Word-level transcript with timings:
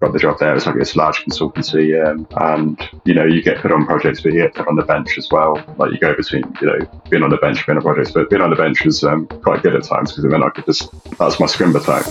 got 0.00 0.12
the 0.12 0.18
job 0.18 0.38
there. 0.38 0.54
It's 0.54 0.66
like 0.66 0.76
it's 0.76 0.94
a 0.94 0.98
large 0.98 1.24
consultancy, 1.24 1.94
um, 2.04 2.26
and 2.36 2.78
you 3.04 3.14
know 3.14 3.24
you 3.24 3.42
get 3.42 3.58
put 3.58 3.72
on 3.72 3.86
projects, 3.86 4.20
but 4.20 4.32
you 4.32 4.42
get 4.42 4.54
put 4.54 4.68
on 4.68 4.76
the 4.76 4.82
bench 4.82 5.16
as 5.18 5.28
well. 5.30 5.62
Like 5.78 5.92
you 5.92 5.98
go 5.98 6.14
between 6.14 6.44
you 6.60 6.66
know 6.66 7.00
being 7.08 7.22
on 7.22 7.30
the 7.30 7.36
bench, 7.38 7.64
being 7.66 7.78
on 7.78 7.82
projects, 7.82 8.12
but 8.12 8.30
being 8.30 8.42
on 8.42 8.50
the 8.50 8.56
bench 8.56 8.84
was 8.84 9.02
um, 9.04 9.26
quite 9.26 9.62
good 9.62 9.74
at 9.74 9.84
times 9.84 10.12
because 10.12 10.30
then 10.30 10.42
I 10.42 10.50
could 10.50 10.66
just 10.66 10.90
that's 11.18 11.40
my 11.40 11.46
scrimba 11.46 11.84
time. 11.84 12.04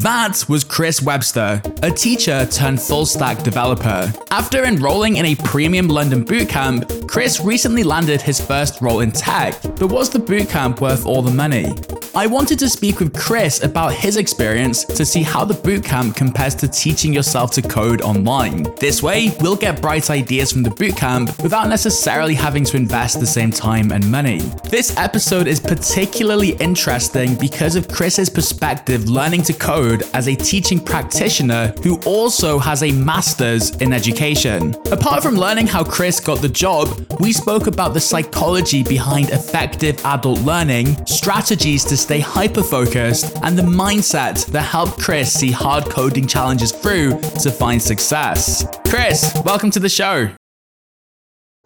That 0.00 0.44
was 0.48 0.62
Chris 0.62 1.02
Webster, 1.02 1.60
a 1.82 1.90
teacher 1.90 2.46
turned 2.46 2.80
full 2.80 3.06
stack 3.06 3.42
developer. 3.42 4.12
After 4.30 4.64
enrolling 4.64 5.16
in 5.16 5.24
a 5.24 5.34
premium 5.34 5.88
London 5.88 6.24
bootcamp, 6.24 7.08
Chris 7.08 7.40
recently 7.40 7.82
landed 7.82 8.20
his 8.20 8.38
first 8.38 8.80
role 8.80 9.00
in 9.00 9.10
tech. 9.10 9.60
But 9.62 9.88
was 9.88 10.10
the 10.10 10.20
bootcamp 10.20 10.80
worth 10.80 11.06
all 11.06 11.22
the 11.22 11.32
money? 11.32 11.72
I 12.16 12.26
wanted 12.26 12.58
to 12.60 12.70
speak 12.70 13.00
with 13.00 13.14
Chris 13.14 13.62
about 13.62 13.92
his 13.92 14.16
experience 14.16 14.84
to 14.84 15.04
see 15.04 15.22
how 15.22 15.44
the 15.44 15.52
bootcamp 15.52 16.16
compares 16.16 16.54
to 16.54 16.66
teaching 16.66 17.12
yourself 17.12 17.50
to 17.50 17.60
code 17.60 18.00
online. 18.00 18.62
This 18.80 19.02
way, 19.02 19.36
we'll 19.42 19.54
get 19.54 19.82
bright 19.82 20.08
ideas 20.08 20.50
from 20.50 20.62
the 20.62 20.70
bootcamp 20.70 21.42
without 21.42 21.68
necessarily 21.68 22.32
having 22.32 22.64
to 22.64 22.78
invest 22.78 23.20
the 23.20 23.26
same 23.26 23.50
time 23.50 23.92
and 23.92 24.10
money. 24.10 24.38
This 24.70 24.96
episode 24.96 25.46
is 25.46 25.60
particularly 25.60 26.52
interesting 26.52 27.34
because 27.36 27.76
of 27.76 27.86
Chris's 27.86 28.30
perspective 28.30 29.10
learning 29.10 29.42
to 29.42 29.52
code 29.52 30.04
as 30.14 30.26
a 30.26 30.34
teaching 30.34 30.80
practitioner 30.80 31.74
who 31.82 32.00
also 32.06 32.58
has 32.58 32.82
a 32.82 32.92
master's 32.92 33.76
in 33.82 33.92
education. 33.92 34.74
Apart 34.90 35.22
from 35.22 35.34
learning 35.34 35.66
how 35.66 35.84
Chris 35.84 36.18
got 36.18 36.40
the 36.40 36.48
job, 36.48 36.88
we 37.20 37.34
spoke 37.34 37.66
about 37.66 37.92
the 37.92 38.00
psychology 38.00 38.82
behind 38.82 39.28
effective 39.28 40.02
adult 40.06 40.40
learning, 40.40 40.96
strategies 41.04 41.84
to 41.84 42.05
stay 42.06 42.20
hyper 42.20 42.62
focused, 42.62 43.36
and 43.42 43.58
the 43.58 43.64
mindset 43.64 44.46
that 44.52 44.62
helped 44.62 44.96
Chris 45.00 45.32
see 45.32 45.50
hard 45.50 45.86
coding 45.86 46.24
challenges 46.24 46.70
through 46.70 47.18
to 47.42 47.50
find 47.50 47.82
success. 47.82 48.64
Chris, 48.86 49.36
welcome 49.44 49.72
to 49.72 49.80
the 49.80 49.88
show. 49.88 50.30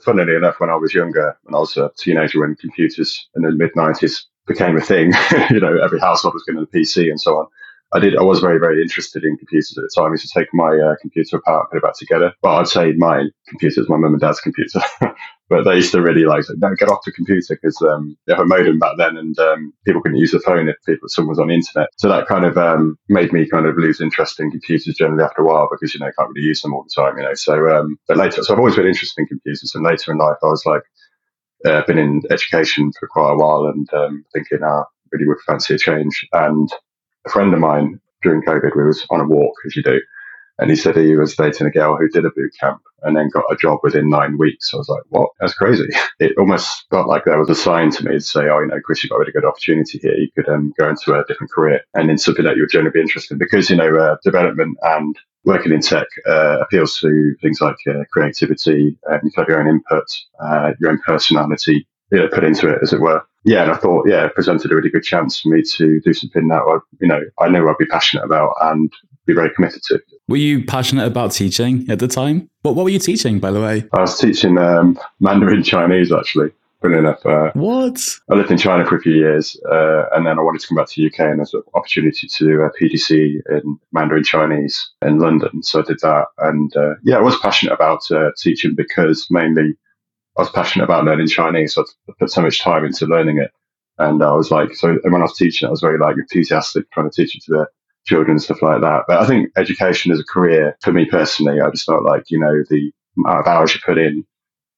Funnily 0.02 0.34
enough, 0.34 0.58
when 0.58 0.70
I 0.70 0.76
was 0.76 0.94
younger, 0.94 1.36
when 1.42 1.54
I 1.54 1.58
was 1.58 1.76
a 1.76 1.90
teenager, 1.98 2.40
when 2.40 2.56
computers 2.56 3.28
in 3.36 3.42
the 3.42 3.52
mid 3.52 3.72
90s 3.74 4.22
became 4.46 4.78
a 4.78 4.80
thing, 4.80 5.12
you 5.50 5.60
know, 5.60 5.76
every 5.76 6.00
household 6.00 6.32
was 6.32 6.42
getting 6.44 6.62
a 6.62 6.66
PC 6.66 7.10
and 7.10 7.20
so 7.20 7.36
on. 7.36 7.46
I 7.92 7.98
did. 7.98 8.16
I 8.16 8.22
was 8.22 8.40
very, 8.40 8.58
very 8.58 8.80
interested 8.80 9.24
in 9.24 9.36
computers 9.36 9.76
at 9.76 9.82
the 9.82 9.90
time. 9.94 10.10
I 10.10 10.12
used 10.12 10.26
to 10.26 10.40
take 10.40 10.48
my 10.54 10.70
uh, 10.70 10.94
computer 11.02 11.36
apart 11.36 11.70
put 11.70 11.76
it 11.76 11.82
back 11.82 11.98
together. 11.98 12.32
But 12.40 12.56
I'd 12.56 12.68
say 12.68 12.92
my 12.92 13.24
computer 13.46 13.82
is 13.82 13.90
my 13.90 13.98
mum 13.98 14.14
and 14.14 14.20
dad's 14.20 14.40
computer. 14.40 14.80
but 15.50 15.64
they 15.64 15.74
used 15.74 15.90
to 15.90 16.00
really 16.00 16.24
like, 16.24 16.44
no, 16.56 16.74
get 16.76 16.88
off 16.88 17.04
the 17.04 17.10
computer 17.10 17.58
because 17.60 17.76
um, 17.82 18.16
they 18.26 18.34
had 18.34 18.42
a 18.42 18.46
modem 18.46 18.78
back 18.78 18.96
then, 18.96 19.16
and 19.16 19.36
um, 19.40 19.74
people 19.84 20.00
couldn't 20.00 20.16
use 20.16 20.30
the 20.30 20.38
phone 20.38 20.68
if 20.68 20.76
people, 20.86 21.08
someone 21.08 21.30
was 21.30 21.40
on 21.40 21.48
the 21.48 21.54
internet. 21.54 21.88
So 21.98 22.08
that 22.08 22.28
kind 22.28 22.44
of 22.44 22.56
um, 22.56 22.96
made 23.08 23.32
me 23.32 23.48
kind 23.50 23.66
of 23.66 23.76
lose 23.76 24.00
interest 24.00 24.38
in 24.38 24.52
computers 24.52 24.94
generally 24.94 25.24
after 25.24 25.42
a 25.42 25.44
while 25.44 25.68
because 25.68 25.92
you 25.92 25.98
know 25.98 26.06
you 26.06 26.12
can't 26.16 26.30
really 26.32 26.46
use 26.46 26.62
them 26.62 26.72
all 26.72 26.84
the 26.84 27.02
time, 27.02 27.18
you 27.18 27.24
know. 27.24 27.34
So 27.34 27.68
um, 27.68 27.98
but 28.06 28.16
later, 28.16 28.44
so 28.44 28.52
I've 28.52 28.60
always 28.60 28.76
been 28.76 28.86
interested 28.86 29.20
in 29.20 29.26
computers, 29.26 29.72
and 29.74 29.84
later 29.84 30.12
in 30.12 30.18
life, 30.18 30.36
I 30.40 30.46
was 30.46 30.64
like, 30.64 30.82
uh, 31.66 31.82
been 31.84 31.98
in 31.98 32.22
education 32.30 32.92
for 32.98 33.08
quite 33.08 33.32
a 33.32 33.36
while, 33.36 33.66
and 33.66 33.92
um, 33.92 34.24
thinking, 34.32 34.62
I 34.62 34.68
ah, 34.68 34.84
really 35.10 35.26
would 35.26 35.40
fancy 35.44 35.74
a 35.74 35.78
change, 35.78 36.26
and 36.32 36.70
a 37.26 37.30
friend 37.30 37.52
of 37.52 37.58
mine 37.58 38.00
during 38.22 38.42
COVID, 38.42 38.76
we 38.76 38.84
was 38.84 39.04
on 39.10 39.20
a 39.20 39.26
walk, 39.26 39.54
as 39.66 39.74
you 39.74 39.82
do, 39.82 40.00
and 40.60 40.70
he 40.70 40.76
said 40.76 40.96
he 40.96 41.16
was 41.16 41.34
dating 41.34 41.66
a 41.66 41.70
girl 41.70 41.96
who 41.96 42.08
did 42.08 42.26
a 42.26 42.30
boot 42.30 42.52
camp 42.60 42.82
and 43.02 43.16
then 43.16 43.30
got 43.30 43.50
a 43.50 43.56
job 43.56 43.80
within 43.82 44.10
nine 44.10 44.36
weeks. 44.36 44.72
I 44.72 44.76
was 44.76 44.88
like, 44.88 45.02
what? 45.08 45.30
That's 45.40 45.54
crazy. 45.54 45.88
It 46.20 46.36
almost 46.36 46.84
felt 46.90 47.08
like 47.08 47.24
there 47.24 47.38
was 47.38 47.48
a 47.48 47.54
sign 47.54 47.90
to 47.92 48.04
me 48.04 48.12
to 48.12 48.20
say, 48.20 48.40
oh, 48.40 48.60
you 48.60 48.66
know, 48.66 48.78
Chris, 48.84 49.02
you've 49.02 49.08
got 49.08 49.16
a 49.16 49.20
really 49.20 49.32
good 49.32 49.46
opportunity 49.46 49.98
here. 50.02 50.12
You 50.12 50.28
could 50.36 50.50
um, 50.50 50.74
go 50.78 50.90
into 50.90 51.14
a 51.14 51.24
different 51.26 51.50
career 51.50 51.80
and 51.94 52.10
in 52.10 52.18
something 52.18 52.44
that 52.44 52.56
you 52.56 52.62
would 52.62 52.70
generally 52.70 52.92
be 52.92 53.00
interested 53.00 53.32
in 53.32 53.38
because, 53.38 53.70
you 53.70 53.76
know, 53.76 53.96
uh, 53.96 54.16
development 54.22 54.76
and 54.82 55.16
working 55.46 55.72
in 55.72 55.80
tech 55.80 56.06
uh, 56.28 56.58
appeals 56.60 57.00
to 57.00 57.34
things 57.40 57.62
like 57.62 57.76
uh, 57.88 58.04
creativity. 58.12 58.98
and 59.06 59.22
you 59.24 59.30
have 59.34 59.48
your 59.48 59.62
own 59.62 59.66
input, 59.66 60.04
uh, 60.44 60.72
your 60.78 60.90
own 60.90 61.00
personality, 61.06 61.88
you 62.12 62.18
know, 62.18 62.28
put 62.28 62.44
into 62.44 62.68
it, 62.68 62.80
as 62.82 62.92
it 62.92 63.00
were 63.00 63.24
yeah, 63.44 63.62
and 63.62 63.72
I 63.72 63.76
thought, 63.76 64.06
yeah, 64.06 64.26
it 64.26 64.34
presented 64.34 64.70
a 64.70 64.74
really 64.74 64.90
good 64.90 65.02
chance 65.02 65.40
for 65.40 65.48
me 65.48 65.62
to 65.76 66.00
do 66.00 66.12
something 66.12 66.48
that 66.48 66.60
I, 66.60 66.78
you 67.00 67.08
know, 67.08 67.20
I 67.38 67.48
knew 67.48 67.68
I'd 67.68 67.78
be 67.78 67.86
passionate 67.86 68.24
about 68.24 68.54
and 68.60 68.92
be 69.30 69.34
very 69.34 69.50
committed 69.54 69.82
to. 69.84 70.00
Were 70.28 70.36
you 70.36 70.64
passionate 70.64 71.06
about 71.06 71.32
teaching 71.32 71.86
at 71.90 71.98
the 71.98 72.08
time? 72.08 72.48
What 72.62 72.74
What 72.74 72.84
were 72.84 72.90
you 72.90 72.98
teaching, 72.98 73.40
by 73.40 73.50
the 73.50 73.60
way? 73.60 73.84
I 73.92 74.00
was 74.00 74.18
teaching 74.18 74.58
um, 74.58 74.98
Mandarin 75.20 75.62
Chinese, 75.62 76.12
actually. 76.12 76.50
Funny 76.82 76.96
enough. 76.96 77.24
Uh, 77.26 77.50
what? 77.52 78.00
I 78.30 78.36
lived 78.36 78.50
in 78.50 78.56
China 78.56 78.86
for 78.86 78.96
a 78.96 79.00
few 79.00 79.12
years, 79.12 79.54
uh, 79.70 80.04
and 80.12 80.26
then 80.26 80.38
I 80.38 80.42
wanted 80.42 80.62
to 80.62 80.68
come 80.68 80.76
back 80.76 80.88
to 80.88 80.94
the 80.96 81.08
UK, 81.08 81.20
and 81.20 81.38
there's 81.38 81.52
an 81.52 81.62
opportunity 81.74 82.26
to 82.26 82.44
do 82.46 82.62
a 82.62 82.70
PGCE 82.72 83.40
in 83.50 83.78
Mandarin 83.92 84.24
Chinese 84.24 84.90
in 85.02 85.18
London. 85.18 85.62
So 85.62 85.80
I 85.80 85.82
did 85.82 86.00
that, 86.00 86.28
and 86.38 86.74
uh, 86.74 86.94
yeah, 87.04 87.18
I 87.18 87.20
was 87.20 87.38
passionate 87.40 87.74
about 87.74 88.10
uh, 88.10 88.30
teaching 88.38 88.74
because 88.74 89.26
mainly 89.30 89.76
I 90.38 90.42
was 90.42 90.50
passionate 90.50 90.84
about 90.84 91.04
learning 91.04 91.28
Chinese, 91.28 91.74
so 91.74 91.84
I 92.08 92.12
put 92.18 92.30
so 92.30 92.40
much 92.40 92.62
time 92.62 92.86
into 92.86 93.04
learning 93.04 93.38
it. 93.38 93.50
And 93.98 94.22
I 94.22 94.32
was 94.32 94.50
like, 94.50 94.74
so 94.74 94.98
when 95.02 95.20
I 95.20 95.26
was 95.26 95.36
teaching, 95.36 95.68
I 95.68 95.70
was 95.70 95.82
very 95.82 95.98
like 95.98 96.16
enthusiastic, 96.16 96.90
trying 96.92 97.10
to 97.10 97.14
teach 97.14 97.36
it 97.36 97.42
to 97.44 97.50
the 97.52 97.66
children 98.06 98.32
and 98.32 98.42
stuff 98.42 98.62
like 98.62 98.80
that. 98.80 99.04
But 99.06 99.20
I 99.20 99.26
think 99.26 99.50
education 99.56 100.12
as 100.12 100.20
a 100.20 100.24
career, 100.24 100.76
for 100.82 100.92
me 100.92 101.06
personally, 101.06 101.60
I 101.60 101.70
just 101.70 101.86
felt 101.86 102.04
like, 102.04 102.30
you 102.30 102.38
know, 102.38 102.62
the 102.68 102.92
amount 103.18 103.40
of 103.40 103.46
hours 103.46 103.74
you 103.74 103.80
put 103.84 103.98
in 103.98 104.24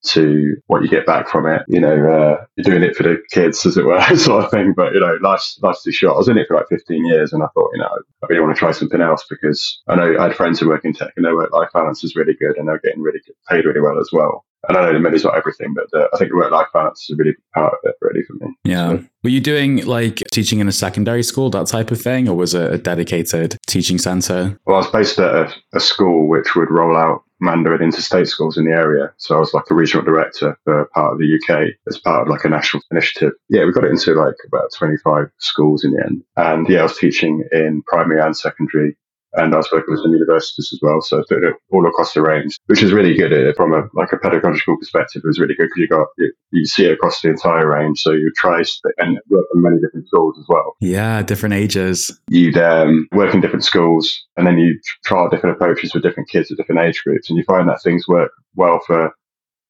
to 0.04 0.56
what 0.66 0.82
you 0.82 0.88
get 0.88 1.06
back 1.06 1.28
from 1.28 1.46
it. 1.46 1.62
You 1.68 1.80
know, 1.80 1.94
uh, 1.94 2.44
you're 2.56 2.64
doing 2.64 2.82
it 2.82 2.96
for 2.96 3.04
the 3.04 3.22
kids, 3.30 3.64
as 3.64 3.76
it 3.76 3.84
were, 3.84 4.00
sort 4.16 4.44
of 4.44 4.50
thing. 4.50 4.74
But 4.76 4.94
you 4.94 5.00
know, 5.00 5.16
life's 5.20 5.58
life's 5.62 5.82
too 5.82 5.92
short. 5.92 6.14
I 6.14 6.18
was 6.18 6.28
in 6.28 6.38
it 6.38 6.48
for 6.48 6.56
like 6.56 6.68
15 6.68 7.06
years, 7.06 7.32
and 7.32 7.42
I 7.42 7.46
thought, 7.54 7.70
you 7.72 7.80
know, 7.80 7.88
I 8.22 8.26
really 8.28 8.42
want 8.42 8.54
to 8.54 8.58
try 8.58 8.72
something 8.72 9.00
else 9.00 9.24
because 9.28 9.80
I 9.88 9.94
know 9.94 10.16
I 10.18 10.24
had 10.24 10.36
friends 10.36 10.58
who 10.58 10.68
work 10.68 10.84
in 10.84 10.92
tech, 10.92 11.12
and 11.16 11.24
their 11.24 11.36
work-life 11.36 11.70
balance 11.72 12.02
is 12.04 12.16
really 12.16 12.34
good, 12.34 12.56
and 12.56 12.68
they're 12.68 12.80
getting 12.80 13.02
really 13.02 13.20
good, 13.24 13.36
paid 13.48 13.64
really 13.64 13.80
well 13.80 13.98
as 14.00 14.10
well. 14.12 14.44
And 14.68 14.76
I 14.76 14.84
know 14.84 14.92
the 14.92 15.00
money's 15.00 15.24
not 15.24 15.36
everything, 15.36 15.74
but 15.74 15.86
uh, 15.98 16.08
I 16.12 16.18
think 16.18 16.30
the 16.30 16.36
work-life 16.36 16.68
balance 16.72 17.02
is 17.02 17.14
a 17.14 17.16
really 17.16 17.34
part 17.54 17.72
of 17.72 17.78
it, 17.84 17.96
really, 18.00 18.22
for 18.24 18.34
me. 18.34 18.54
Yeah. 18.64 18.90
So, 18.90 19.04
were 19.24 19.30
you 19.30 19.40
doing 19.40 19.84
like 19.84 20.22
teaching 20.32 20.60
in 20.60 20.68
a 20.68 20.72
secondary 20.72 21.22
school, 21.22 21.50
that 21.50 21.66
type 21.66 21.90
of 21.90 22.00
thing, 22.00 22.28
or 22.28 22.36
was 22.36 22.54
it 22.54 22.72
a 22.72 22.78
dedicated 22.78 23.58
teaching 23.66 23.98
center? 23.98 24.58
Well, 24.66 24.76
I 24.76 24.80
was 24.80 24.90
based 24.90 25.18
at 25.18 25.34
a, 25.34 25.54
a 25.74 25.80
school 25.80 26.28
which 26.28 26.54
would 26.54 26.70
roll 26.70 26.96
out 26.96 27.22
Mandarin 27.42 27.82
into 27.82 28.00
state 28.00 28.28
schools 28.28 28.56
in 28.56 28.64
the 28.64 28.70
area. 28.70 29.12
So 29.16 29.36
I 29.36 29.40
was 29.40 29.52
like 29.52 29.64
a 29.68 29.74
regional 29.74 30.04
director 30.04 30.56
for 30.64 30.88
part 30.94 31.12
of 31.12 31.18
the 31.18 31.34
UK 31.34 31.74
as 31.88 31.98
part 31.98 32.22
of 32.22 32.28
like 32.28 32.44
a 32.44 32.48
national 32.48 32.84
initiative. 32.90 33.32
Yeah, 33.48 33.64
we 33.64 33.72
got 33.72 33.84
it 33.84 33.90
into 33.90 34.14
like 34.14 34.36
about 34.46 34.72
25 34.72 35.28
schools 35.38 35.84
in 35.84 35.92
the 35.92 36.04
end. 36.04 36.22
And 36.36 36.68
yeah, 36.68 36.80
I 36.80 36.82
was 36.84 36.96
teaching 36.96 37.44
in 37.50 37.82
primary 37.82 38.20
and 38.20 38.36
secondary 38.36 38.96
and 39.34 39.54
I 39.54 39.56
was 39.56 39.68
working 39.72 39.92
with 39.92 40.02
some 40.02 40.12
universities 40.12 40.70
as 40.72 40.78
well, 40.82 41.00
so 41.00 41.22
all 41.70 41.86
across 41.86 42.14
the 42.14 42.22
range, 42.22 42.58
which 42.66 42.82
is 42.82 42.92
really 42.92 43.14
good 43.14 43.56
from 43.56 43.72
a 43.72 43.88
like 43.94 44.12
a 44.12 44.18
pedagogical 44.18 44.76
perspective. 44.78 45.22
It 45.24 45.28
was 45.28 45.38
really 45.38 45.54
good 45.54 45.68
because 45.74 45.80
you 45.80 45.88
got 45.88 46.06
you, 46.18 46.32
you, 46.50 46.66
see 46.66 46.84
it 46.84 46.92
across 46.92 47.20
the 47.20 47.30
entire 47.30 47.68
range, 47.68 48.00
so 48.00 48.12
you 48.12 48.30
try 48.36 48.62
and 48.98 49.18
work 49.30 49.46
in 49.54 49.62
many 49.62 49.76
different 49.80 50.06
schools 50.06 50.36
as 50.38 50.46
well. 50.48 50.76
Yeah, 50.80 51.22
different 51.22 51.54
ages. 51.54 52.18
You'd 52.28 52.58
um, 52.58 53.08
work 53.12 53.34
in 53.34 53.40
different 53.40 53.64
schools, 53.64 54.22
and 54.36 54.46
then 54.46 54.58
you 54.58 54.78
try 55.04 55.28
different 55.28 55.56
approaches 55.56 55.94
with 55.94 56.02
different 56.02 56.28
kids 56.28 56.50
at 56.50 56.58
different 56.58 56.80
age 56.82 57.02
groups, 57.04 57.28
and 57.30 57.38
you 57.38 57.44
find 57.44 57.68
that 57.68 57.82
things 57.82 58.06
work 58.06 58.32
well 58.54 58.80
for 58.86 59.14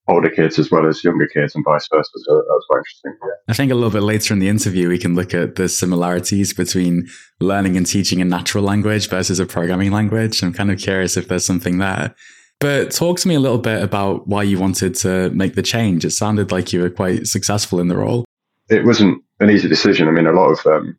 older 0.09 0.31
kids 0.31 0.59
as 0.59 0.71
well 0.71 0.87
as 0.87 1.05
younger 1.05 1.27
kids 1.27 1.55
and 1.55 1.65
vice 1.65 1.89
versa. 1.93 2.11
So 2.15 2.35
that 2.35 2.45
was 2.49 2.65
quite 2.69 2.79
interesting. 2.79 3.17
Yeah. 3.23 3.35
I 3.49 3.53
think 3.55 3.71
a 3.71 3.75
little 3.75 3.91
bit 3.91 4.03
later 4.03 4.35
in 4.35 4.41
the 4.41 4.49
interview, 4.49 4.89
we 4.89 4.99
can 4.99 5.15
look 5.15 5.33
at 5.35 5.55
the 5.55 5.69
similarities 5.69 6.53
between 6.53 7.09
learning 7.41 7.77
and 7.77 7.87
teaching 7.87 8.21
a 8.21 8.25
natural 8.25 8.65
language 8.65 9.09
versus 9.09 9.39
a 9.39 9.47
programming 9.47 9.93
language. 9.93 10.43
I'm 10.43 10.53
kind 10.53 10.71
of 10.71 10.79
curious 10.79 11.17
if 11.17 11.29
there's 11.29 11.45
something 11.45 11.79
there. 11.79 12.15
But 12.61 12.93
talk 12.93 13.19
to 13.21 13.29
me 13.29 13.35
a 13.35 13.41
little 13.41 13.59
bit 13.59 13.83
about 13.83 14.29
why 14.29 14.45
you 14.45 14.59
wanted 14.59 14.95
to 14.97 15.31
make 15.31 15.55
the 15.55 15.63
change. 15.63 16.05
It 16.05 16.13
sounded 16.13 16.53
like 16.53 16.73
you 16.73 16.81
were 16.81 16.91
quite 16.91 17.27
successful 17.27 17.81
in 17.81 17.89
the 17.89 17.97
role. 17.97 18.25
It 18.71 18.85
wasn't 18.85 19.23
an 19.41 19.51
easy 19.51 19.69
decision. 19.69 20.07
I 20.07 20.13
mean, 20.13 20.27
a 20.27 20.33
lot 20.33 20.51
of 20.51 20.65
um, 20.67 20.97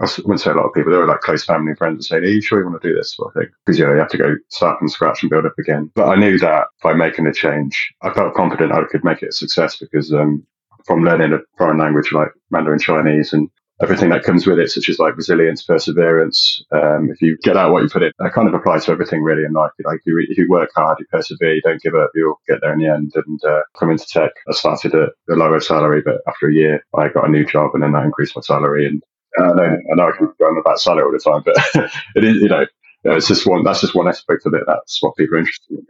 I 0.00 0.08
wouldn't 0.18 0.40
say 0.40 0.50
a 0.50 0.54
lot 0.54 0.66
of 0.66 0.74
people, 0.74 0.92
they 0.92 0.98
were 0.98 1.06
like 1.06 1.20
close 1.20 1.44
family 1.44 1.70
and 1.70 1.78
friends 1.78 1.96
and 1.96 2.04
saying, 2.04 2.24
Are 2.24 2.26
you 2.28 2.40
sure 2.40 2.60
you 2.60 2.66
want 2.66 2.80
to 2.80 2.88
do 2.88 2.94
this 2.94 3.14
sort 3.14 3.34
of 3.34 3.40
thing? 3.40 3.50
Because, 3.64 3.78
you 3.78 3.86
know, 3.86 3.92
you 3.92 3.98
have 3.98 4.10
to 4.10 4.18
go 4.18 4.36
start 4.48 4.78
from 4.78 4.88
scratch 4.88 5.22
and 5.22 5.30
build 5.30 5.46
up 5.46 5.58
again. 5.58 5.90
But 5.94 6.08
I 6.08 6.16
knew 6.16 6.38
that 6.38 6.68
by 6.82 6.94
making 6.94 7.26
a 7.26 7.32
change, 7.32 7.92
I 8.02 8.12
felt 8.12 8.34
confident 8.34 8.72
I 8.72 8.84
could 8.90 9.04
make 9.04 9.22
it 9.22 9.30
a 9.30 9.32
success 9.32 9.76
because 9.76 10.12
um, 10.12 10.46
from 10.86 11.04
learning 11.04 11.32
a 11.32 11.38
foreign 11.56 11.78
language 11.78 12.12
like 12.12 12.30
Mandarin 12.50 12.78
Chinese 12.78 13.32
and 13.32 13.50
everything 13.80 14.10
that 14.10 14.24
comes 14.24 14.46
with 14.46 14.58
it, 14.58 14.70
such 14.70 14.88
as 14.88 14.98
like 14.98 15.16
resilience, 15.16 15.62
perseverance. 15.62 16.64
Um, 16.72 17.10
if 17.10 17.20
you 17.22 17.36
get 17.42 17.56
out 17.56 17.72
what 17.72 17.82
you 17.82 17.88
put 17.88 18.02
in, 18.02 18.12
that 18.18 18.32
kind 18.32 18.48
of 18.48 18.54
applies 18.54 18.84
to 18.84 18.92
everything 18.92 19.22
really 19.22 19.44
in 19.44 19.52
life. 19.52 19.70
Like 19.84 20.00
you, 20.04 20.18
if 20.28 20.36
you 20.36 20.48
work 20.48 20.70
hard, 20.74 20.98
you 20.98 21.06
persevere, 21.10 21.54
you 21.54 21.62
don't 21.62 21.82
give 21.82 21.94
up, 21.94 22.10
you'll 22.14 22.40
get 22.48 22.60
there 22.60 22.72
in 22.72 22.80
the 22.80 22.88
end. 22.88 23.12
And 23.14 23.40
uh, 23.44 23.62
come 23.78 23.90
into 23.90 24.06
tech, 24.06 24.30
I 24.48 24.52
started 24.52 24.94
at 24.94 25.10
a 25.30 25.34
lower 25.34 25.60
salary, 25.60 26.02
but 26.04 26.22
after 26.26 26.48
a 26.48 26.54
year, 26.54 26.84
I 26.96 27.08
got 27.08 27.28
a 27.28 27.30
new 27.30 27.44
job 27.44 27.70
and 27.74 27.82
then 27.82 27.92
that 27.92 28.04
increased 28.04 28.34
my 28.34 28.42
salary. 28.42 28.86
And 28.86 29.02
I 29.38 29.52
know, 29.52 29.62
I 29.62 29.94
know 29.94 30.08
I 30.08 30.16
can 30.16 30.32
go 30.38 30.46
on 30.46 30.58
about 30.58 30.80
salary 30.80 31.04
all 31.04 31.12
the 31.12 31.18
time, 31.18 31.42
but 31.44 31.90
it 32.16 32.24
is, 32.24 32.36
you 32.36 32.48
know, 32.48 32.64
it's 33.04 33.28
just 33.28 33.46
one, 33.46 33.62
that's 33.64 33.80
just 33.80 33.94
one 33.94 34.08
aspect 34.08 34.46
of 34.46 34.54
it. 34.54 34.62
That's 34.66 34.98
what 35.02 35.16
people 35.16 35.36
are 35.36 35.40
interested 35.40 35.78
in. 35.78 35.86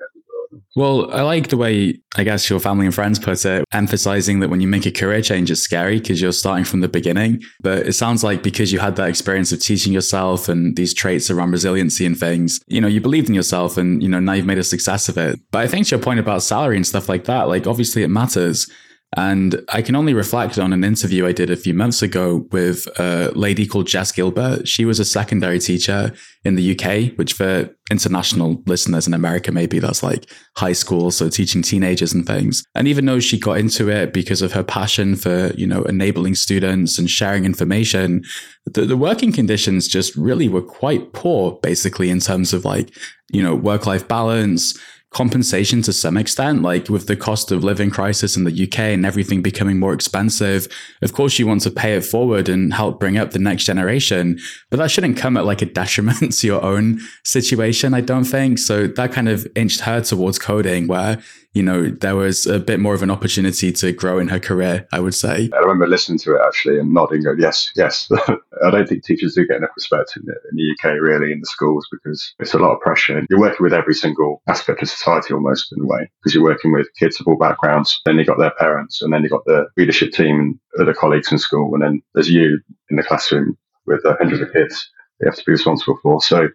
Well, 0.76 1.12
I 1.12 1.22
like 1.22 1.48
the 1.48 1.56
way 1.56 2.00
I 2.16 2.24
guess 2.24 2.48
your 2.48 2.60
family 2.60 2.86
and 2.86 2.94
friends 2.94 3.18
put 3.18 3.44
it, 3.44 3.64
emphasizing 3.72 4.40
that 4.40 4.48
when 4.48 4.60
you 4.60 4.68
make 4.68 4.86
a 4.86 4.90
career 4.90 5.20
change, 5.22 5.50
it's 5.50 5.60
scary 5.60 5.98
because 5.98 6.20
you're 6.20 6.32
starting 6.32 6.64
from 6.64 6.80
the 6.80 6.88
beginning. 6.88 7.42
But 7.60 7.86
it 7.86 7.94
sounds 7.94 8.22
like 8.22 8.42
because 8.42 8.72
you 8.72 8.78
had 8.78 8.96
that 8.96 9.08
experience 9.08 9.52
of 9.52 9.60
teaching 9.60 9.92
yourself 9.92 10.48
and 10.48 10.76
these 10.76 10.94
traits 10.94 11.30
around 11.30 11.50
resiliency 11.50 12.06
and 12.06 12.16
things, 12.16 12.60
you 12.66 12.80
know, 12.80 12.88
you 12.88 13.00
believed 13.00 13.28
in 13.28 13.34
yourself 13.34 13.76
and, 13.76 14.02
you 14.02 14.08
know, 14.08 14.20
now 14.20 14.32
you've 14.32 14.46
made 14.46 14.58
a 14.58 14.64
success 14.64 15.08
of 15.08 15.18
it. 15.18 15.40
But 15.50 15.60
I 15.60 15.66
think 15.66 15.86
to 15.88 15.96
your 15.96 16.02
point 16.02 16.20
about 16.20 16.42
salary 16.42 16.76
and 16.76 16.86
stuff 16.86 17.08
like 17.08 17.24
that, 17.24 17.48
like 17.48 17.66
obviously 17.66 18.02
it 18.02 18.08
matters. 18.08 18.70
And 19.16 19.62
I 19.70 19.80
can 19.80 19.96
only 19.96 20.12
reflect 20.12 20.58
on 20.58 20.72
an 20.74 20.84
interview 20.84 21.26
I 21.26 21.32
did 21.32 21.50
a 21.50 21.56
few 21.56 21.72
months 21.72 22.02
ago 22.02 22.46
with 22.52 22.86
a 22.98 23.32
lady 23.34 23.66
called 23.66 23.86
Jess 23.86 24.12
Gilbert. 24.12 24.68
She 24.68 24.84
was 24.84 25.00
a 25.00 25.04
secondary 25.04 25.58
teacher 25.58 26.12
in 26.44 26.56
the 26.56 26.78
UK, 26.78 27.16
which 27.16 27.32
for 27.32 27.74
international 27.90 28.62
listeners 28.66 29.06
in 29.06 29.14
America, 29.14 29.50
maybe 29.50 29.78
that's 29.78 30.02
like 30.02 30.30
high 30.58 30.74
school, 30.74 31.10
so 31.10 31.30
teaching 31.30 31.62
teenagers 31.62 32.12
and 32.12 32.26
things. 32.26 32.62
And 32.74 32.86
even 32.86 33.06
though 33.06 33.18
she 33.18 33.38
got 33.38 33.56
into 33.56 33.88
it 33.88 34.12
because 34.12 34.42
of 34.42 34.52
her 34.52 34.62
passion 34.62 35.16
for, 35.16 35.52
you 35.54 35.66
know, 35.66 35.84
enabling 35.84 36.34
students 36.34 36.98
and 36.98 37.08
sharing 37.08 37.46
information, 37.46 38.24
the, 38.66 38.84
the 38.84 38.96
working 38.96 39.32
conditions 39.32 39.88
just 39.88 40.14
really 40.16 40.50
were 40.50 40.62
quite 40.62 41.14
poor, 41.14 41.58
basically, 41.62 42.10
in 42.10 42.20
terms 42.20 42.52
of 42.52 42.66
like, 42.66 42.94
you 43.32 43.42
know, 43.42 43.54
work 43.54 43.86
life 43.86 44.06
balance 44.06 44.78
compensation 45.10 45.80
to 45.82 45.92
some 45.92 46.16
extent, 46.16 46.62
like 46.62 46.88
with 46.88 47.06
the 47.06 47.16
cost 47.16 47.50
of 47.50 47.64
living 47.64 47.90
crisis 47.90 48.36
in 48.36 48.44
the 48.44 48.64
UK 48.64 48.78
and 48.80 49.06
everything 49.06 49.40
becoming 49.40 49.78
more 49.78 49.94
expensive. 49.94 50.68
Of 51.00 51.14
course, 51.14 51.38
you 51.38 51.46
want 51.46 51.62
to 51.62 51.70
pay 51.70 51.94
it 51.94 52.04
forward 52.04 52.48
and 52.48 52.74
help 52.74 53.00
bring 53.00 53.16
up 53.16 53.30
the 53.30 53.38
next 53.38 53.64
generation, 53.64 54.38
but 54.70 54.76
that 54.78 54.90
shouldn't 54.90 55.16
come 55.16 55.36
at 55.36 55.46
like 55.46 55.62
a 55.62 55.66
detriment 55.78 56.32
to 56.32 56.46
your 56.46 56.62
own 56.62 57.00
situation, 57.24 57.94
I 57.94 58.02
don't 58.02 58.24
think. 58.24 58.58
So 58.58 58.86
that 58.86 59.12
kind 59.12 59.28
of 59.28 59.46
inched 59.56 59.80
her 59.80 60.00
towards 60.02 60.38
coding, 60.38 60.88
where 60.88 61.22
you 61.52 61.62
know, 61.62 61.88
there 61.88 62.14
was 62.14 62.46
a 62.46 62.58
bit 62.58 62.78
more 62.78 62.94
of 62.94 63.02
an 63.02 63.10
opportunity 63.10 63.72
to 63.72 63.92
grow 63.92 64.18
in 64.18 64.28
her 64.28 64.38
career, 64.38 64.86
I 64.92 65.00
would 65.00 65.14
say. 65.14 65.50
I 65.52 65.58
remember 65.58 65.86
listening 65.86 66.18
to 66.20 66.36
it 66.36 66.40
actually 66.46 66.78
and 66.78 66.92
nodding, 66.92 67.22
going, 67.22 67.40
yes, 67.40 67.72
yes. 67.74 68.08
I 68.64 68.70
don't 68.70 68.88
think 68.88 69.04
teachers 69.04 69.34
do 69.34 69.46
get 69.46 69.56
enough 69.56 69.70
respect 69.76 70.16
in 70.16 70.24
the, 70.26 70.34
in 70.50 70.56
the 70.56 70.72
UK, 70.72 71.00
really, 71.00 71.32
in 71.32 71.40
the 71.40 71.46
schools, 71.46 71.86
because 71.90 72.34
it's 72.38 72.54
a 72.54 72.58
lot 72.58 72.74
of 72.74 72.80
pressure. 72.80 73.24
You're 73.30 73.40
working 73.40 73.64
with 73.64 73.72
every 73.72 73.94
single 73.94 74.42
aspect 74.46 74.82
of 74.82 74.88
society 74.88 75.34
almost 75.34 75.72
in 75.72 75.82
a 75.82 75.86
way, 75.86 76.10
because 76.20 76.34
you're 76.34 76.44
working 76.44 76.72
with 76.72 76.86
kids 76.98 77.20
of 77.20 77.26
all 77.26 77.36
backgrounds. 77.36 78.00
Then 78.04 78.16
you've 78.16 78.26
got 78.26 78.38
their 78.38 78.52
parents, 78.58 79.02
and 79.02 79.12
then 79.12 79.22
you've 79.22 79.32
got 79.32 79.44
the 79.46 79.66
leadership 79.76 80.12
team 80.12 80.38
and 80.38 80.82
other 80.82 80.94
colleagues 80.94 81.32
in 81.32 81.38
school. 81.38 81.72
And 81.74 81.82
then 81.82 82.02
there's 82.14 82.28
you 82.28 82.60
in 82.90 82.96
the 82.96 83.02
classroom 83.02 83.56
with 83.86 84.04
uh, 84.04 84.16
hundreds 84.18 84.42
of 84.42 84.52
kids 84.52 84.90
you 85.20 85.26
have 85.26 85.36
to 85.36 85.44
be 85.44 85.52
responsible 85.52 85.98
for. 86.02 86.20
So, 86.20 86.48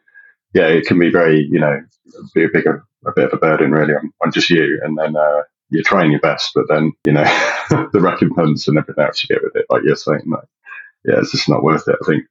yeah, 0.53 0.67
it 0.67 0.85
can 0.85 0.99
be 0.99 1.11
very, 1.11 1.47
you 1.49 1.59
know, 1.59 1.81
be 2.33 2.43
a 2.43 2.49
bigger 2.51 2.83
a 3.05 3.11
bit 3.15 3.25
of 3.25 3.33
a 3.33 3.37
burden 3.37 3.71
really 3.71 3.93
on, 3.93 4.11
on 4.23 4.31
just 4.31 4.49
you. 4.49 4.79
And 4.83 4.97
then 4.97 5.15
uh, 5.15 5.41
you're 5.69 5.83
trying 5.83 6.11
your 6.11 6.21
best, 6.21 6.51
but 6.55 6.65
then, 6.69 6.91
you 7.05 7.13
know, 7.13 7.23
the 7.91 7.99
recompense 7.99 8.67
and 8.67 8.77
everything 8.77 9.03
else 9.03 9.23
you 9.23 9.33
get 9.33 9.43
with 9.43 9.55
it, 9.55 9.65
like 9.69 9.81
you're 9.83 9.95
saying, 9.95 10.21
like, 10.27 10.43
yeah, 11.05 11.19
it's 11.19 11.31
just 11.31 11.49
not 11.49 11.63
worth 11.63 11.87
it. 11.87 11.97
I 12.01 12.05
think 12.05 12.23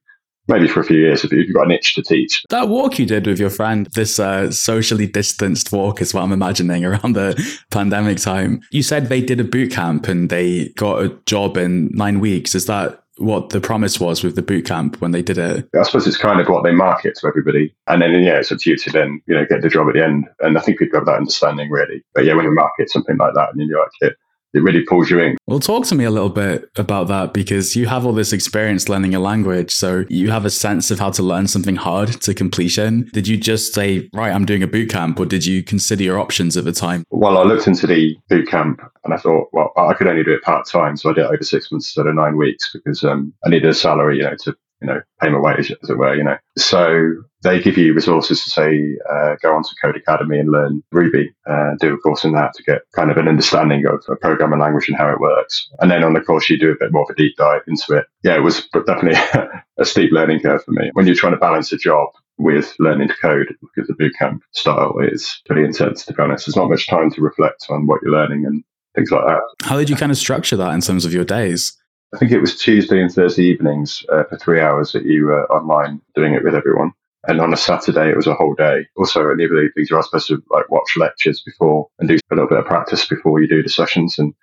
maybe 0.47 0.67
for 0.67 0.81
a 0.81 0.83
few 0.83 0.97
years 0.97 1.23
if 1.23 1.31
you've 1.31 1.53
got 1.53 1.65
an 1.65 1.71
itch 1.71 1.95
to 1.95 2.01
teach. 2.01 2.43
That 2.49 2.69
walk 2.69 2.99
you 2.99 3.05
did 3.05 3.27
with 3.27 3.39
your 3.39 3.49
friend, 3.49 3.87
this 3.93 4.19
uh, 4.19 4.51
socially 4.51 5.07
distanced 5.07 5.71
walk 5.71 6.01
is 6.01 6.13
what 6.13 6.23
I'm 6.23 6.31
imagining 6.31 6.83
around 6.85 7.13
the 7.13 7.59
pandemic 7.71 8.17
time. 8.17 8.61
You 8.71 8.83
said 8.83 9.09
they 9.09 9.21
did 9.21 9.39
a 9.39 9.45
boot 9.45 9.71
camp 9.71 10.07
and 10.07 10.29
they 10.29 10.69
got 10.69 11.03
a 11.03 11.09
job 11.25 11.57
in 11.57 11.89
nine 11.93 12.19
weeks. 12.19 12.55
Is 12.55 12.65
that 12.65 13.02
what 13.17 13.49
the 13.49 13.61
promise 13.61 13.99
was 13.99 14.23
with 14.23 14.35
the 14.35 14.41
boot 14.41 14.65
camp 14.65 14.99
when 14.99 15.11
they 15.11 15.21
did 15.21 15.37
it. 15.37 15.69
I 15.79 15.83
suppose 15.83 16.07
it's 16.07 16.17
kind 16.17 16.39
of 16.39 16.47
what 16.47 16.63
they 16.63 16.71
market 16.71 17.15
to 17.15 17.27
everybody. 17.27 17.73
And 17.87 18.01
then, 18.01 18.11
yeah, 18.23 18.39
it's 18.39 18.51
up 18.51 18.59
to 18.59 18.69
you 18.69 18.77
to 18.77 18.91
then, 18.91 19.21
you 19.27 19.35
know, 19.35 19.45
get 19.45 19.61
the 19.61 19.69
job 19.69 19.87
at 19.87 19.93
the 19.93 20.03
end. 20.03 20.27
And 20.39 20.57
I 20.57 20.61
think 20.61 20.79
people 20.79 20.99
have 20.99 21.05
that 21.05 21.17
understanding 21.17 21.69
really. 21.69 22.03
But 22.15 22.25
yeah, 22.25 22.33
when 22.33 22.45
you 22.45 22.53
market 22.53 22.89
something 22.89 23.17
like 23.17 23.33
that 23.35 23.49
and 23.53 23.61
you're 23.61 23.79
like, 23.79 23.91
it, 24.01 24.17
it 24.53 24.61
really 24.61 24.83
pulls 24.85 25.09
you 25.09 25.19
in. 25.19 25.37
Well, 25.47 25.59
talk 25.59 25.85
to 25.87 25.95
me 25.95 26.03
a 26.03 26.11
little 26.11 26.29
bit 26.29 26.69
about 26.77 27.07
that 27.07 27.33
because 27.33 27.75
you 27.75 27.87
have 27.87 28.05
all 28.05 28.13
this 28.13 28.33
experience 28.33 28.87
learning 28.87 29.15
a 29.15 29.19
language. 29.19 29.71
So 29.71 30.05
you 30.09 30.31
have 30.31 30.45
a 30.45 30.49
sense 30.49 30.91
of 30.91 30.99
how 30.99 31.11
to 31.11 31.23
learn 31.23 31.47
something 31.47 31.75
hard 31.75 32.09
to 32.21 32.33
completion. 32.33 33.09
Did 33.13 33.27
you 33.27 33.37
just 33.37 33.73
say, 33.73 34.09
right, 34.13 34.31
I'm 34.31 34.45
doing 34.45 34.63
a 34.63 34.67
boot 34.67 34.89
camp, 34.89 35.19
or 35.19 35.25
did 35.25 35.45
you 35.45 35.63
consider 35.63 36.03
your 36.03 36.19
options 36.19 36.55
at 36.55 36.65
the 36.65 36.71
time? 36.71 37.03
Well, 37.09 37.37
I 37.37 37.43
looked 37.43 37.67
into 37.67 37.87
the 37.87 38.15
boot 38.29 38.47
camp 38.47 38.81
and 39.03 39.13
I 39.13 39.17
thought, 39.17 39.49
well, 39.51 39.71
I 39.75 39.93
could 39.93 40.07
only 40.07 40.23
do 40.23 40.33
it 40.33 40.43
part 40.43 40.67
time. 40.67 40.97
So 40.97 41.09
I 41.09 41.13
did 41.13 41.21
it 41.21 41.27
over 41.27 41.43
six 41.43 41.71
months 41.71 41.87
instead 41.87 42.07
of 42.07 42.15
nine 42.15 42.37
weeks 42.37 42.71
because 42.73 43.03
um, 43.03 43.33
I 43.45 43.49
needed 43.49 43.69
a 43.69 43.73
salary, 43.73 44.17
you 44.17 44.23
know, 44.23 44.35
to 44.41 44.55
you 44.83 44.87
know, 44.87 45.01
pay 45.21 45.29
my 45.29 45.39
wage, 45.39 45.71
as 45.71 45.89
it 45.89 45.97
were, 45.97 46.13
you 46.13 46.23
know. 46.23 46.37
So 46.57 47.23
they 47.41 47.61
give 47.61 47.77
you 47.77 47.93
resources 47.93 48.43
to 48.43 48.49
say, 48.49 48.97
uh, 49.09 49.35
go 49.41 49.55
on 49.55 49.63
to 49.63 49.75
Codecademy 49.83 50.39
and 50.39 50.49
learn 50.49 50.83
Ruby, 50.91 51.33
uh, 51.49 51.71
do 51.79 51.93
a 51.93 51.97
course 51.97 52.23
in 52.23 52.33
that 52.33 52.53
to 52.55 52.63
get 52.63 52.81
kind 52.93 53.09
of 53.09 53.17
an 53.17 53.27
understanding 53.27 53.85
of 53.85 54.03
a 54.09 54.15
programming 54.17 54.59
language 54.59 54.89
and 54.89 54.97
how 54.97 55.09
it 55.09 55.19
works. 55.19 55.69
And 55.79 55.89
then 55.89 56.03
on 56.03 56.13
the 56.13 56.21
course, 56.21 56.49
you 56.49 56.59
do 56.59 56.71
a 56.71 56.77
bit 56.79 56.91
more 56.91 57.03
of 57.03 57.09
a 57.09 57.15
deep 57.15 57.35
dive 57.37 57.61
into 57.67 57.97
it. 57.97 58.05
Yeah, 58.23 58.35
it 58.35 58.41
was 58.41 58.67
definitely 58.85 59.19
a 59.79 59.85
steep 59.85 60.11
learning 60.11 60.41
curve 60.41 60.63
for 60.63 60.71
me. 60.71 60.89
When 60.93 61.07
you're 61.07 61.15
trying 61.15 61.33
to 61.33 61.39
balance 61.39 61.71
a 61.71 61.77
job 61.77 62.09
with 62.37 62.73
learning 62.79 63.07
to 63.07 63.15
code, 63.21 63.55
because 63.61 63.87
the 63.87 63.93
bootcamp 63.93 64.39
style 64.51 64.95
is 64.99 65.41
pretty 65.45 65.63
intense, 65.63 66.05
to 66.05 66.13
be 66.13 66.21
honest. 66.21 66.45
There's 66.45 66.55
not 66.55 66.69
much 66.69 66.87
time 66.87 67.11
to 67.11 67.21
reflect 67.21 67.67
on 67.69 67.87
what 67.87 68.01
you're 68.03 68.11
learning 68.11 68.45
and 68.45 68.63
things 68.95 69.11
like 69.11 69.25
that. 69.25 69.41
How 69.61 69.77
did 69.77 69.89
you 69.89 69.95
kind 69.95 70.11
of 70.11 70.17
structure 70.17 70.57
that 70.57 70.73
in 70.73 70.81
terms 70.81 71.05
of 71.05 71.13
your 71.13 71.25
days? 71.25 71.77
I 72.13 72.17
think 72.17 72.31
it 72.31 72.39
was 72.39 72.59
Tuesday 72.59 73.01
and 73.01 73.11
Thursday 73.11 73.45
evenings 73.45 74.05
uh, 74.09 74.23
for 74.25 74.37
three 74.37 74.61
hours 74.61 74.91
that 74.91 75.05
you 75.05 75.25
were 75.25 75.51
online 75.51 75.99
doing 76.13 76.33
it 76.33 76.43
with 76.43 76.53
everyone. 76.53 76.91
And 77.27 77.41
on 77.41 77.53
a 77.53 77.57
Saturday, 77.57 78.09
it 78.09 78.15
was 78.15 78.27
a 78.27 78.35
whole 78.35 78.53
day. 78.53 78.85
Also, 78.97 79.21
of 79.21 79.37
the 79.37 79.43
evenings, 79.43 79.89
you 79.89 79.97
are 79.97 80.03
supposed 80.03 80.27
to 80.27 80.43
like 80.51 80.69
watch 80.69 80.95
lectures 80.95 81.41
before 81.41 81.87
and 81.97 82.07
do 82.07 82.19
a 82.29 82.35
little 82.35 82.49
bit 82.49 82.59
of 82.59 82.65
practice 82.65 83.07
before 83.07 83.41
you 83.41 83.47
do 83.47 83.63
the 83.63 83.69
sessions. 83.69 84.19
And 84.19 84.33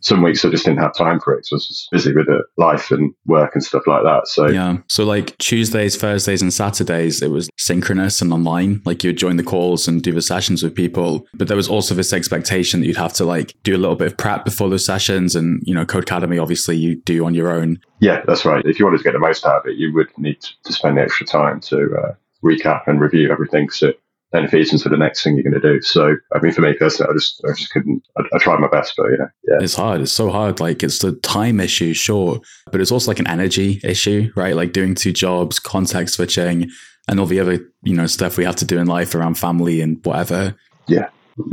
some 0.00 0.22
weeks 0.22 0.44
I 0.44 0.50
just 0.50 0.64
didn't 0.64 0.80
have 0.80 0.94
time 0.94 1.20
for 1.20 1.34
it. 1.34 1.46
So 1.46 1.54
I 1.54 1.56
was 1.56 1.68
just 1.68 1.90
busy 1.90 2.14
with 2.14 2.28
it, 2.28 2.42
life 2.56 2.90
and 2.90 3.12
work 3.26 3.50
and 3.54 3.62
stuff 3.62 3.86
like 3.86 4.02
that. 4.04 4.28
So 4.28 4.48
yeah. 4.48 4.78
So 4.88 5.04
like 5.04 5.36
Tuesdays, 5.38 5.96
Thursdays, 5.96 6.42
and 6.42 6.52
Saturdays, 6.52 7.22
it 7.22 7.30
was 7.30 7.50
synchronous 7.58 8.22
and 8.22 8.32
online. 8.32 8.82
Like 8.84 9.04
you'd 9.04 9.18
join 9.18 9.36
the 9.36 9.42
calls 9.42 9.88
and 9.88 10.02
do 10.02 10.12
the 10.12 10.22
sessions 10.22 10.62
with 10.62 10.74
people. 10.74 11.26
But 11.34 11.48
there 11.48 11.56
was 11.56 11.68
also 11.68 11.94
this 11.94 12.12
expectation 12.12 12.80
that 12.80 12.86
you'd 12.86 12.96
have 12.96 13.12
to 13.14 13.24
like 13.24 13.54
do 13.62 13.76
a 13.76 13.78
little 13.78 13.96
bit 13.96 14.08
of 14.12 14.16
prep 14.16 14.44
before 14.44 14.70
those 14.70 14.84
sessions, 14.84 15.34
and 15.36 15.62
you 15.64 15.74
know, 15.74 15.84
Codecademy 15.84 16.40
obviously 16.40 16.76
you 16.76 16.96
do 16.96 17.24
on 17.24 17.34
your 17.34 17.50
own. 17.50 17.80
Yeah, 18.00 18.22
that's 18.26 18.44
right. 18.44 18.64
If 18.64 18.78
you 18.78 18.86
wanted 18.86 18.98
to 18.98 19.04
get 19.04 19.12
the 19.12 19.18
most 19.18 19.44
out 19.44 19.60
of 19.60 19.66
it, 19.66 19.76
you 19.76 19.92
would 19.94 20.08
need 20.16 20.40
to 20.40 20.72
spend 20.72 20.96
the 20.96 21.02
extra 21.02 21.26
time 21.26 21.60
to 21.62 21.94
uh, 21.96 22.14
recap 22.42 22.86
and 22.86 23.00
review 23.00 23.30
everything. 23.30 23.70
So 23.70 23.92
then 24.32 24.48
feeds 24.48 24.72
into 24.72 24.88
the 24.88 24.96
next 24.96 25.22
thing 25.22 25.34
you're 25.34 25.50
going 25.50 25.60
to 25.60 25.74
do. 25.74 25.80
So, 25.82 26.14
I 26.32 26.40
mean, 26.40 26.52
for 26.52 26.60
me 26.60 26.74
personally, 26.74 27.10
I 27.10 27.14
just, 27.14 27.42
I 27.44 27.52
just 27.52 27.72
couldn't, 27.72 28.02
I, 28.16 28.22
I, 28.32 28.38
tried 28.38 28.60
my 28.60 28.68
best, 28.68 28.94
but 28.96 29.06
you 29.06 29.18
know, 29.18 29.28
yeah. 29.48 29.58
It's 29.60 29.74
hard. 29.74 30.00
It's 30.00 30.12
so 30.12 30.30
hard. 30.30 30.60
Like 30.60 30.82
it's 30.82 31.00
the 31.00 31.12
time 31.16 31.58
issue, 31.58 31.94
sure, 31.94 32.40
but 32.70 32.80
it's 32.80 32.92
also 32.92 33.10
like 33.10 33.18
an 33.18 33.26
energy 33.26 33.80
issue, 33.82 34.32
right? 34.36 34.54
Like 34.54 34.72
doing 34.72 34.94
two 34.94 35.12
jobs, 35.12 35.58
context 35.58 36.14
switching, 36.14 36.70
and 37.08 37.18
all 37.18 37.26
the 37.26 37.40
other, 37.40 37.58
you 37.82 37.96
know, 37.96 38.06
stuff 38.06 38.36
we 38.36 38.44
have 38.44 38.56
to 38.56 38.64
do 38.64 38.78
in 38.78 38.86
life 38.86 39.14
around 39.14 39.34
family 39.34 39.80
and 39.80 40.04
whatever. 40.04 40.54
Yeah. 40.86 41.08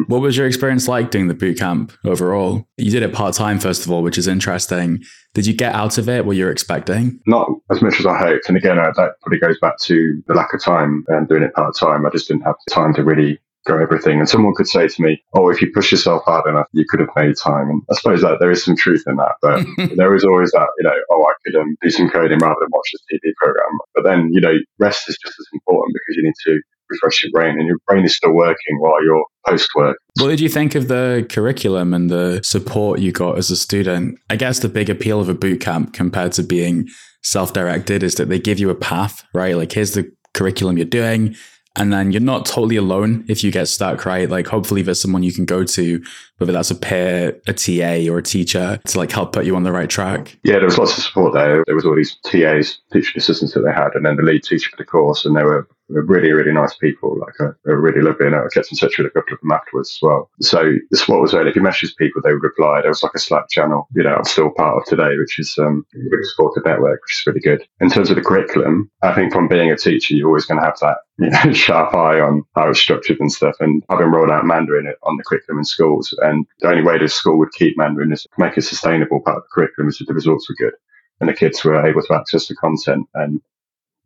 What 0.08 0.22
was 0.22 0.38
your 0.38 0.48
experience 0.48 0.88
like 0.88 1.12
doing 1.12 1.27
the 1.27 1.34
boot 1.34 1.60
camp 1.60 1.94
overall? 2.06 2.67
You 2.77 2.91
did 2.91 3.03
it 3.03 3.13
part 3.13 3.36
time, 3.36 3.60
first 3.60 3.86
of 3.86 3.91
all, 3.91 4.03
which 4.03 4.17
is 4.17 4.27
interesting. 4.27 5.03
Did 5.34 5.46
you 5.46 5.53
get 5.53 5.74
out 5.75 5.98
of 5.98 6.10
it 6.10 6.25
what 6.25 6.36
you're 6.36 6.51
expecting? 6.51 7.20
Not 7.27 7.50
as 7.72 7.82
much 7.82 8.00
as 8.00 8.06
I 8.06 8.17
hoped. 8.17 8.48
And 8.48 8.58
again, 8.58 8.77
that 8.77 9.13
probably 9.22 9.39
goes 9.39 9.60
back 9.60 9.77
to 9.84 10.22
the 10.27 10.34
lack 10.34 10.53
of 10.53 10.63
time 10.63 11.03
and 11.08 11.27
doing 11.27 11.44
it 11.44 11.53
part 11.53 11.75
time. 11.75 12.06
I 12.06 12.10
just 12.10 12.27
didn't 12.27 12.44
have 12.44 12.56
the 12.65 12.74
time 12.74 12.94
to 12.96 13.03
really 13.03 13.39
go 13.67 13.77
everything. 13.77 14.20
And 14.20 14.29
someone 14.29 14.56
could 14.56 14.67
say 14.67 14.88
to 14.88 15.01
me, 15.01 15.22
"Oh, 15.34 15.50
if 15.50 15.62
you 15.62 15.72
push 15.74 15.91
yourself 15.91 16.24
hard 16.24 16.48
enough, 16.48 16.67
you 16.72 16.86
could 16.88 17.01
have 17.01 17.10
made 17.15 17.36
time." 17.36 17.70
And 17.70 17.82
I 17.91 17.96
suppose 17.96 18.22
that 18.22 18.39
there 18.39 18.50
is 18.50 18.63
some 18.63 18.77
truth 18.77 19.03
in 19.06 19.17
that, 19.17 19.36
but 19.41 19.65
there 19.98 20.15
is 20.15 20.24
always 20.24 20.51
that, 20.51 20.70
you 20.79 20.84
know, 20.84 20.96
"Oh, 21.12 21.24
I 21.24 21.34
could 21.46 21.60
um, 21.60 21.75
do 21.82 21.89
some 21.89 22.10
coding 22.10 22.39
rather 22.39 22.56
than 22.62 22.70
watch 22.72 22.89
this 22.94 23.03
TV 23.12 23.34
program." 23.36 23.77
But 23.94 24.06
then, 24.06 24.29
you 24.32 24.41
know, 24.41 24.56
rest 24.79 25.10
is 25.10 25.17
just 25.22 25.36
as 25.39 25.48
important 25.53 25.94
because 25.94 26.15
you 26.15 26.24
need 26.24 26.39
to 26.46 26.62
refresh 26.89 27.24
your 27.24 27.32
brain 27.32 27.58
and 27.58 27.67
your 27.67 27.77
brain 27.88 28.06
is 28.06 28.15
still 28.15 28.34
working 28.34 28.79
while 28.79 29.03
you're 29.03 29.25
post 29.48 29.70
work. 29.75 29.98
What 30.20 30.27
did 30.29 30.39
you 30.39 30.50
think 30.50 30.75
of 30.75 30.88
the 30.88 31.25
curriculum 31.29 31.94
and 31.94 32.10
the 32.10 32.41
support 32.44 33.00
you 33.00 33.12
got 33.12 33.38
as 33.38 33.50
a 33.51 33.56
student? 33.56 34.20
I 34.29 34.36
guess 34.36 34.60
the 34.60 34.70
big 34.70 34.89
appeal 34.89 35.20
of 35.20 35.29
a 35.29 35.34
boot 35.34 35.62
camp 35.62 35.94
compared 35.94 36.34
to 36.34 36.44
being 36.44 36.88
self 37.24 37.53
directed 37.53 38.03
is 38.03 38.15
that 38.15 38.29
they 38.29 38.39
give 38.39 38.60
you 38.60 38.70
a 38.70 38.75
path, 38.75 39.24
right? 39.34 39.56
Like, 39.56 39.72
here's 39.72 39.94
the 39.94 40.12
curriculum 40.34 40.77
you're 40.77 40.86
doing. 40.86 41.36
And 41.79 41.94
then 41.94 42.12
you're 42.12 42.22
not 42.22 42.48
totally 42.48 42.75
alone 42.75 43.24
if 43.29 43.44
you 43.44 43.51
get 43.51 43.67
stuck, 43.67 44.03
right? 44.03 44.27
Like, 44.27 44.48
hopefully, 44.48 44.82
there's 44.82 45.00
someone 45.00 45.22
you 45.22 45.32
can 45.32 45.46
go 45.46 45.63
to, 45.63 46.03
whether 46.38 46.51
that's 46.51 46.72
a 46.72 46.75
peer, 46.75 47.39
a 47.46 47.53
TA, 47.53 48.12
or 48.12 48.17
a 48.17 48.24
teacher 48.24 48.79
to 48.84 48.98
like 48.98 49.12
help 49.12 49.32
put 49.32 49.46
you 49.46 49.56
on 49.56 49.62
the 49.62 49.72
right 49.72 49.88
track. 49.88 50.39
Yeah, 50.44 50.56
there 50.56 50.65
was 50.65 50.79
lots 50.79 50.98
of 50.98 51.03
support 51.03 51.36
there. 51.36 51.63
There 51.67 51.75
was 51.75 51.86
all 51.86 51.96
these 51.96 52.17
TAs, 52.25 52.79
teaching 52.91 53.13
assistants 53.17 53.53
that 53.53 53.62
they 53.62 53.72
had, 53.72 53.89
and 53.94 54.03
then 54.03 54.15
the 54.15 54.24
lead 54.24 54.41
teacher 54.41 54.72
for 54.72 54.77
the 54.77 54.86
course, 54.86 55.24
and 55.24 55.38
they 55.38 55.44
were 55.44 55.67
really, 55.89 56.32
really 56.32 56.51
nice 56.51 56.75
people. 56.75 57.17
Like 57.20 57.34
I, 57.39 57.70
I 57.70 57.74
really 57.74 58.01
loved 58.01 58.20
being 58.20 58.34
I 58.34 58.41
kept 58.53 58.72
in 58.72 58.77
touch 58.77 58.98
with 58.98 59.08
a 59.08 59.10
couple 59.10 59.34
of 59.34 59.41
them 59.41 59.51
afterwards 59.51 59.98
as 59.98 60.00
well. 60.01 60.29
So 60.41 60.74
this 60.91 61.08
was 61.08 61.34
really, 61.34 61.50
if 61.50 61.56
you 61.56 61.62
message 61.62 61.96
people, 61.96 62.22
they 62.22 62.34
would 62.34 62.44
reply. 62.44 62.82
There 62.82 62.91
was 62.91 63.03
like 63.03 63.13
a 63.15 63.20
Slack 63.20 63.50
channel, 63.50 63.88
you 63.96 64.03
know, 64.03 64.15
I'm 64.15 64.25
still 64.25 64.51
part 64.51 64.77
of 64.77 64.86
today, 64.86 65.17
which 65.17 65.39
is 65.39 65.56
um, 65.58 65.86
a 65.94 65.98
big 65.98 66.24
supported 66.24 66.65
network, 66.65 67.01
which 67.01 67.20
is 67.20 67.24
really 67.27 67.39
good. 67.39 67.67
In 67.79 67.89
terms 67.89 68.10
of 68.10 68.15
the 68.15 68.22
curriculum, 68.22 68.89
I 69.01 69.13
think 69.13 69.34
from 69.34 69.48
being 69.48 69.72
a 69.72 69.77
teacher, 69.77 70.15
you're 70.15 70.27
always 70.27 70.46
going 70.46 70.60
to 70.60 70.65
have 70.65 70.79
that 70.79 70.98
you 71.20 71.29
know, 71.29 71.53
sharp 71.53 71.94
eye 71.96 72.20
on 72.20 72.44
how 72.56 72.70
it's 72.70 72.79
structured 72.79 73.20
and 73.20 73.32
stuff. 73.32 73.56
And 73.60 73.84
having 73.89 74.08
rolled 74.08 74.32
out 74.32 74.46
Mandarin 74.46 74.91
on 75.03 75.17
the 75.17 75.24
curriculum 75.24 75.60
in 75.60 75.65
schools, 75.65 76.13
and 76.22 76.46
the 76.60 76.70
only 76.70 76.84
way 76.84 76.98
the 76.98 77.08
school 77.08 77.38
would 77.39 77.51
keep 77.53 77.77
Mandarin 77.77 78.12
is 78.12 78.27
make 78.38 78.58
a 78.58 78.62
sustainable 78.62 79.22
part 79.22 79.38
of 79.38 79.44
the 79.44 79.50
curriculum 79.53 79.89
is 79.89 80.00
if 80.01 80.08
the 80.08 80.13
results 80.13 80.50
were 80.50 80.56
good 80.56 80.74
and 81.20 81.29
the 81.29 81.34
kids 81.34 81.63
were 81.63 81.86
able 81.86 82.01
to 82.01 82.13
access 82.13 82.48
the 82.48 82.56
content 82.56 83.08
and 83.15 83.41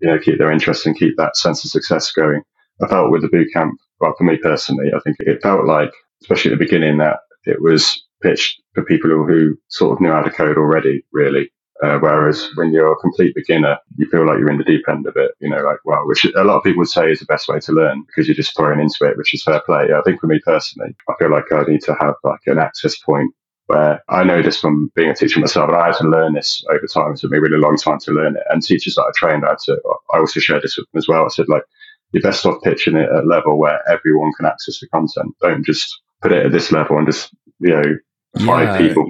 you 0.01 0.09
know 0.09 0.19
keep 0.19 0.37
their 0.37 0.51
interest 0.51 0.85
and 0.85 0.97
keep 0.97 1.15
that 1.17 1.35
sense 1.35 1.63
of 1.63 1.71
success 1.71 2.11
going. 2.11 2.41
I 2.83 2.87
felt 2.87 3.11
with 3.11 3.21
the 3.21 3.29
boot 3.29 3.47
camp, 3.53 3.73
well, 3.99 4.15
for 4.17 4.23
me 4.23 4.37
personally, 4.37 4.91
I 4.95 4.99
think 5.01 5.17
it 5.19 5.41
felt 5.41 5.65
like, 5.65 5.91
especially 6.23 6.51
at 6.51 6.57
the 6.59 6.65
beginning, 6.65 6.97
that 6.97 7.19
it 7.45 7.61
was 7.61 8.03
pitched 8.23 8.61
for 8.73 8.83
people 8.83 9.09
who 9.09 9.55
sort 9.69 9.93
of 9.93 10.01
knew 10.01 10.11
how 10.11 10.21
to 10.21 10.31
code 10.31 10.57
already, 10.57 11.03
really. 11.13 11.51
Uh, 11.83 11.97
whereas 11.97 12.47
when 12.55 12.71
you're 12.71 12.91
a 12.91 12.95
complete 12.97 13.33
beginner, 13.33 13.75
you 13.97 14.07
feel 14.09 14.25
like 14.25 14.37
you're 14.37 14.51
in 14.51 14.59
the 14.59 14.63
deep 14.63 14.87
end 14.87 15.07
of 15.07 15.15
it, 15.15 15.31
you 15.39 15.49
know, 15.49 15.63
like, 15.63 15.79
well, 15.83 16.05
which 16.05 16.25
a 16.35 16.43
lot 16.43 16.57
of 16.57 16.63
people 16.63 16.79
would 16.79 16.87
say 16.87 17.09
is 17.09 17.19
the 17.19 17.25
best 17.25 17.47
way 17.47 17.59
to 17.59 17.71
learn 17.71 18.03
because 18.05 18.27
you're 18.27 18.35
just 18.35 18.55
thrown 18.55 18.79
into 18.79 19.03
it, 19.03 19.17
which 19.17 19.33
is 19.33 19.43
fair 19.43 19.61
play. 19.65 19.87
I 19.91 20.01
think 20.05 20.21
for 20.21 20.27
me 20.27 20.39
personally, 20.45 20.95
I 21.09 21.13
feel 21.17 21.31
like 21.31 21.51
I 21.51 21.63
need 21.63 21.81
to 21.83 21.95
have 21.99 22.13
like 22.23 22.41
an 22.45 22.59
access 22.59 22.99
point 22.99 23.33
where 23.71 24.03
I 24.09 24.23
know 24.23 24.41
this 24.41 24.59
from 24.59 24.91
being 24.95 25.09
a 25.09 25.15
teacher 25.15 25.39
myself, 25.39 25.69
and 25.69 25.77
I 25.77 25.87
had 25.87 25.97
to 25.97 26.09
learn 26.09 26.33
this 26.33 26.63
over 26.69 26.85
time. 26.93 27.13
It 27.13 27.19
took 27.19 27.31
me 27.31 27.37
a 27.37 27.41
really 27.41 27.57
long 27.57 27.77
time 27.77 27.99
to 27.99 28.11
learn 28.11 28.35
it. 28.35 28.43
And 28.49 28.61
teachers 28.61 28.95
that 28.95 29.03
I 29.03 29.11
trained, 29.15 29.45
I 29.45 29.49
had 29.49 29.59
to, 29.65 29.79
I 30.13 30.19
also 30.19 30.39
shared 30.39 30.63
this 30.63 30.77
with 30.77 30.87
them 30.91 30.99
as 30.99 31.07
well. 31.07 31.23
I 31.23 31.29
said, 31.29 31.47
like, 31.47 31.63
you're 32.11 32.21
best 32.21 32.45
off 32.45 32.61
pitching 32.63 32.97
it 32.97 33.09
at 33.09 33.23
a 33.23 33.27
level 33.27 33.57
where 33.57 33.79
everyone 33.89 34.33
can 34.33 34.45
access 34.45 34.79
the 34.79 34.87
content. 34.89 35.33
Don't 35.41 35.65
just 35.65 36.01
put 36.21 36.33
it 36.33 36.45
at 36.45 36.51
this 36.51 36.71
level 36.71 36.97
and 36.97 37.07
just, 37.07 37.33
you 37.59 37.69
know, 37.69 38.45
five 38.45 38.81
yeah. 38.81 38.87
people 38.87 39.05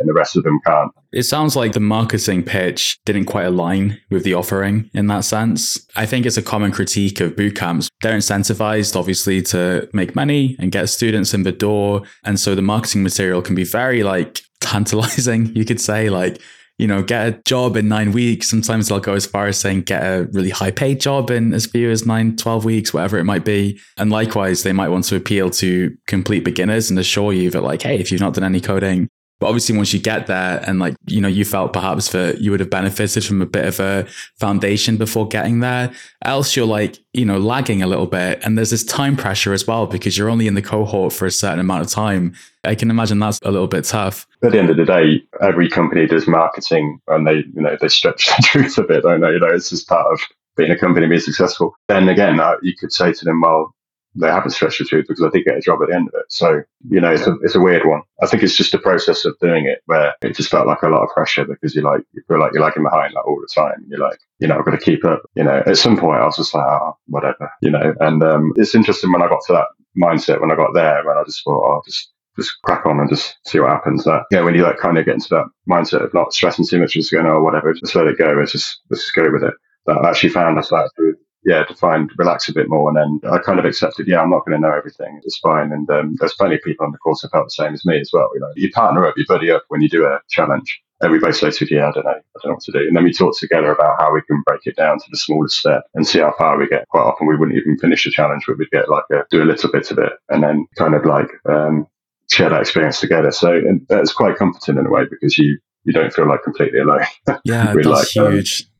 and 0.00 0.08
the 0.08 0.12
rest 0.12 0.36
of 0.36 0.44
them 0.44 0.60
can't. 0.66 0.92
It 1.12 1.24
sounds 1.24 1.56
like 1.56 1.72
the 1.72 1.80
marketing 1.80 2.42
pitch 2.42 2.98
didn't 3.04 3.26
quite 3.26 3.44
align 3.44 4.00
with 4.10 4.24
the 4.24 4.34
offering 4.34 4.90
in 4.94 5.06
that 5.08 5.24
sense. 5.24 5.86
I 5.96 6.06
think 6.06 6.26
it's 6.26 6.36
a 6.36 6.42
common 6.42 6.72
critique 6.72 7.20
of 7.20 7.36
boot 7.36 7.56
camps. 7.56 7.88
They're 8.00 8.16
incentivized, 8.16 8.96
obviously, 8.96 9.42
to 9.42 9.88
make 9.92 10.14
money 10.14 10.56
and 10.58 10.72
get 10.72 10.88
students 10.88 11.34
in 11.34 11.42
the 11.42 11.52
door. 11.52 12.02
And 12.24 12.40
so 12.40 12.54
the 12.54 12.62
marketing 12.62 13.02
material 13.02 13.42
can 13.42 13.54
be 13.54 13.64
very 13.64 14.02
like 14.02 14.40
tantalizing, 14.60 15.46
you 15.54 15.64
could 15.64 15.80
say, 15.80 16.08
like, 16.08 16.40
you 16.78 16.86
know, 16.88 17.02
get 17.02 17.28
a 17.28 17.42
job 17.46 17.76
in 17.76 17.88
nine 17.88 18.12
weeks. 18.12 18.48
Sometimes 18.48 18.88
they'll 18.88 18.98
go 18.98 19.14
as 19.14 19.26
far 19.26 19.46
as 19.46 19.58
saying 19.58 19.82
get 19.82 20.02
a 20.02 20.28
really 20.32 20.50
high 20.50 20.70
paid 20.70 21.00
job 21.00 21.30
in 21.30 21.52
as 21.52 21.66
few 21.66 21.90
as 21.90 22.06
nine, 22.06 22.36
12 22.36 22.64
weeks, 22.64 22.94
whatever 22.94 23.18
it 23.18 23.24
might 23.24 23.44
be. 23.44 23.78
And 23.98 24.10
likewise, 24.10 24.62
they 24.62 24.72
might 24.72 24.88
want 24.88 25.04
to 25.04 25.16
appeal 25.16 25.50
to 25.50 25.96
complete 26.06 26.44
beginners 26.44 26.90
and 26.90 26.98
assure 26.98 27.32
you 27.32 27.50
that, 27.50 27.62
like, 27.62 27.82
hey, 27.82 27.98
if 27.98 28.10
you've 28.10 28.20
not 28.20 28.34
done 28.34 28.44
any 28.44 28.60
coding, 28.60 29.08
but 29.42 29.48
obviously, 29.48 29.76
once 29.76 29.92
you 29.92 29.98
get 29.98 30.28
there 30.28 30.62
and 30.68 30.78
like, 30.78 30.94
you 31.08 31.20
know, 31.20 31.26
you 31.26 31.44
felt 31.44 31.72
perhaps 31.72 32.12
that 32.12 32.40
you 32.40 32.52
would 32.52 32.60
have 32.60 32.70
benefited 32.70 33.24
from 33.24 33.42
a 33.42 33.46
bit 33.46 33.64
of 33.64 33.80
a 33.80 34.06
foundation 34.38 34.96
before 34.96 35.26
getting 35.26 35.58
there, 35.58 35.92
else 36.24 36.54
you're 36.54 36.64
like, 36.64 37.00
you 37.12 37.24
know, 37.24 37.38
lagging 37.38 37.82
a 37.82 37.88
little 37.88 38.06
bit. 38.06 38.38
And 38.44 38.56
there's 38.56 38.70
this 38.70 38.84
time 38.84 39.16
pressure 39.16 39.52
as 39.52 39.66
well 39.66 39.88
because 39.88 40.16
you're 40.16 40.30
only 40.30 40.46
in 40.46 40.54
the 40.54 40.62
cohort 40.62 41.12
for 41.12 41.26
a 41.26 41.30
certain 41.32 41.58
amount 41.58 41.84
of 41.84 41.90
time. 41.90 42.36
I 42.62 42.76
can 42.76 42.88
imagine 42.88 43.18
that's 43.18 43.40
a 43.42 43.50
little 43.50 43.66
bit 43.66 43.84
tough. 43.84 44.28
At 44.44 44.52
the 44.52 44.60
end 44.60 44.70
of 44.70 44.76
the 44.76 44.84
day, 44.84 45.24
every 45.40 45.68
company 45.68 46.06
does 46.06 46.28
marketing 46.28 47.00
and 47.08 47.26
they, 47.26 47.38
you 47.38 47.62
know, 47.62 47.76
they 47.80 47.88
stretch 47.88 48.26
the 48.36 48.42
truth 48.44 48.78
a 48.78 48.84
bit, 48.84 49.04
I 49.04 49.16
they? 49.16 49.32
You 49.32 49.40
know, 49.40 49.48
it's 49.48 49.70
just 49.70 49.88
part 49.88 50.06
of 50.12 50.20
being 50.56 50.70
a 50.70 50.78
company 50.78 51.08
being 51.08 51.20
successful. 51.20 51.74
Then 51.88 52.08
again, 52.08 52.38
uh, 52.38 52.54
you 52.62 52.74
could 52.78 52.92
say 52.92 53.12
to 53.12 53.24
them, 53.24 53.40
well, 53.40 53.74
they 54.14 54.28
haven't 54.28 54.50
stretched 54.50 54.78
the 54.78 54.84
truth 54.84 55.06
because 55.08 55.24
I 55.24 55.30
did 55.30 55.44
get 55.44 55.56
a 55.56 55.60
job 55.60 55.80
at 55.82 55.88
the 55.88 55.94
end 55.94 56.08
of 56.08 56.14
it. 56.14 56.26
So, 56.28 56.62
you 56.88 57.00
know, 57.00 57.10
it's 57.12 57.26
a, 57.26 57.34
it's 57.42 57.54
a 57.54 57.60
weird 57.60 57.86
one. 57.86 58.02
I 58.22 58.26
think 58.26 58.42
it's 58.42 58.56
just 58.56 58.72
the 58.72 58.78
process 58.78 59.24
of 59.24 59.38
doing 59.40 59.66
it 59.66 59.80
where 59.86 60.14
it 60.22 60.36
just 60.36 60.50
felt 60.50 60.66
like 60.66 60.82
a 60.82 60.88
lot 60.88 61.02
of 61.02 61.10
pressure 61.10 61.44
because 61.44 61.74
you 61.74 61.82
like, 61.82 62.02
you 62.12 62.22
feel 62.28 62.40
like 62.40 62.52
you're 62.52 62.62
lagging 62.62 62.82
behind 62.84 63.14
like 63.14 63.26
all 63.26 63.40
the 63.40 63.48
time. 63.54 63.84
You're 63.88 64.00
like, 64.00 64.18
you 64.38 64.48
know, 64.48 64.58
I've 64.58 64.64
got 64.64 64.72
to 64.72 64.78
keep 64.78 65.04
up. 65.04 65.22
You 65.34 65.44
know, 65.44 65.62
at 65.66 65.78
some 65.78 65.96
point 65.96 66.20
I 66.20 66.26
was 66.26 66.36
just 66.36 66.54
like, 66.54 66.66
oh, 66.66 66.96
whatever, 67.06 67.50
you 67.62 67.70
know, 67.70 67.94
and 68.00 68.22
um, 68.22 68.52
it's 68.56 68.74
interesting 68.74 69.12
when 69.12 69.22
I 69.22 69.28
got 69.28 69.40
to 69.46 69.52
that 69.54 69.66
mindset 69.96 70.40
when 70.40 70.50
I 70.50 70.56
got 70.56 70.74
there, 70.74 71.04
when 71.04 71.16
I 71.16 71.22
just 71.24 71.42
thought, 71.44 71.64
oh, 71.64 71.82
just 71.84 72.10
just 72.38 72.62
crack 72.62 72.86
on 72.86 72.98
and 72.98 73.10
just 73.10 73.36
see 73.46 73.60
what 73.60 73.70
happens. 73.70 74.04
That 74.04 74.24
yeah, 74.30 74.40
when 74.40 74.54
you 74.54 74.62
like 74.62 74.78
kind 74.78 74.96
of 74.98 75.04
get 75.04 75.14
into 75.14 75.28
that 75.30 75.46
mindset 75.68 76.04
of 76.04 76.14
not 76.14 76.32
stressing 76.32 76.66
too 76.66 76.80
much, 76.80 76.94
just 76.94 77.12
going, 77.12 77.26
oh, 77.26 77.42
whatever, 77.42 77.72
just 77.74 77.94
let 77.94 78.06
it 78.06 78.18
go. 78.18 78.34
Let's 78.38 78.52
just 78.52 78.80
let's 78.90 79.02
just 79.02 79.14
go 79.14 79.30
with 79.30 79.44
it. 79.44 79.54
That 79.86 79.98
I 79.98 80.10
actually 80.10 80.30
found 80.30 80.62
started 80.64 80.90
to 80.96 81.14
yeah, 81.44 81.64
to 81.64 81.74
find 81.74 82.10
relax 82.16 82.48
a 82.48 82.52
bit 82.52 82.68
more. 82.68 82.88
And 82.88 82.96
then 82.96 83.30
I 83.30 83.38
kind 83.38 83.58
of 83.58 83.64
accepted, 83.64 84.06
yeah, 84.06 84.20
I'm 84.20 84.30
not 84.30 84.44
going 84.46 84.60
to 84.60 84.66
know 84.66 84.74
everything. 84.74 85.20
It's 85.24 85.38
fine. 85.38 85.72
And 85.72 85.88
um, 85.90 86.16
there's 86.18 86.34
plenty 86.34 86.56
of 86.56 86.62
people 86.62 86.86
on 86.86 86.92
the 86.92 86.98
course 86.98 87.22
who 87.22 87.28
felt 87.28 87.46
the 87.46 87.50
same 87.50 87.74
as 87.74 87.84
me 87.84 88.00
as 88.00 88.10
well. 88.12 88.30
You 88.34 88.40
know, 88.40 88.52
you 88.54 88.70
partner 88.70 89.06
up, 89.06 89.14
you 89.16 89.24
buddy 89.26 89.50
up 89.50 89.64
when 89.68 89.80
you 89.80 89.88
do 89.88 90.04
a 90.04 90.20
challenge. 90.30 90.80
Everybody 91.02 91.32
says 91.32 91.58
to 91.58 91.68
you, 91.68 91.78
yeah, 91.78 91.88
I 91.88 91.92
don't 91.92 92.04
know, 92.04 92.10
I 92.10 92.14
don't 92.14 92.50
know 92.50 92.52
what 92.52 92.62
to 92.62 92.72
do. 92.72 92.78
And 92.78 92.96
then 92.96 93.02
we 93.02 93.12
talk 93.12 93.36
together 93.36 93.72
about 93.72 93.96
how 93.98 94.14
we 94.14 94.22
can 94.22 94.40
break 94.46 94.60
it 94.66 94.76
down 94.76 94.98
to 94.98 95.04
the 95.10 95.16
smallest 95.16 95.58
step 95.58 95.82
and 95.94 96.06
see 96.06 96.20
how 96.20 96.32
far 96.38 96.56
we 96.56 96.68
get. 96.68 96.86
Quite 96.88 97.02
often 97.02 97.26
we 97.26 97.36
wouldn't 97.36 97.58
even 97.58 97.76
finish 97.78 98.04
the 98.04 98.12
challenge, 98.12 98.44
but 98.46 98.56
we'd 98.56 98.70
get 98.70 98.88
like 98.88 99.04
a, 99.10 99.24
do 99.30 99.42
a 99.42 99.44
little 99.44 99.70
bit 99.72 99.90
of 99.90 99.98
it 99.98 100.12
and 100.28 100.44
then 100.44 100.66
kind 100.78 100.94
of 100.94 101.04
like, 101.04 101.26
um, 101.48 101.88
share 102.30 102.50
that 102.50 102.60
experience 102.60 103.00
together. 103.00 103.32
So 103.32 103.60
it's 103.90 104.12
quite 104.12 104.36
comforting 104.36 104.78
in 104.78 104.86
a 104.86 104.90
way 104.90 105.02
because 105.10 105.36
you, 105.36 105.58
you 105.84 105.92
don't 105.92 106.12
feel 106.12 106.28
like 106.28 106.44
completely 106.44 106.78
alone. 106.78 107.04
Yeah, 107.44 107.74
that's 107.74 108.16
like, 108.16 108.24
um, 108.24 108.32
huge. 108.32 108.62
Um, 108.62 108.71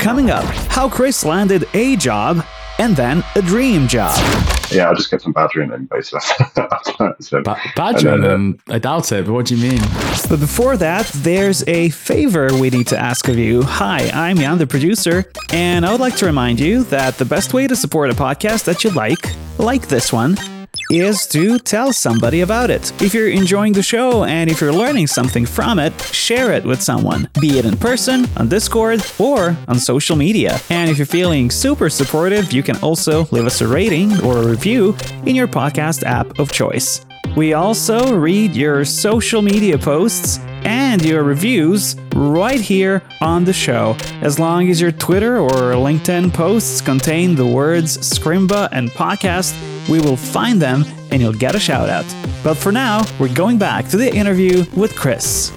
Coming 0.00 0.30
up, 0.30 0.44
how 0.68 0.88
Chris 0.88 1.24
landed 1.24 1.66
a 1.74 1.96
job 1.96 2.44
and 2.78 2.96
then 2.96 3.24
a 3.36 3.42
dream 3.42 3.86
job. 3.86 4.16
Yeah, 4.70 4.90
I 4.90 4.94
just 4.94 5.10
kept 5.10 5.26
on 5.26 5.32
badgering 5.32 5.70
him, 5.70 5.86
basically. 5.86 6.20
so, 7.20 7.42
ba- 7.42 7.60
badgering 7.76 8.22
then, 8.22 8.30
uh, 8.30 8.34
him? 8.34 8.60
I 8.68 8.78
doubt 8.78 9.12
it, 9.12 9.26
but 9.26 9.32
what 9.32 9.46
do 9.46 9.56
you 9.56 9.70
mean? 9.70 9.80
But 10.28 10.40
before 10.40 10.76
that, 10.78 11.06
there's 11.16 11.66
a 11.68 11.90
favor 11.90 12.48
we 12.58 12.70
need 12.70 12.88
to 12.88 12.98
ask 12.98 13.28
of 13.28 13.38
you. 13.38 13.62
Hi, 13.62 14.10
I'm 14.12 14.38
Jan, 14.38 14.58
the 14.58 14.66
producer, 14.66 15.30
and 15.52 15.86
I 15.86 15.92
would 15.92 16.00
like 16.00 16.16
to 16.16 16.26
remind 16.26 16.58
you 16.60 16.84
that 16.84 17.16
the 17.18 17.24
best 17.24 17.54
way 17.54 17.66
to 17.66 17.76
support 17.76 18.10
a 18.10 18.14
podcast 18.14 18.64
that 18.64 18.82
you 18.84 18.90
like, 18.90 19.34
like 19.58 19.86
this 19.88 20.12
one, 20.12 20.36
is 20.90 21.26
to 21.28 21.58
tell 21.58 21.92
somebody 21.92 22.40
about 22.40 22.70
it. 22.70 22.92
If 23.02 23.14
you're 23.14 23.28
enjoying 23.28 23.72
the 23.72 23.82
show 23.82 24.24
and 24.24 24.50
if 24.50 24.60
you're 24.60 24.72
learning 24.72 25.06
something 25.06 25.46
from 25.46 25.78
it, 25.78 25.98
share 26.02 26.52
it 26.52 26.64
with 26.64 26.82
someone, 26.82 27.28
be 27.40 27.58
it 27.58 27.64
in 27.64 27.76
person, 27.76 28.26
on 28.36 28.48
Discord, 28.48 29.04
or 29.18 29.56
on 29.68 29.78
social 29.78 30.16
media. 30.16 30.58
And 30.70 30.90
if 30.90 30.98
you're 30.98 31.06
feeling 31.06 31.50
super 31.50 31.90
supportive, 31.90 32.52
you 32.52 32.62
can 32.62 32.76
also 32.78 33.26
leave 33.30 33.46
us 33.46 33.60
a 33.60 33.68
rating 33.68 34.20
or 34.22 34.38
a 34.38 34.48
review 34.48 34.96
in 35.26 35.34
your 35.34 35.48
podcast 35.48 36.02
app 36.04 36.38
of 36.38 36.52
choice. 36.52 37.04
We 37.36 37.54
also 37.54 38.16
read 38.16 38.54
your 38.54 38.84
social 38.84 39.42
media 39.42 39.76
posts 39.76 40.38
and 40.64 41.04
your 41.04 41.22
reviews 41.22 41.96
right 42.14 42.60
here 42.60 43.02
on 43.20 43.44
the 43.44 43.52
show. 43.52 43.96
As 44.22 44.38
long 44.38 44.68
as 44.70 44.80
your 44.80 44.92
Twitter 44.92 45.38
or 45.38 45.50
LinkedIn 45.74 46.32
posts 46.32 46.80
contain 46.80 47.34
the 47.34 47.46
words 47.46 47.98
Scrimba 47.98 48.68
and 48.72 48.90
podcast, 48.90 49.54
we 49.88 50.00
will 50.00 50.16
find 50.16 50.60
them 50.60 50.84
and 51.10 51.20
you'll 51.20 51.32
get 51.32 51.54
a 51.54 51.60
shout 51.60 51.88
out. 51.88 52.06
But 52.42 52.54
for 52.54 52.72
now, 52.72 53.04
we're 53.18 53.34
going 53.34 53.58
back 53.58 53.88
to 53.88 53.96
the 53.96 54.14
interview 54.14 54.64
with 54.76 54.96
Chris. 54.96 55.52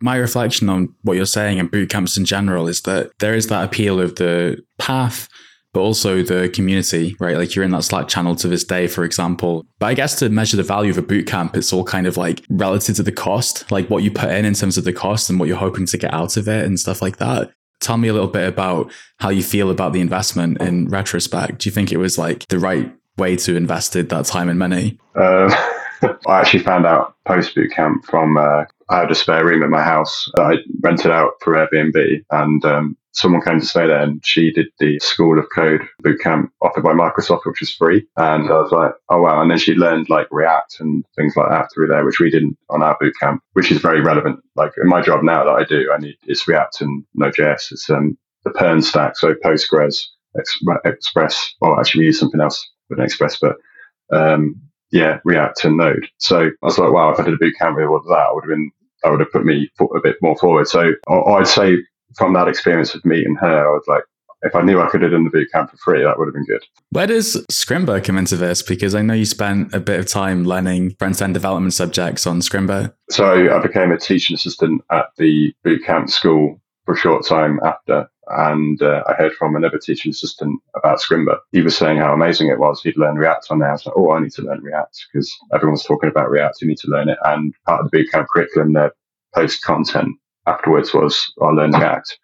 My 0.00 0.16
reflection 0.16 0.68
on 0.68 0.94
what 1.02 1.16
you're 1.16 1.26
saying 1.26 1.60
and 1.60 1.70
boot 1.70 1.90
camps 1.90 2.16
in 2.16 2.24
general 2.24 2.68
is 2.68 2.82
that 2.82 3.10
there 3.18 3.34
is 3.34 3.48
that 3.48 3.64
appeal 3.64 4.00
of 4.00 4.16
the 4.16 4.62
path, 4.78 5.28
but 5.72 5.80
also 5.80 6.22
the 6.22 6.48
community, 6.48 7.16
right? 7.20 7.36
Like 7.36 7.54
you're 7.54 7.64
in 7.64 7.70
that 7.72 7.84
Slack 7.84 8.08
channel 8.08 8.34
to 8.36 8.48
this 8.48 8.64
day, 8.64 8.86
for 8.86 9.04
example. 9.04 9.66
But 9.78 9.86
I 9.86 9.94
guess 9.94 10.18
to 10.18 10.28
measure 10.28 10.56
the 10.56 10.62
value 10.62 10.90
of 10.90 10.98
a 10.98 11.02
bootcamp, 11.02 11.56
it's 11.56 11.72
all 11.72 11.84
kind 11.84 12.06
of 12.06 12.16
like 12.16 12.44
relative 12.50 12.96
to 12.96 13.02
the 13.02 13.12
cost, 13.12 13.70
like 13.70 13.88
what 13.88 14.02
you 14.02 14.10
put 14.10 14.30
in 14.30 14.44
in 14.44 14.54
terms 14.54 14.76
of 14.76 14.84
the 14.84 14.92
cost 14.92 15.30
and 15.30 15.38
what 15.38 15.48
you're 15.48 15.56
hoping 15.56 15.86
to 15.86 15.98
get 15.98 16.12
out 16.12 16.36
of 16.36 16.48
it 16.48 16.64
and 16.64 16.78
stuff 16.78 17.00
like 17.00 17.18
that. 17.18 17.50
Tell 17.80 17.96
me 17.96 18.08
a 18.08 18.12
little 18.12 18.28
bit 18.28 18.48
about 18.48 18.92
how 19.20 19.30
you 19.30 19.42
feel 19.42 19.70
about 19.70 19.92
the 19.92 20.00
investment 20.00 20.60
in 20.60 20.88
retrospect. 20.88 21.60
Do 21.60 21.68
you 21.68 21.72
think 21.72 21.92
it 21.92 21.96
was 21.96 22.18
like 22.18 22.46
the 22.48 22.58
right 22.58 22.92
way 23.16 23.36
to 23.36 23.56
invested 23.56 24.08
that 24.10 24.26
time 24.26 24.48
and 24.48 24.58
money? 24.58 24.98
Uh, 25.14 25.54
I 26.26 26.40
actually 26.40 26.62
found 26.62 26.84
out 26.84 27.14
post 27.26 27.54
bootcamp 27.54 28.04
from 28.04 28.36
uh, 28.36 28.64
I 28.90 29.00
had 29.00 29.10
a 29.10 29.14
spare 29.14 29.44
room 29.44 29.62
at 29.62 29.70
my 29.70 29.82
house 29.82 30.28
that 30.34 30.42
I 30.42 30.54
rented 30.82 31.10
out 31.10 31.34
for 31.40 31.54
Airbnb, 31.54 32.24
and 32.30 32.64
um, 32.64 32.96
someone 33.12 33.42
came 33.42 33.60
to 33.60 33.72
there, 33.74 34.02
and 34.02 34.24
she 34.24 34.52
did 34.52 34.66
the 34.78 34.98
School 35.00 35.38
of 35.38 35.46
Code 35.54 35.82
boot 36.00 36.20
camp 36.20 36.52
offered 36.62 36.84
by 36.84 36.92
Microsoft, 36.92 37.44
which 37.44 37.60
was 37.60 37.74
free. 37.74 38.06
And 38.16 38.48
I 38.48 38.60
was 38.60 38.72
like, 38.72 38.92
oh 39.08 39.22
wow! 39.22 39.40
And 39.40 39.50
then 39.50 39.58
she 39.58 39.74
learned 39.74 40.08
like 40.08 40.28
React 40.30 40.76
and 40.80 41.04
things 41.16 41.34
like 41.36 41.48
that 41.50 41.68
through 41.72 41.88
there, 41.88 42.04
which 42.04 42.20
we 42.20 42.30
didn't 42.30 42.56
on 42.68 42.82
our 42.82 42.96
boot 43.00 43.14
camp, 43.20 43.42
which 43.54 43.70
is 43.70 43.80
very 43.80 44.00
relevant. 44.00 44.40
Like 44.56 44.72
in 44.80 44.88
my 44.88 45.02
job 45.02 45.22
now 45.22 45.44
that 45.44 45.52
I 45.52 45.64
do, 45.64 45.90
I 45.92 45.98
need 45.98 46.16
it's 46.26 46.46
React 46.46 46.82
and 46.82 47.04
Node.js. 47.14 47.72
It's 47.72 47.90
um, 47.90 48.16
the 48.44 48.50
Pern 48.50 48.82
stack, 48.82 49.16
so 49.16 49.34
Postgres, 49.34 50.00
Express. 50.84 51.54
Well, 51.60 51.78
actually, 51.78 52.00
we 52.00 52.06
use 52.06 52.20
something 52.20 52.40
else 52.40 52.68
with 52.88 53.00
Express, 53.00 53.38
but 53.38 53.56
um, 54.12 54.60
yeah, 54.92 55.18
React 55.24 55.64
and 55.64 55.76
Node. 55.76 56.08
So 56.18 56.46
I 56.46 56.66
was 56.66 56.78
like, 56.78 56.92
wow, 56.92 57.10
if 57.10 57.20
I 57.20 57.24
did 57.24 57.34
a 57.34 57.38
boot 57.38 57.54
camp 57.58 57.76
with 57.76 57.86
all 57.86 57.96
of 57.96 58.04
that, 58.06 58.28
I 58.28 58.32
would 58.32 58.44
have 58.44 58.50
been, 58.50 58.70
I 59.04 59.10
would 59.10 59.20
have 59.20 59.32
put 59.32 59.44
me 59.44 59.70
a 59.80 60.00
bit 60.02 60.16
more 60.20 60.36
forward. 60.36 60.68
So 60.68 60.92
I'd 61.08 61.46
say 61.46 61.76
from 62.16 62.32
that 62.34 62.48
experience 62.48 62.94
of 62.94 63.04
meeting 63.04 63.36
her, 63.36 63.68
I 63.68 63.70
was 63.70 63.84
like, 63.86 64.04
if 64.42 64.54
I 64.54 64.62
knew 64.62 64.80
I 64.80 64.88
could 64.88 65.02
have 65.02 65.10
done 65.10 65.24
the 65.24 65.30
boot 65.30 65.48
camp 65.52 65.70
for 65.70 65.76
free, 65.76 66.02
that 66.02 66.18
would 66.18 66.26
have 66.26 66.34
been 66.34 66.46
good. 66.46 66.64
Where 66.90 67.06
does 67.06 67.36
Scrimba 67.50 68.02
come 68.02 68.16
into 68.16 68.36
this? 68.36 68.62
Because 68.62 68.94
I 68.94 69.02
know 69.02 69.14
you 69.14 69.26
spent 69.26 69.74
a 69.74 69.80
bit 69.80 70.00
of 70.00 70.06
time 70.06 70.44
learning 70.44 70.94
front 70.98 71.20
end 71.20 71.34
development 71.34 71.74
subjects 71.74 72.26
on 72.26 72.40
Scrimba. 72.40 72.94
So 73.10 73.54
I 73.54 73.60
became 73.60 73.92
a 73.92 73.98
teaching 73.98 74.34
assistant 74.34 74.82
at 74.90 75.06
the 75.18 75.52
boot 75.62 75.84
camp 75.84 76.08
school 76.08 76.60
for 76.86 76.94
a 76.94 76.98
short 76.98 77.26
time 77.26 77.60
after. 77.62 78.08
And 78.28 78.80
uh, 78.80 79.02
I 79.08 79.14
heard 79.14 79.32
from 79.32 79.56
another 79.56 79.78
teaching 79.78 80.10
assistant 80.10 80.60
about 80.76 81.00
Scrimba. 81.00 81.38
He 81.50 81.62
was 81.62 81.76
saying 81.76 81.98
how 81.98 82.14
amazing 82.14 82.48
it 82.48 82.60
was. 82.60 82.80
He'd 82.80 82.96
learned 82.96 83.18
React 83.18 83.48
on 83.50 83.58
there. 83.58 83.70
I 83.70 83.72
was 83.72 83.84
like, 83.84 83.96
oh, 83.96 84.12
I 84.12 84.20
need 84.20 84.32
to 84.32 84.42
learn 84.42 84.62
React 84.62 85.06
because 85.12 85.36
everyone's 85.52 85.84
talking 85.84 86.08
about 86.08 86.30
React. 86.30 86.62
You 86.62 86.68
need 86.68 86.78
to 86.78 86.88
learn 86.88 87.08
it. 87.08 87.18
And 87.24 87.52
part 87.66 87.84
of 87.84 87.90
the 87.90 87.98
bootcamp 87.98 88.26
curriculum, 88.32 88.72
their 88.72 88.92
post 89.34 89.62
content 89.62 90.16
afterwards 90.46 90.94
was, 90.94 91.32
I 91.42 91.46
learned 91.46 91.74
React. 91.74 92.18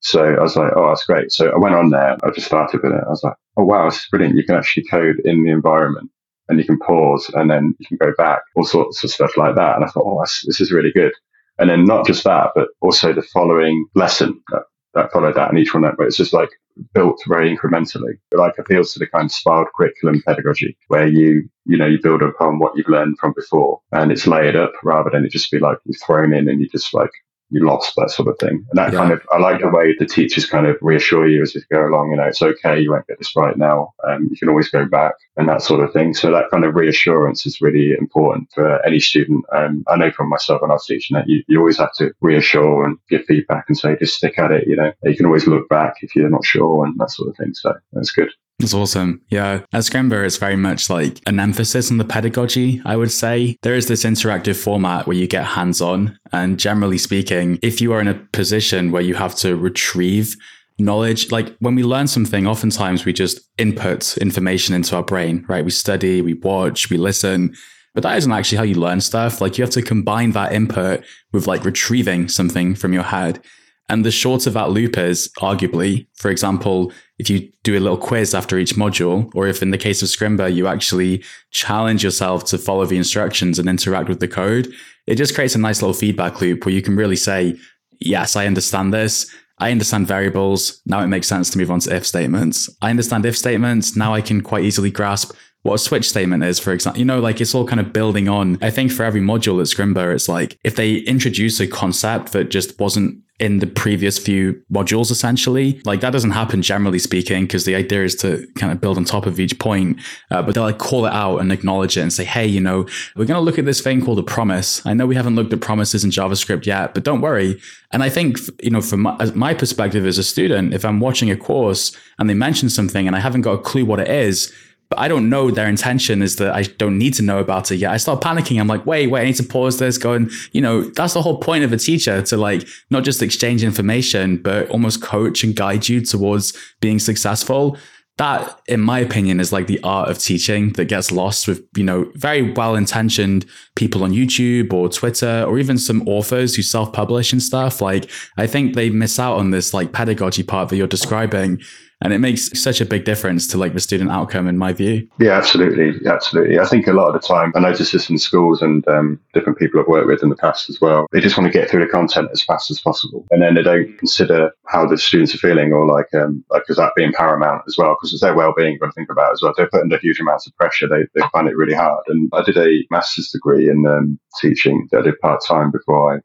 So 0.00 0.24
I 0.24 0.40
was 0.40 0.56
like, 0.56 0.72
oh, 0.76 0.88
that's 0.88 1.04
great. 1.04 1.30
So 1.30 1.50
I 1.50 1.58
went 1.58 1.74
on 1.74 1.90
there. 1.90 2.16
I 2.24 2.30
just 2.34 2.46
started 2.46 2.82
with 2.82 2.92
it. 2.92 3.04
I 3.06 3.10
was 3.10 3.22
like, 3.22 3.34
oh, 3.56 3.64
wow, 3.64 3.84
this 3.86 3.98
is 4.00 4.06
brilliant. 4.10 4.36
You 4.36 4.44
can 4.44 4.56
actually 4.56 4.84
code 4.84 5.16
in 5.24 5.44
the 5.44 5.50
environment 5.50 6.10
and 6.48 6.58
you 6.58 6.64
can 6.64 6.78
pause 6.78 7.30
and 7.34 7.50
then 7.50 7.74
you 7.78 7.86
can 7.86 7.98
go 7.98 8.12
back, 8.16 8.40
all 8.56 8.64
sorts 8.64 9.04
of 9.04 9.10
stuff 9.10 9.36
like 9.36 9.56
that. 9.56 9.76
And 9.76 9.84
I 9.84 9.88
thought, 9.88 10.04
oh, 10.06 10.20
this 10.22 10.60
is 10.60 10.72
really 10.72 10.92
good. 10.92 11.12
And 11.58 11.68
then 11.68 11.84
not 11.84 12.06
just 12.06 12.24
that, 12.24 12.50
but 12.54 12.68
also 12.80 13.12
the 13.12 13.22
following 13.22 13.86
lesson 13.94 14.40
that, 14.50 14.62
that 14.94 15.12
followed 15.12 15.36
that 15.36 15.50
and 15.50 15.58
each 15.58 15.74
one 15.74 15.82
that, 15.82 15.94
it's 16.00 16.16
just 16.16 16.32
like 16.32 16.48
built 16.94 17.22
very 17.28 17.54
incrementally. 17.54 18.14
It 18.32 18.38
like 18.38 18.54
appeals 18.58 18.92
to 18.94 18.98
the 18.98 19.06
kind 19.06 19.26
of 19.26 19.32
spiraled 19.32 19.68
curriculum 19.76 20.22
pedagogy 20.26 20.78
where 20.88 21.06
you, 21.06 21.48
you 21.66 21.76
know, 21.76 21.86
you 21.86 21.98
build 22.02 22.22
upon 22.22 22.58
what 22.58 22.72
you've 22.76 22.88
learned 22.88 23.18
from 23.18 23.34
before 23.36 23.80
and 23.92 24.10
it's 24.10 24.26
layered 24.26 24.56
up 24.56 24.72
rather 24.82 25.10
than 25.10 25.26
it 25.26 25.30
just 25.32 25.50
be 25.50 25.58
like 25.58 25.76
you're 25.84 25.98
thrown 26.06 26.32
in 26.32 26.48
and 26.48 26.60
you 26.60 26.68
just 26.70 26.94
like 26.94 27.10
you 27.50 27.66
lost 27.66 27.94
that 27.96 28.10
sort 28.10 28.28
of 28.28 28.38
thing. 28.38 28.64
And 28.70 28.78
that 28.78 28.92
yeah. 28.92 28.98
kind 28.98 29.12
of, 29.12 29.20
I 29.32 29.38
like 29.38 29.60
the 29.60 29.68
way 29.68 29.94
the 29.98 30.06
teachers 30.06 30.46
kind 30.46 30.66
of 30.66 30.76
reassure 30.80 31.28
you 31.28 31.42
as 31.42 31.54
you 31.54 31.62
go 31.70 31.86
along, 31.86 32.10
you 32.10 32.16
know, 32.16 32.24
it's 32.24 32.42
okay, 32.42 32.80
you 32.80 32.90
won't 32.90 33.06
get 33.06 33.18
this 33.18 33.34
right 33.36 33.56
now. 33.56 33.92
Um, 34.06 34.28
you 34.30 34.36
can 34.36 34.48
always 34.48 34.68
go 34.68 34.84
back 34.86 35.14
and 35.36 35.48
that 35.48 35.62
sort 35.62 35.80
of 35.80 35.92
thing. 35.92 36.14
So 36.14 36.30
that 36.30 36.50
kind 36.50 36.64
of 36.64 36.74
reassurance 36.74 37.46
is 37.46 37.60
really 37.60 37.92
important 37.92 38.50
for 38.54 38.84
any 38.86 39.00
student. 39.00 39.44
Um, 39.52 39.84
I 39.88 39.96
know 39.96 40.10
from 40.10 40.28
myself 40.28 40.62
when 40.62 40.70
I 40.70 40.74
was 40.74 40.86
teaching 40.86 41.16
that 41.16 41.28
you, 41.28 41.42
you 41.48 41.58
always 41.58 41.78
have 41.78 41.92
to 41.94 42.12
reassure 42.20 42.84
and 42.84 42.98
give 43.08 43.24
feedback 43.24 43.64
and 43.68 43.76
say, 43.76 43.96
just 43.98 44.16
stick 44.16 44.38
at 44.38 44.52
it, 44.52 44.66
you 44.66 44.76
know, 44.76 44.92
you 45.04 45.16
can 45.16 45.26
always 45.26 45.46
look 45.46 45.68
back 45.68 45.96
if 46.02 46.14
you're 46.14 46.30
not 46.30 46.44
sure 46.44 46.84
and 46.84 46.98
that 46.98 47.10
sort 47.10 47.28
of 47.28 47.36
thing. 47.36 47.54
So 47.54 47.74
that's 47.92 48.12
good. 48.12 48.30
That's 48.60 48.74
awesome. 48.74 49.22
Yeah. 49.30 49.62
At 49.72 49.84
Scrimba, 49.84 50.24
it's 50.24 50.36
very 50.36 50.56
much 50.56 50.90
like 50.90 51.20
an 51.26 51.40
emphasis 51.40 51.90
on 51.90 51.96
the 51.96 52.04
pedagogy, 52.04 52.82
I 52.84 52.96
would 52.96 53.10
say. 53.10 53.56
There 53.62 53.74
is 53.74 53.88
this 53.88 54.04
interactive 54.04 54.56
format 54.56 55.06
where 55.06 55.16
you 55.16 55.26
get 55.26 55.44
hands 55.44 55.80
on. 55.80 56.18
And 56.32 56.58
generally 56.58 56.98
speaking, 56.98 57.58
if 57.62 57.80
you 57.80 57.92
are 57.92 58.00
in 58.00 58.08
a 58.08 58.14
position 58.32 58.92
where 58.92 59.02
you 59.02 59.14
have 59.14 59.34
to 59.36 59.56
retrieve 59.56 60.36
knowledge, 60.78 61.30
like 61.32 61.56
when 61.60 61.74
we 61.74 61.82
learn 61.82 62.06
something, 62.06 62.46
oftentimes 62.46 63.04
we 63.04 63.12
just 63.12 63.40
input 63.56 64.18
information 64.18 64.74
into 64.74 64.94
our 64.94 65.02
brain, 65.02 65.44
right? 65.48 65.64
We 65.64 65.70
study, 65.70 66.20
we 66.20 66.34
watch, 66.34 66.90
we 66.90 66.98
listen. 66.98 67.54
But 67.94 68.02
that 68.02 68.18
isn't 68.18 68.30
actually 68.30 68.58
how 68.58 68.64
you 68.64 68.76
learn 68.76 69.00
stuff. 69.00 69.40
Like 69.40 69.58
you 69.58 69.64
have 69.64 69.72
to 69.72 69.82
combine 69.82 70.32
that 70.32 70.52
input 70.52 71.02
with 71.32 71.46
like 71.46 71.64
retrieving 71.64 72.28
something 72.28 72.74
from 72.74 72.92
your 72.92 73.02
head. 73.04 73.42
And 73.90 74.04
the 74.04 74.12
shorter 74.12 74.50
that 74.50 74.70
loop 74.70 74.96
is, 74.96 75.28
arguably, 75.38 76.06
for 76.14 76.30
example, 76.30 76.92
if 77.18 77.28
you 77.28 77.50
do 77.64 77.76
a 77.76 77.80
little 77.80 77.98
quiz 77.98 78.34
after 78.36 78.56
each 78.56 78.76
module, 78.76 79.30
or 79.34 79.48
if 79.48 79.62
in 79.62 79.72
the 79.72 79.78
case 79.78 80.00
of 80.00 80.08
Scrimba, 80.08 80.54
you 80.54 80.68
actually 80.68 81.24
challenge 81.50 82.04
yourself 82.04 82.44
to 82.44 82.56
follow 82.56 82.86
the 82.86 82.96
instructions 82.96 83.58
and 83.58 83.68
interact 83.68 84.08
with 84.08 84.20
the 84.20 84.28
code, 84.28 84.72
it 85.08 85.16
just 85.16 85.34
creates 85.34 85.56
a 85.56 85.58
nice 85.58 85.82
little 85.82 85.92
feedback 85.92 86.40
loop 86.40 86.64
where 86.64 86.74
you 86.74 86.82
can 86.82 86.94
really 86.94 87.16
say, 87.16 87.58
yes, 87.98 88.36
I 88.36 88.46
understand 88.46 88.94
this. 88.94 89.28
I 89.58 89.72
understand 89.72 90.06
variables. 90.06 90.80
Now 90.86 91.00
it 91.00 91.08
makes 91.08 91.26
sense 91.26 91.50
to 91.50 91.58
move 91.58 91.72
on 91.72 91.80
to 91.80 91.94
if 91.94 92.06
statements. 92.06 92.70
I 92.80 92.90
understand 92.90 93.26
if 93.26 93.36
statements. 93.36 93.96
Now 93.96 94.14
I 94.14 94.22
can 94.22 94.40
quite 94.40 94.64
easily 94.64 94.92
grasp 94.92 95.32
what 95.62 95.74
a 95.74 95.78
switch 95.78 96.08
statement 96.08 96.42
is, 96.42 96.58
for 96.58 96.72
example. 96.72 96.98
You 96.98 97.04
know, 97.04 97.20
like 97.20 97.40
it's 97.40 97.54
all 97.54 97.66
kind 97.66 97.80
of 97.80 97.92
building 97.92 98.28
on. 98.28 98.58
I 98.62 98.70
think 98.70 98.92
for 98.92 99.02
every 99.02 99.20
module 99.20 99.60
at 99.60 99.66
Scrimba, 99.66 100.14
it's 100.14 100.28
like 100.28 100.58
if 100.64 100.76
they 100.76 100.96
introduce 100.96 101.60
a 101.60 101.66
concept 101.66 102.32
that 102.32 102.50
just 102.50 102.78
wasn't 102.80 103.22
in 103.40 103.58
the 103.58 103.66
previous 103.66 104.18
few 104.18 104.62
modules 104.70 105.10
essentially 105.10 105.80
like 105.86 106.02
that 106.02 106.10
doesn't 106.10 106.32
happen 106.32 106.60
generally 106.60 106.98
speaking 106.98 107.44
because 107.44 107.64
the 107.64 107.74
idea 107.74 108.04
is 108.04 108.14
to 108.14 108.46
kind 108.56 108.70
of 108.70 108.82
build 108.82 108.98
on 108.98 109.04
top 109.04 109.24
of 109.24 109.40
each 109.40 109.58
point 109.58 109.98
uh, 110.30 110.42
but 110.42 110.54
they'll 110.54 110.64
like 110.64 110.76
call 110.76 111.06
it 111.06 111.12
out 111.12 111.38
and 111.38 111.50
acknowledge 111.50 111.96
it 111.96 112.02
and 112.02 112.12
say 112.12 112.22
hey 112.22 112.46
you 112.46 112.60
know 112.60 112.86
we're 113.16 113.24
going 113.24 113.38
to 113.38 113.40
look 113.40 113.58
at 113.58 113.64
this 113.64 113.80
thing 113.80 114.04
called 114.04 114.18
a 114.18 114.22
promise 114.22 114.84
i 114.84 114.92
know 114.92 115.06
we 115.06 115.14
haven't 115.14 115.36
looked 115.36 115.54
at 115.54 115.60
promises 115.62 116.04
in 116.04 116.10
javascript 116.10 116.66
yet 116.66 116.92
but 116.92 117.02
don't 117.02 117.22
worry 117.22 117.58
and 117.92 118.02
i 118.02 118.10
think 118.10 118.36
you 118.62 118.70
know 118.70 118.82
from 118.82 119.00
my, 119.00 119.30
my 119.34 119.54
perspective 119.54 120.04
as 120.04 120.18
a 120.18 120.22
student 120.22 120.74
if 120.74 120.84
i'm 120.84 121.00
watching 121.00 121.30
a 121.30 121.36
course 121.36 121.96
and 122.18 122.28
they 122.28 122.34
mention 122.34 122.68
something 122.68 123.06
and 123.06 123.16
i 123.16 123.20
haven't 123.20 123.40
got 123.40 123.52
a 123.52 123.58
clue 123.58 123.86
what 123.86 123.98
it 123.98 124.08
is 124.08 124.52
but 124.90 124.98
I 124.98 125.06
don't 125.06 125.30
know 125.30 125.50
their 125.52 125.68
intention 125.68 126.20
is 126.20 126.36
that 126.36 126.52
I 126.52 126.64
don't 126.64 126.98
need 126.98 127.14
to 127.14 127.22
know 127.22 127.38
about 127.38 127.70
it 127.70 127.76
yet. 127.76 127.92
I 127.92 127.96
start 127.96 128.20
panicking. 128.20 128.60
I'm 128.60 128.66
like, 128.66 128.84
wait, 128.84 129.06
wait, 129.06 129.22
I 129.22 129.24
need 129.24 129.36
to 129.36 129.44
pause 129.44 129.78
this, 129.78 129.96
go 129.96 130.12
and, 130.14 130.30
you 130.50 130.60
know, 130.60 130.82
that's 130.82 131.14
the 131.14 131.22
whole 131.22 131.38
point 131.38 131.62
of 131.62 131.72
a 131.72 131.76
teacher 131.76 132.20
to 132.22 132.36
like 132.36 132.66
not 132.90 133.04
just 133.04 133.22
exchange 133.22 133.62
information, 133.62 134.38
but 134.38 134.68
almost 134.68 135.00
coach 135.00 135.44
and 135.44 135.54
guide 135.54 135.88
you 135.88 136.00
towards 136.00 136.52
being 136.80 136.98
successful. 136.98 137.78
That, 138.18 138.60
in 138.66 138.80
my 138.80 138.98
opinion, 138.98 139.40
is 139.40 139.52
like 139.52 139.68
the 139.68 139.80
art 139.82 140.10
of 140.10 140.18
teaching 140.18 140.72
that 140.72 140.86
gets 140.86 141.10
lost 141.10 141.48
with, 141.48 141.62
you 141.74 141.84
know, 141.84 142.10
very 142.16 142.52
well 142.52 142.74
intentioned 142.74 143.46
people 143.76 144.02
on 144.04 144.10
YouTube 144.10 144.74
or 144.74 144.90
Twitter 144.90 145.44
or 145.48 145.58
even 145.58 145.78
some 145.78 146.06
authors 146.06 146.54
who 146.54 146.62
self 146.62 146.92
publish 146.92 147.32
and 147.32 147.42
stuff. 147.42 147.80
Like, 147.80 148.10
I 148.36 148.46
think 148.46 148.74
they 148.74 148.90
miss 148.90 149.18
out 149.18 149.38
on 149.38 149.52
this 149.52 149.72
like 149.72 149.92
pedagogy 149.92 150.42
part 150.42 150.68
that 150.68 150.76
you're 150.76 150.86
describing 150.86 151.62
and 152.02 152.12
it 152.12 152.18
makes 152.18 152.58
such 152.60 152.80
a 152.80 152.86
big 152.86 153.04
difference 153.04 153.46
to 153.48 153.58
like 153.58 153.74
the 153.74 153.80
student 153.80 154.10
outcome 154.10 154.46
in 154.46 154.58
my 154.58 154.72
view. 154.72 155.08
Yeah 155.18 155.32
absolutely. 155.32 155.94
Absolutely. 156.08 156.58
I 156.58 156.64
think 156.64 156.86
a 156.86 156.92
lot 156.92 157.14
of 157.14 157.20
the 157.20 157.26
time 157.26 157.52
i 157.54 157.60
notice 157.60 157.92
this 157.92 158.10
in 158.10 158.18
schools 158.18 158.62
and 158.62 158.86
um, 158.88 159.20
different 159.34 159.58
people 159.58 159.80
i've 159.80 159.86
worked 159.86 160.06
with 160.06 160.22
in 160.22 160.28
the 160.28 160.36
past 160.36 160.68
as 160.70 160.80
well. 160.80 161.06
They 161.12 161.20
just 161.20 161.36
want 161.36 161.52
to 161.52 161.58
get 161.58 161.68
through 161.70 161.84
the 161.84 161.90
content 161.90 162.30
as 162.32 162.42
fast 162.42 162.70
as 162.70 162.80
possible. 162.80 163.26
And 163.30 163.42
then 163.42 163.54
they 163.54 163.62
don't 163.62 163.96
consider 163.98 164.50
how 164.66 164.86
the 164.86 164.98
students 164.98 165.34
are 165.34 165.38
feeling 165.38 165.72
or 165.72 165.86
like 165.86 166.12
um 166.14 166.44
like 166.50 166.62
is 166.68 166.76
that 166.76 166.92
being 166.96 167.12
paramount 167.12 167.62
as 167.66 167.76
well? 167.78 167.94
Because 167.94 168.12
it's 168.12 168.22
their 168.22 168.34
well-being 168.34 168.78
got 168.78 168.86
to 168.86 168.92
think 168.92 169.10
about 169.10 169.32
as 169.32 169.42
well. 169.42 169.52
They're 169.56 169.68
put 169.68 169.82
under 169.82 169.98
huge 169.98 170.20
amounts 170.20 170.46
of 170.46 170.56
pressure. 170.56 170.88
They, 170.88 171.06
they 171.14 171.26
find 171.32 171.48
it 171.48 171.56
really 171.56 171.74
hard. 171.74 172.04
And 172.08 172.30
i 172.32 172.42
did 172.42 172.56
a 172.56 172.84
master's 172.90 173.30
degree 173.30 173.68
in 173.68 173.86
um, 173.86 174.18
teaching 174.40 174.88
that 174.90 175.00
i 175.00 175.02
did 175.02 175.18
part-time 175.20 175.70
before 175.70 176.14
i 176.14 176.18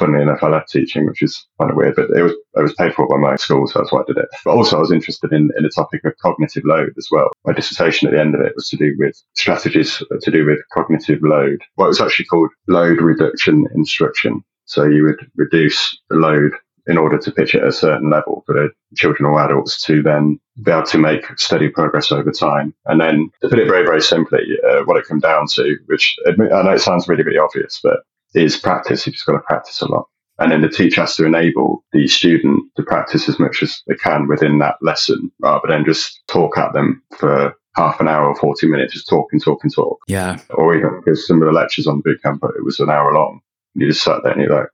funnily 0.00 0.22
enough, 0.22 0.42
I 0.42 0.48
left 0.48 0.70
teaching, 0.70 1.06
which 1.06 1.22
is 1.22 1.46
kind 1.60 1.70
of 1.70 1.76
weird, 1.76 1.94
but 1.94 2.10
it 2.10 2.22
was, 2.22 2.32
it 2.32 2.62
was 2.62 2.74
paid 2.74 2.94
for 2.94 3.06
by 3.06 3.18
my 3.18 3.36
school, 3.36 3.66
so 3.66 3.78
that's 3.78 3.92
why 3.92 4.00
I 4.00 4.04
did 4.06 4.16
it. 4.16 4.28
But 4.44 4.56
also 4.56 4.76
I 4.78 4.80
was 4.80 4.90
interested 4.90 5.32
in, 5.32 5.50
in 5.56 5.62
the 5.62 5.70
topic 5.74 6.04
of 6.04 6.16
cognitive 6.18 6.64
load 6.64 6.92
as 6.98 7.08
well. 7.10 7.30
My 7.44 7.52
dissertation 7.52 8.08
at 8.08 8.14
the 8.14 8.20
end 8.20 8.34
of 8.34 8.40
it 8.40 8.54
was 8.56 8.68
to 8.70 8.76
do 8.76 8.96
with 8.98 9.14
strategies 9.36 10.02
to 10.20 10.30
do 10.30 10.44
with 10.44 10.58
cognitive 10.72 11.20
load. 11.22 11.62
Well, 11.76 11.86
it 11.86 11.90
was 11.90 12.00
actually 12.00 12.24
called 12.24 12.50
load 12.66 13.00
reduction 13.00 13.66
instruction. 13.74 14.42
So 14.64 14.84
you 14.84 15.04
would 15.04 15.30
reduce 15.36 15.98
the 16.08 16.16
load 16.16 16.52
in 16.86 16.96
order 16.96 17.18
to 17.18 17.30
pitch 17.30 17.54
it 17.54 17.62
at 17.62 17.68
a 17.68 17.72
certain 17.72 18.10
level 18.10 18.42
for 18.46 18.54
the 18.54 18.70
children 18.96 19.26
or 19.26 19.40
adults 19.40 19.84
to 19.84 20.02
then 20.02 20.40
be 20.62 20.72
able 20.72 20.84
to 20.84 20.98
make 20.98 21.24
steady 21.38 21.68
progress 21.68 22.10
over 22.10 22.32
time. 22.32 22.74
And 22.86 23.00
then 23.00 23.30
to 23.42 23.48
put 23.48 23.58
it 23.58 23.68
very, 23.68 23.84
very 23.84 24.00
simply, 24.00 24.40
uh, 24.68 24.82
what 24.84 24.96
it 24.96 25.06
comes 25.06 25.22
down 25.22 25.46
to, 25.54 25.76
which 25.86 26.16
I 26.26 26.32
know 26.62 26.72
it 26.72 26.80
sounds 26.80 27.06
really, 27.06 27.22
really 27.22 27.38
obvious, 27.38 27.80
but 27.82 28.00
is 28.34 28.56
practice. 28.56 29.06
You've 29.06 29.14
just 29.14 29.26
got 29.26 29.32
to 29.32 29.40
practice 29.40 29.80
a 29.80 29.86
lot. 29.86 30.06
And 30.38 30.50
then 30.50 30.62
the 30.62 30.70
teacher 30.70 31.02
has 31.02 31.16
to 31.16 31.26
enable 31.26 31.84
the 31.92 32.08
student 32.08 32.62
to 32.76 32.82
practice 32.82 33.28
as 33.28 33.38
much 33.38 33.62
as 33.62 33.82
they 33.86 33.94
can 33.94 34.26
within 34.26 34.58
that 34.58 34.76
lesson 34.80 35.30
rather 35.40 35.68
than 35.68 35.84
just 35.84 36.22
talk 36.28 36.56
at 36.56 36.72
them 36.72 37.02
for 37.18 37.54
half 37.76 38.00
an 38.00 38.08
hour 38.08 38.26
or 38.26 38.34
40 38.34 38.66
minutes, 38.68 38.94
just 38.94 39.08
talk 39.08 39.28
and 39.32 39.42
talk 39.42 39.62
and 39.62 39.74
talk. 39.74 39.98
Yeah. 40.08 40.38
Or 40.50 40.74
even 40.74 41.00
because 41.04 41.26
some 41.26 41.42
of 41.42 41.46
the 41.46 41.52
lectures 41.52 41.86
on 41.86 41.98
the 41.98 42.02
boot 42.02 42.22
camp, 42.22 42.42
it 42.56 42.64
was 42.64 42.80
an 42.80 42.88
hour 42.90 43.12
long. 43.12 43.40
You 43.74 43.88
just 43.88 44.02
sat 44.02 44.22
there 44.22 44.32
and 44.32 44.40
you're 44.40 44.58
like, 44.58 44.68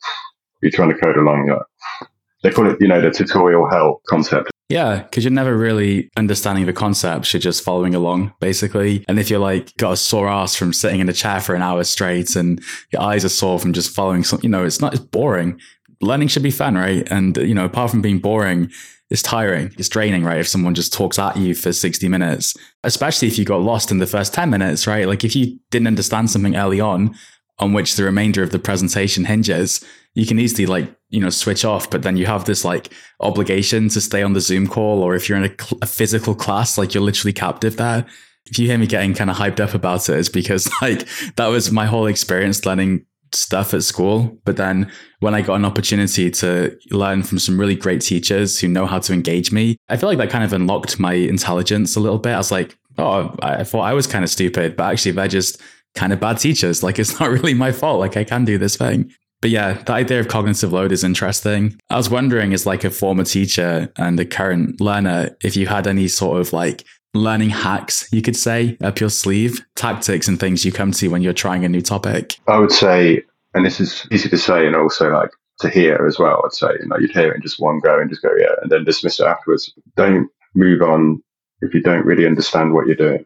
you're 0.62 0.70
trying 0.70 0.90
to 0.90 0.98
code 0.98 1.16
along. 1.16 1.46
You're 1.46 1.56
like, 1.56 2.10
they 2.42 2.50
call 2.50 2.70
it, 2.70 2.78
you 2.80 2.88
know, 2.88 3.00
the 3.00 3.10
tutorial 3.10 3.68
hell 3.68 4.02
concept. 4.08 4.50
Yeah, 4.68 5.02
because 5.02 5.22
you're 5.22 5.32
never 5.32 5.56
really 5.56 6.10
understanding 6.16 6.66
the 6.66 6.72
concepts. 6.72 7.32
You're 7.32 7.40
just 7.40 7.62
following 7.62 7.94
along, 7.94 8.34
basically. 8.40 9.04
And 9.06 9.18
if 9.18 9.30
you're 9.30 9.38
like 9.38 9.76
got 9.76 9.92
a 9.92 9.96
sore 9.96 10.28
ass 10.28 10.56
from 10.56 10.72
sitting 10.72 10.98
in 10.98 11.08
a 11.08 11.12
chair 11.12 11.40
for 11.40 11.54
an 11.54 11.62
hour 11.62 11.84
straight 11.84 12.34
and 12.34 12.60
your 12.90 13.02
eyes 13.02 13.24
are 13.24 13.28
sore 13.28 13.60
from 13.60 13.72
just 13.72 13.94
following 13.94 14.24
something, 14.24 14.44
you 14.44 14.50
know, 14.50 14.64
it's 14.64 14.80
not, 14.80 14.92
it's 14.92 15.04
boring. 15.04 15.60
Learning 16.00 16.26
should 16.26 16.42
be 16.42 16.50
fun, 16.50 16.74
right? 16.74 17.06
And, 17.10 17.36
you 17.36 17.54
know, 17.54 17.64
apart 17.64 17.92
from 17.92 18.02
being 18.02 18.18
boring, 18.18 18.70
it's 19.08 19.22
tiring. 19.22 19.72
It's 19.78 19.88
draining, 19.88 20.24
right? 20.24 20.40
If 20.40 20.48
someone 20.48 20.74
just 20.74 20.92
talks 20.92 21.18
at 21.18 21.36
you 21.36 21.54
for 21.54 21.72
60 21.72 22.08
minutes, 22.08 22.56
especially 22.82 23.28
if 23.28 23.38
you 23.38 23.44
got 23.44 23.62
lost 23.62 23.92
in 23.92 23.98
the 23.98 24.06
first 24.06 24.34
10 24.34 24.50
minutes, 24.50 24.88
right? 24.88 25.06
Like 25.06 25.22
if 25.22 25.36
you 25.36 25.60
didn't 25.70 25.86
understand 25.86 26.30
something 26.30 26.56
early 26.56 26.80
on, 26.80 27.14
on 27.60 27.72
which 27.72 27.94
the 27.94 28.04
remainder 28.04 28.42
of 28.42 28.50
the 28.50 28.58
presentation 28.58 29.26
hinges, 29.26 29.84
you 30.16 30.24
can 30.24 30.38
easily 30.38 30.64
like, 30.64 30.90
you 31.10 31.20
know, 31.20 31.28
switch 31.28 31.62
off, 31.64 31.90
but 31.90 32.02
then 32.02 32.16
you 32.16 32.24
have 32.24 32.46
this 32.46 32.64
like 32.64 32.90
obligation 33.20 33.90
to 33.90 34.00
stay 34.00 34.22
on 34.22 34.32
the 34.32 34.40
Zoom 34.40 34.66
call. 34.66 35.02
Or 35.02 35.14
if 35.14 35.28
you're 35.28 35.36
in 35.36 35.44
a, 35.44 35.62
cl- 35.62 35.78
a 35.82 35.86
physical 35.86 36.34
class, 36.34 36.78
like 36.78 36.94
you're 36.94 37.02
literally 37.02 37.34
captive 37.34 37.76
there. 37.76 38.06
If 38.46 38.58
you 38.58 38.66
hear 38.66 38.78
me 38.78 38.86
getting 38.86 39.12
kind 39.12 39.28
of 39.28 39.36
hyped 39.36 39.60
up 39.60 39.74
about 39.74 40.08
it, 40.08 40.18
it's 40.18 40.30
because 40.30 40.70
like 40.82 41.06
that 41.36 41.48
was 41.48 41.70
my 41.70 41.84
whole 41.84 42.06
experience 42.06 42.64
learning 42.64 43.04
stuff 43.32 43.74
at 43.74 43.82
school. 43.82 44.38
But 44.46 44.56
then 44.56 44.90
when 45.20 45.34
I 45.34 45.42
got 45.42 45.56
an 45.56 45.66
opportunity 45.66 46.30
to 46.30 46.74
learn 46.90 47.22
from 47.22 47.38
some 47.38 47.60
really 47.60 47.76
great 47.76 48.00
teachers 48.00 48.58
who 48.58 48.68
know 48.68 48.86
how 48.86 49.00
to 49.00 49.12
engage 49.12 49.52
me, 49.52 49.76
I 49.90 49.98
feel 49.98 50.08
like 50.08 50.18
that 50.18 50.30
kind 50.30 50.44
of 50.44 50.52
unlocked 50.54 50.98
my 50.98 51.12
intelligence 51.12 51.94
a 51.94 52.00
little 52.00 52.18
bit. 52.18 52.32
I 52.32 52.38
was 52.38 52.50
like, 52.50 52.74
oh, 52.96 53.36
I 53.42 53.64
thought 53.64 53.82
I 53.82 53.92
was 53.92 54.06
kind 54.06 54.24
of 54.24 54.30
stupid, 54.30 54.76
but 54.76 54.90
actually 54.90 55.12
they're 55.12 55.28
just 55.28 55.60
kind 55.94 56.14
of 56.14 56.20
bad 56.20 56.38
teachers. 56.38 56.82
Like 56.82 56.98
it's 56.98 57.20
not 57.20 57.28
really 57.30 57.52
my 57.52 57.70
fault. 57.70 58.00
Like 58.00 58.16
I 58.16 58.24
can 58.24 58.46
do 58.46 58.56
this 58.56 58.78
thing. 58.78 59.12
But 59.42 59.50
yeah, 59.50 59.74
the 59.74 59.92
idea 59.92 60.20
of 60.20 60.28
cognitive 60.28 60.72
load 60.72 60.92
is 60.92 61.04
interesting. 61.04 61.78
I 61.90 61.96
was 61.96 62.10
wondering, 62.10 62.52
as 62.52 62.66
like 62.66 62.84
a 62.84 62.90
former 62.90 63.24
teacher 63.24 63.92
and 63.96 64.18
a 64.18 64.24
current 64.24 64.80
learner, 64.80 65.36
if 65.42 65.56
you 65.56 65.66
had 65.66 65.86
any 65.86 66.08
sort 66.08 66.40
of 66.40 66.52
like 66.52 66.84
learning 67.14 67.50
hacks, 67.50 68.08
you 68.12 68.22
could 68.22 68.36
say, 68.36 68.76
up 68.82 69.00
your 69.00 69.10
sleeve, 69.10 69.64
tactics 69.74 70.28
and 70.28 70.40
things 70.40 70.64
you 70.64 70.72
come 70.72 70.92
to 70.92 71.08
when 71.08 71.22
you're 71.22 71.32
trying 71.32 71.64
a 71.64 71.68
new 71.68 71.82
topic? 71.82 72.38
I 72.48 72.58
would 72.58 72.72
say, 72.72 73.22
and 73.54 73.64
this 73.64 73.80
is 73.80 74.06
easy 74.10 74.28
to 74.28 74.38
say 74.38 74.66
and 74.66 74.76
also 74.76 75.10
like 75.10 75.30
to 75.60 75.70
hear 75.70 76.06
as 76.06 76.18
well, 76.18 76.42
I'd 76.44 76.52
say, 76.52 76.68
you 76.80 76.86
know, 76.86 76.98
you'd 76.98 77.12
hear 77.12 77.32
it 77.32 77.36
in 77.36 77.42
just 77.42 77.60
one 77.60 77.80
go 77.80 77.98
and 77.98 78.10
just 78.10 78.22
go, 78.22 78.30
yeah, 78.38 78.54
and 78.62 78.70
then 78.70 78.84
dismiss 78.84 79.20
it 79.20 79.26
afterwards. 79.26 79.72
Don't 79.96 80.28
move 80.54 80.82
on 80.82 81.22
if 81.62 81.72
you 81.72 81.80
don't 81.80 82.04
really 82.04 82.26
understand 82.26 82.74
what 82.74 82.86
you're 82.86 82.96
doing. 82.96 83.24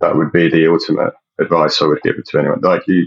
That 0.00 0.16
would 0.16 0.30
be 0.30 0.48
the 0.48 0.70
ultimate 0.70 1.14
advice 1.40 1.82
I 1.82 1.86
would 1.86 2.02
give 2.02 2.16
it 2.16 2.26
to 2.28 2.38
anyone. 2.38 2.60
Like 2.60 2.86
you, 2.86 3.06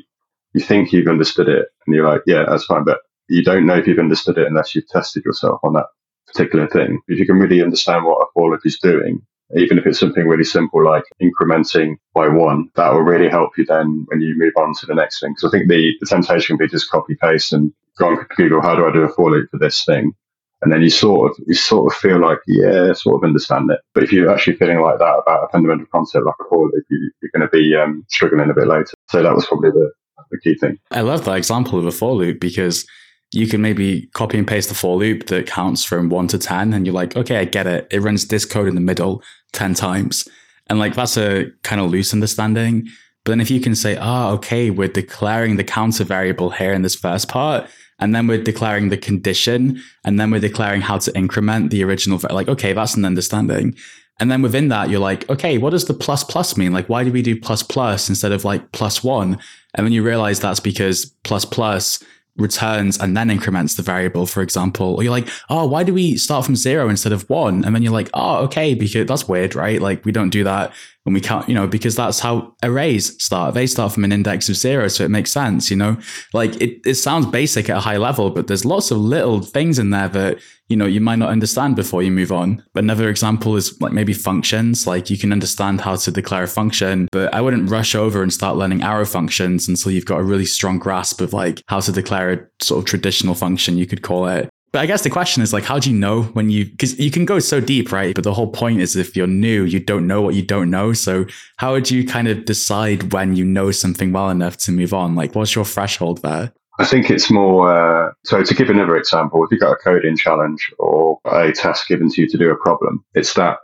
you 0.54 0.62
think 0.62 0.92
you've 0.92 1.08
understood 1.08 1.48
it 1.48 1.68
and 1.86 1.96
you're 1.96 2.08
like, 2.08 2.22
yeah, 2.26 2.46
that's 2.48 2.66
fine. 2.66 2.84
But 2.84 3.00
you 3.28 3.44
don't 3.44 3.66
know 3.66 3.78
if 3.78 3.88
you've 3.88 4.00
understood 4.00 4.38
it 4.38 4.48
unless 4.48 4.76
you've 4.76 4.88
tested 4.88 5.24
yourself 5.26 5.60
on 5.64 5.74
that 5.74 5.88
particular 6.28 6.68
thing. 6.68 7.00
If 7.08 7.20
you 7.20 7.26
can 7.26 7.38
really 7.38 7.62
understand 7.62 8.06
what 8.06 8.22
a 8.22 8.26
for 8.34 8.52
loop 8.52 8.62
is 8.66 8.80
doing, 8.80 9.22
even 9.56 9.78
if 9.78 9.86
it's 9.86 10.00
something 10.00 10.28
really 10.28 10.44
simple 10.44 10.84
like 10.84 11.04
incrementing 11.22 11.96
by 12.14 12.28
one, 12.28 12.70
that 12.76 12.94
will 12.94 13.02
really 13.02 13.30
help 13.30 13.52
you 13.58 13.66
then 13.66 14.06
when 14.08 14.22
you 14.22 14.34
move 14.38 14.54
on 14.58 14.74
to 14.80 14.86
the 14.86 14.96
next 14.96 15.20
thing. 15.20 15.32
Because 15.32 15.50
I 15.50 15.58
think 15.58 15.70
the, 15.70 15.94
the 16.00 16.06
temptation 16.06 16.58
can 16.58 16.66
be 16.66 16.70
just 16.70 16.90
copy 16.90 17.16
paste 17.16 17.54
and 17.54 17.74
go 17.98 18.08
on 18.08 18.26
Google, 18.36 18.62
how 18.62 18.76
do 18.76 18.86
I 18.86 18.92
do 18.92 19.04
a 19.04 19.10
for 19.10 19.32
loop 19.32 19.50
for 19.52 19.58
this 19.58 19.84
thing? 19.84 20.14
And 20.62 20.72
then 20.72 20.82
you 20.82 20.92
sort 20.92 21.32
of 21.32 21.38
you 21.48 21.56
sort 21.56 21.92
of 21.92 21.98
feel 21.98 22.20
like, 22.20 22.38
yeah, 22.46 22.94
sort 22.94 23.16
of 23.16 23.28
understand 23.28 23.72
it. 23.72 23.80
But 23.96 24.04
if 24.04 24.12
you're 24.12 24.32
actually 24.32 24.58
feeling 24.58 24.80
like 24.80 25.00
that 25.00 25.22
about 25.26 25.46
a 25.46 25.48
fundamental 25.52 25.88
concept 25.92 26.26
like 26.26 26.36
a 26.40 26.44
for 26.50 26.66
loop, 26.66 26.86
you, 26.90 27.12
are 27.24 27.40
going 27.40 27.50
to 27.50 27.58
be 27.58 27.76
um, 27.76 28.06
struggling 28.10 28.50
a 28.50 28.54
bit 28.54 28.68
later. 28.68 28.94
So 29.10 29.24
that 29.24 29.34
was 29.34 29.48
probably 29.48 29.72
the, 29.72 29.92
the 30.32 30.40
key 30.40 30.56
thing. 30.56 30.80
I 30.90 31.02
love 31.02 31.26
that 31.26 31.38
example 31.38 31.78
of 31.78 31.86
a 31.86 31.92
for 31.92 32.14
loop 32.14 32.40
because 32.40 32.86
you 33.34 33.48
can 33.48 33.62
maybe 33.62 34.08
copy 34.14 34.38
and 34.38 34.48
paste 34.48 34.70
the 34.70 34.76
for 34.76 34.98
loop 34.98 35.28
that 35.28 35.48
counts 35.48 35.84
from 35.84 36.10
one 36.10 36.28
to 36.28 36.38
10. 36.38 36.74
And 36.74 36.86
you're 36.86 36.96
like, 36.96 37.16
okay, 37.16 37.38
I 37.38 37.46
get 37.46 37.68
it. 37.68 37.88
It 37.92 38.02
runs 38.02 38.28
this 38.28 38.46
code 38.46 38.68
in 38.68 38.76
the 38.76 38.82
middle 38.82 39.24
10 39.54 39.74
times. 39.74 40.28
And 40.68 40.80
like, 40.80 40.96
that's 40.96 41.18
a 41.18 41.52
kind 41.64 41.82
of 41.82 41.90
loose 41.90 42.14
understanding. 42.14 42.88
But 43.24 43.34
then 43.34 43.42
if 43.42 43.52
you 43.52 43.62
can 43.62 43.76
say, 43.76 43.98
oh, 44.02 44.34
okay, 44.36 44.70
we're 44.70 44.88
declaring 44.88 45.56
the 45.56 45.64
counter 45.64 46.04
variable 46.04 46.50
here 46.50 46.74
in 46.74 46.82
this 46.82 46.96
first 46.96 47.28
part, 47.30 47.70
and 48.00 48.16
then 48.16 48.26
we're 48.26 48.42
declaring 48.42 48.90
the 48.90 48.98
condition, 48.98 49.80
and 50.04 50.20
then 50.20 50.32
we're 50.32 50.40
declaring 50.42 50.82
how 50.82 50.98
to 50.98 51.16
increment 51.16 51.70
the 51.70 51.84
original, 51.84 52.20
like, 52.32 52.48
okay, 52.48 52.74
that's 52.74 52.96
an 52.96 53.06
understanding. 53.06 53.76
And 54.22 54.32
then 54.32 54.44
within 54.44 54.68
that, 54.68 54.92
you're 54.92 55.00
like, 55.00 55.28
okay, 55.32 55.58
what 55.58 55.72
does 55.72 55.86
the 55.86 55.96
plus 55.96 56.24
plus 56.24 56.56
mean? 56.56 56.72
Like, 56.72 56.88
why 56.88 57.04
do 57.04 57.12
we 57.12 57.24
do 57.24 57.38
plus 57.38 57.64
plus 57.64 58.08
instead 58.08 58.32
of 58.32 58.46
like 58.46 58.72
plus 58.72 59.04
one? 59.04 59.40
And 59.74 59.86
then 59.86 59.92
you 59.92 60.04
realize 60.04 60.40
that's 60.40 60.60
because 60.60 61.06
plus 61.24 61.44
plus 61.44 62.04
returns 62.38 63.00
and 63.00 63.18
then 63.18 63.32
increments 63.32 63.76
the 63.76 63.82
variable, 63.82 64.28
for 64.28 64.44
example. 64.44 64.94
Or 64.96 65.04
you're 65.04 65.12
like, 65.12 65.28
oh, 65.50 65.66
why 65.66 65.84
do 65.84 65.92
we 65.92 66.18
start 66.18 66.46
from 66.46 66.56
zero 66.56 66.88
instead 66.88 67.12
of 67.12 67.28
one? 67.32 67.66
And 67.66 67.74
then 67.74 67.82
you're 67.82 67.92
like, 67.92 68.12
oh, 68.14 68.44
okay, 68.44 68.76
because 68.76 69.08
that's 69.08 69.28
weird, 69.28 69.56
right? 69.56 69.82
Like 69.82 70.06
we 70.06 70.12
don't 70.12 70.30
do 70.30 70.44
that 70.44 70.72
when 71.04 71.14
we 71.14 71.22
can't, 71.22 71.48
you 71.50 71.56
know, 71.56 71.68
because 71.68 71.96
that's 71.96 72.20
how 72.20 72.56
arrays 72.62 73.22
start. 73.24 73.56
They 73.56 73.66
start 73.66 73.92
from 73.92 74.04
an 74.04 74.12
index 74.12 74.50
of 74.50 74.56
zero, 74.56 74.88
so 74.88 75.04
it 75.04 75.10
makes 75.10 75.32
sense, 75.32 75.72
you 75.72 75.78
know? 75.78 75.98
Like 76.34 76.56
it, 76.62 76.80
it 76.86 76.96
sounds 76.96 77.26
basic 77.26 77.70
at 77.70 77.78
a 77.78 77.80
high 77.80 77.98
level, 77.98 78.30
but 78.30 78.48
there's 78.48 78.66
lots 78.66 78.92
of 78.92 79.00
little 79.00 79.42
things 79.42 79.80
in 79.80 79.90
there 79.90 80.10
that, 80.10 80.40
you 80.70 80.78
know, 80.78 80.86
you 80.86 81.02
might 81.02 81.18
not 81.18 81.30
understand 81.30 81.76
before 81.76 82.04
you 82.04 82.12
move 82.12 82.32
on. 82.32 82.64
But 82.74 82.84
another 82.84 83.10
example 83.10 83.56
is 83.56 83.82
like 83.82 83.94
maybe 83.94 84.14
functions. 84.14 84.86
Like 84.86 85.10
you 85.10 85.18
can 85.18 85.32
understand 85.32 85.82
how 85.82 85.96
to 85.96 86.12
declare 86.12 86.44
a 86.44 86.48
function, 86.48 87.08
but 87.12 87.34
I 87.34 87.42
wouldn't 87.42 87.70
rush 87.70 87.96
over 87.96 88.22
and 88.22 88.32
start 88.32 88.58
learning 88.58 88.84
arrow 88.84 89.06
functions 89.06 89.68
until 89.68 89.92
you've 89.92 90.06
got 90.06 90.20
a 90.20 90.24
really 90.24 90.46
strong 90.46 90.78
grasp 90.78 91.20
of 91.20 91.34
like 91.34 91.64
how 91.68 91.80
to 91.80 91.92
declare 91.92 92.32
a 92.32 92.64
sort 92.64 92.80
of 92.80 92.86
traditional 92.86 93.34
function, 93.34 93.78
you 93.78 93.88
could 93.88 94.04
call 94.04 94.28
it. 94.28 94.50
But 94.74 94.80
I 94.80 94.86
guess 94.86 95.04
the 95.04 95.10
question 95.10 95.44
is 95.44 95.52
like, 95.52 95.66
how 95.66 95.80
do 95.80 95.92
you 95.92 95.98
know 95.98 96.24
when 96.24 96.50
you, 96.50 96.66
because 96.66 96.98
you 96.98 97.12
can 97.12 97.26
go 97.26 97.40
so 97.40 97.60
deep, 97.60 97.92
right? 97.92 98.16
But 98.16 98.24
the 98.24 98.34
whole 98.34 98.50
point 98.50 98.80
is 98.80 98.96
if 98.96 99.18
you're 99.18 99.28
new, 99.28 99.66
you 99.66 99.82
don't 99.82 100.08
know 100.08 100.22
what 100.22 100.34
you 100.34 100.42
don't 100.42 100.70
know. 100.70 100.94
So 100.94 101.26
how 101.58 101.74
would 101.74 101.92
you 101.92 102.06
kind 102.06 102.30
of 102.30 102.46
decide 102.46 103.12
when 103.12 103.36
you 103.36 103.44
know 103.44 103.72
something 103.72 104.14
well 104.14 104.30
enough 104.30 104.56
to 104.58 104.72
move 104.72 104.94
on? 104.94 105.16
Like, 105.16 105.36
what's 105.36 105.56
your 105.56 105.66
threshold 105.66 106.22
there? 106.22 106.54
I 106.80 106.86
think 106.86 107.10
it's 107.10 107.30
more, 107.30 107.70
uh, 107.70 108.12
so 108.24 108.44
to 108.44 108.56
give 108.56 108.70
another 108.70 108.96
example, 108.96 109.44
if 109.44 109.52
you've 109.52 109.60
got 109.60 109.74
a 109.74 109.76
coding 109.76 110.16
challenge 110.16 110.72
or 110.80 111.20
a 111.26 111.52
task 111.52 111.90
given 111.90 112.10
to 112.10 112.22
you 112.22 112.28
to 112.30 112.38
do 112.38 112.50
a 112.50 112.56
problem, 112.56 113.04
it's 113.14 113.34
that 113.34 113.58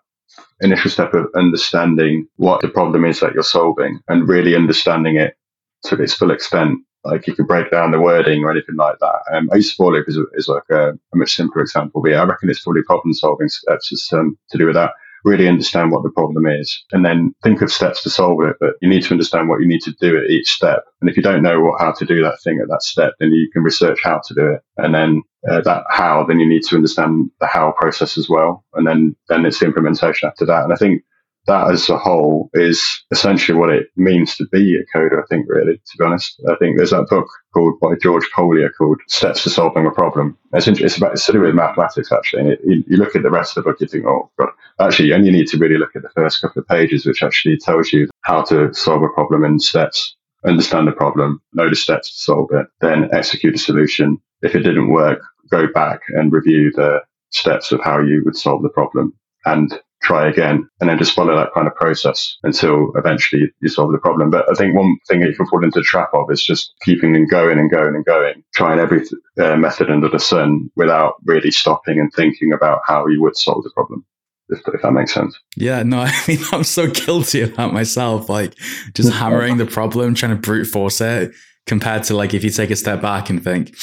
initial 0.59 0.91
step 0.91 1.13
of 1.13 1.27
understanding 1.35 2.27
what 2.35 2.61
the 2.61 2.67
problem 2.67 3.05
is 3.05 3.21
that 3.21 3.33
you're 3.33 3.43
solving 3.43 3.99
and 4.09 4.27
really 4.27 4.55
understanding 4.55 5.15
it 5.15 5.37
to 5.85 5.95
its 5.95 6.13
full 6.13 6.31
extent 6.31 6.79
like 7.07 7.25
you 7.27 7.33
can 7.33 7.45
break 7.45 7.71
down 7.71 7.91
the 7.91 7.99
wording 7.99 8.43
or 8.43 8.51
anything 8.51 8.75
like 8.75 8.99
that. 8.99 9.19
Um, 9.33 9.49
I 9.51 9.57
used 9.57 9.75
for 9.75 9.91
loop 9.91 10.07
is, 10.07 10.19
is 10.33 10.47
like 10.47 10.63
a, 10.69 10.89
a, 10.89 11.15
much 11.15 11.35
simpler 11.35 11.61
example, 11.61 12.01
but 12.01 12.11
yeah, 12.11 12.21
I 12.21 12.25
reckon 12.25 12.49
it's 12.49 12.63
probably 12.63 12.83
problem 12.83 13.13
solving 13.13 13.49
steps 13.49 14.11
um, 14.13 14.37
to 14.49 14.57
do 14.57 14.65
with 14.65 14.75
that. 14.75 14.91
Really 15.23 15.47
understand 15.47 15.91
what 15.91 16.03
the 16.03 16.11
problem 16.11 16.45
is 16.45 16.85
and 16.91 17.03
then 17.03 17.33
think 17.43 17.61
of 17.61 17.71
steps 17.71 18.03
to 18.03 18.09
solve 18.09 18.43
it. 18.43 18.55
But 18.59 18.75
you 18.81 18.89
need 18.89 19.03
to 19.03 19.11
understand 19.11 19.49
what 19.49 19.59
you 19.59 19.67
need 19.67 19.81
to 19.81 19.93
do 19.99 20.17
at 20.17 20.29
each 20.29 20.51
step. 20.51 20.83
And 21.01 21.09
if 21.09 21.17
you 21.17 21.23
don't 21.23 21.41
know 21.41 21.59
what, 21.59 21.81
how 21.81 21.91
to 21.91 22.05
do 22.05 22.21
that 22.23 22.39
thing 22.43 22.59
at 22.61 22.69
that 22.69 22.83
step, 22.83 23.13
then 23.19 23.31
you 23.31 23.49
can 23.51 23.63
research 23.63 23.99
how 24.03 24.21
to 24.25 24.33
do 24.33 24.47
it. 24.53 24.61
And 24.77 24.93
then 24.93 25.23
uh, 25.49 25.61
that 25.61 25.85
how, 25.89 26.23
then 26.23 26.39
you 26.39 26.47
need 26.47 26.63
to 26.63 26.75
understand 26.75 27.31
the 27.39 27.47
how 27.47 27.73
process 27.77 28.17
as 28.17 28.29
well. 28.29 28.63
And 28.73 28.85
then, 28.85 29.15
then 29.27 29.45
it's 29.45 29.59
the 29.59 29.65
implementation 29.65 30.29
after 30.29 30.45
that. 30.45 30.63
And 30.63 30.71
I 30.71 30.75
think 30.75 31.03
that 31.47 31.71
as 31.71 31.89
a 31.89 31.97
whole 31.97 32.49
is 32.53 33.03
essentially 33.11 33.57
what 33.57 33.69
it 33.69 33.87
means 33.95 34.35
to 34.35 34.45
be 34.51 34.75
a 34.75 34.97
coder, 34.97 35.23
I 35.23 35.25
think, 35.27 35.45
really, 35.47 35.77
to 35.77 35.97
be 35.97 36.03
honest. 36.03 36.41
I 36.49 36.55
think 36.55 36.75
there's 36.75 36.91
that 36.91 37.07
book 37.09 37.27
called 37.53 37.79
by 37.79 37.95
George 38.01 38.29
Collier 38.35 38.69
called 38.77 38.99
Steps 39.07 39.43
to 39.43 39.49
Solving 39.49 39.85
a 39.85 39.91
Problem. 39.91 40.37
It's, 40.53 40.67
it's, 40.67 40.97
about, 40.97 41.13
it's 41.13 41.25
to 41.25 41.31
do 41.31 41.41
with 41.41 41.55
mathematics, 41.55 42.11
actually. 42.11 42.41
And 42.41 42.51
it, 42.51 42.59
you, 42.65 42.83
you, 42.87 42.97
look 42.97 43.15
at 43.15 43.23
the 43.23 43.29
rest 43.29 43.55
of 43.55 43.63
the 43.63 43.69
book, 43.69 43.79
you 43.79 43.87
think, 43.87 44.05
oh, 44.05 44.29
God. 44.37 44.49
Actually, 44.79 45.07
you 45.07 45.15
only 45.15 45.31
need 45.31 45.47
to 45.47 45.57
really 45.57 45.77
look 45.77 45.95
at 45.95 46.01
the 46.01 46.09
first 46.09 46.41
couple 46.41 46.61
of 46.61 46.67
pages, 46.67 47.05
which 47.05 47.23
actually 47.23 47.57
tells 47.57 47.93
you 47.93 48.07
how 48.21 48.43
to 48.43 48.73
solve 48.73 49.01
a 49.01 49.09
problem 49.09 49.43
in 49.45 49.59
steps. 49.59 50.15
Understand 50.45 50.87
the 50.87 50.91
problem, 50.91 51.41
know 51.53 51.69
the 51.69 51.75
steps 51.75 52.13
to 52.13 52.21
solve 52.21 52.49
it, 52.51 52.67
then 52.81 53.09
execute 53.13 53.55
a 53.55 53.57
solution. 53.57 54.17
If 54.41 54.53
it 54.53 54.59
didn't 54.59 54.89
work, 54.89 55.19
go 55.49 55.67
back 55.73 56.01
and 56.09 56.31
review 56.31 56.71
the 56.75 56.99
steps 57.31 57.71
of 57.71 57.81
how 57.83 57.99
you 57.99 58.21
would 58.25 58.35
solve 58.35 58.61
the 58.61 58.69
problem 58.69 59.13
and 59.45 59.79
try 60.07 60.29
again, 60.29 60.67
and 60.79 60.89
then 60.89 60.97
just 60.97 61.13
follow 61.13 61.35
that 61.35 61.53
kind 61.53 61.67
of 61.67 61.75
process 61.75 62.37
until 62.43 62.93
eventually 62.95 63.51
you 63.59 63.67
solve 63.67 63.91
the 63.91 63.97
problem. 63.97 64.29
But 64.29 64.49
I 64.49 64.53
think 64.53 64.73
one 64.73 64.97
thing 65.09 65.19
that 65.19 65.27
you 65.27 65.35
can 65.35 65.45
fall 65.47 65.63
into 65.63 65.79
the 65.79 65.83
trap 65.83 66.09
of 66.13 66.31
is 66.31 66.43
just 66.43 66.73
keeping 66.81 67.15
and 67.15 67.29
going 67.29 67.59
and 67.59 67.69
going 67.69 67.93
and 67.93 68.05
going, 68.05 68.41
trying 68.55 68.79
every 68.79 69.03
uh, 69.37 69.57
method 69.57 69.91
under 69.91 70.07
the 70.07 70.19
sun 70.19 70.71
without 70.77 71.15
really 71.25 71.51
stopping 71.51 71.99
and 71.99 72.11
thinking 72.13 72.53
about 72.53 72.79
how 72.85 73.05
you 73.07 73.21
would 73.21 73.35
solve 73.35 73.63
the 73.63 73.69
problem. 73.71 74.05
If, 74.49 74.59
if, 74.73 74.81
that 74.81 74.93
makes 74.93 75.13
sense. 75.13 75.37
Yeah, 75.57 75.83
no, 75.83 75.99
I 76.07 76.13
mean, 76.25 76.39
I'm 76.53 76.63
so 76.63 76.87
guilty 76.87 77.41
of 77.41 77.57
that 77.57 77.73
myself. 77.73 78.29
Like, 78.29 78.55
just 78.93 79.11
hammering 79.11 79.57
the 79.57 79.65
problem, 79.65 80.15
trying 80.15 80.33
to 80.33 80.41
brute 80.41 80.67
force 80.67 81.01
it, 81.01 81.33
compared 81.65 82.03
to 82.05 82.15
like 82.15 82.33
if 82.33 82.45
you 82.45 82.49
take 82.49 82.71
a 82.71 82.77
step 82.77 83.01
back 83.01 83.29
and 83.29 83.43
think, 83.43 83.75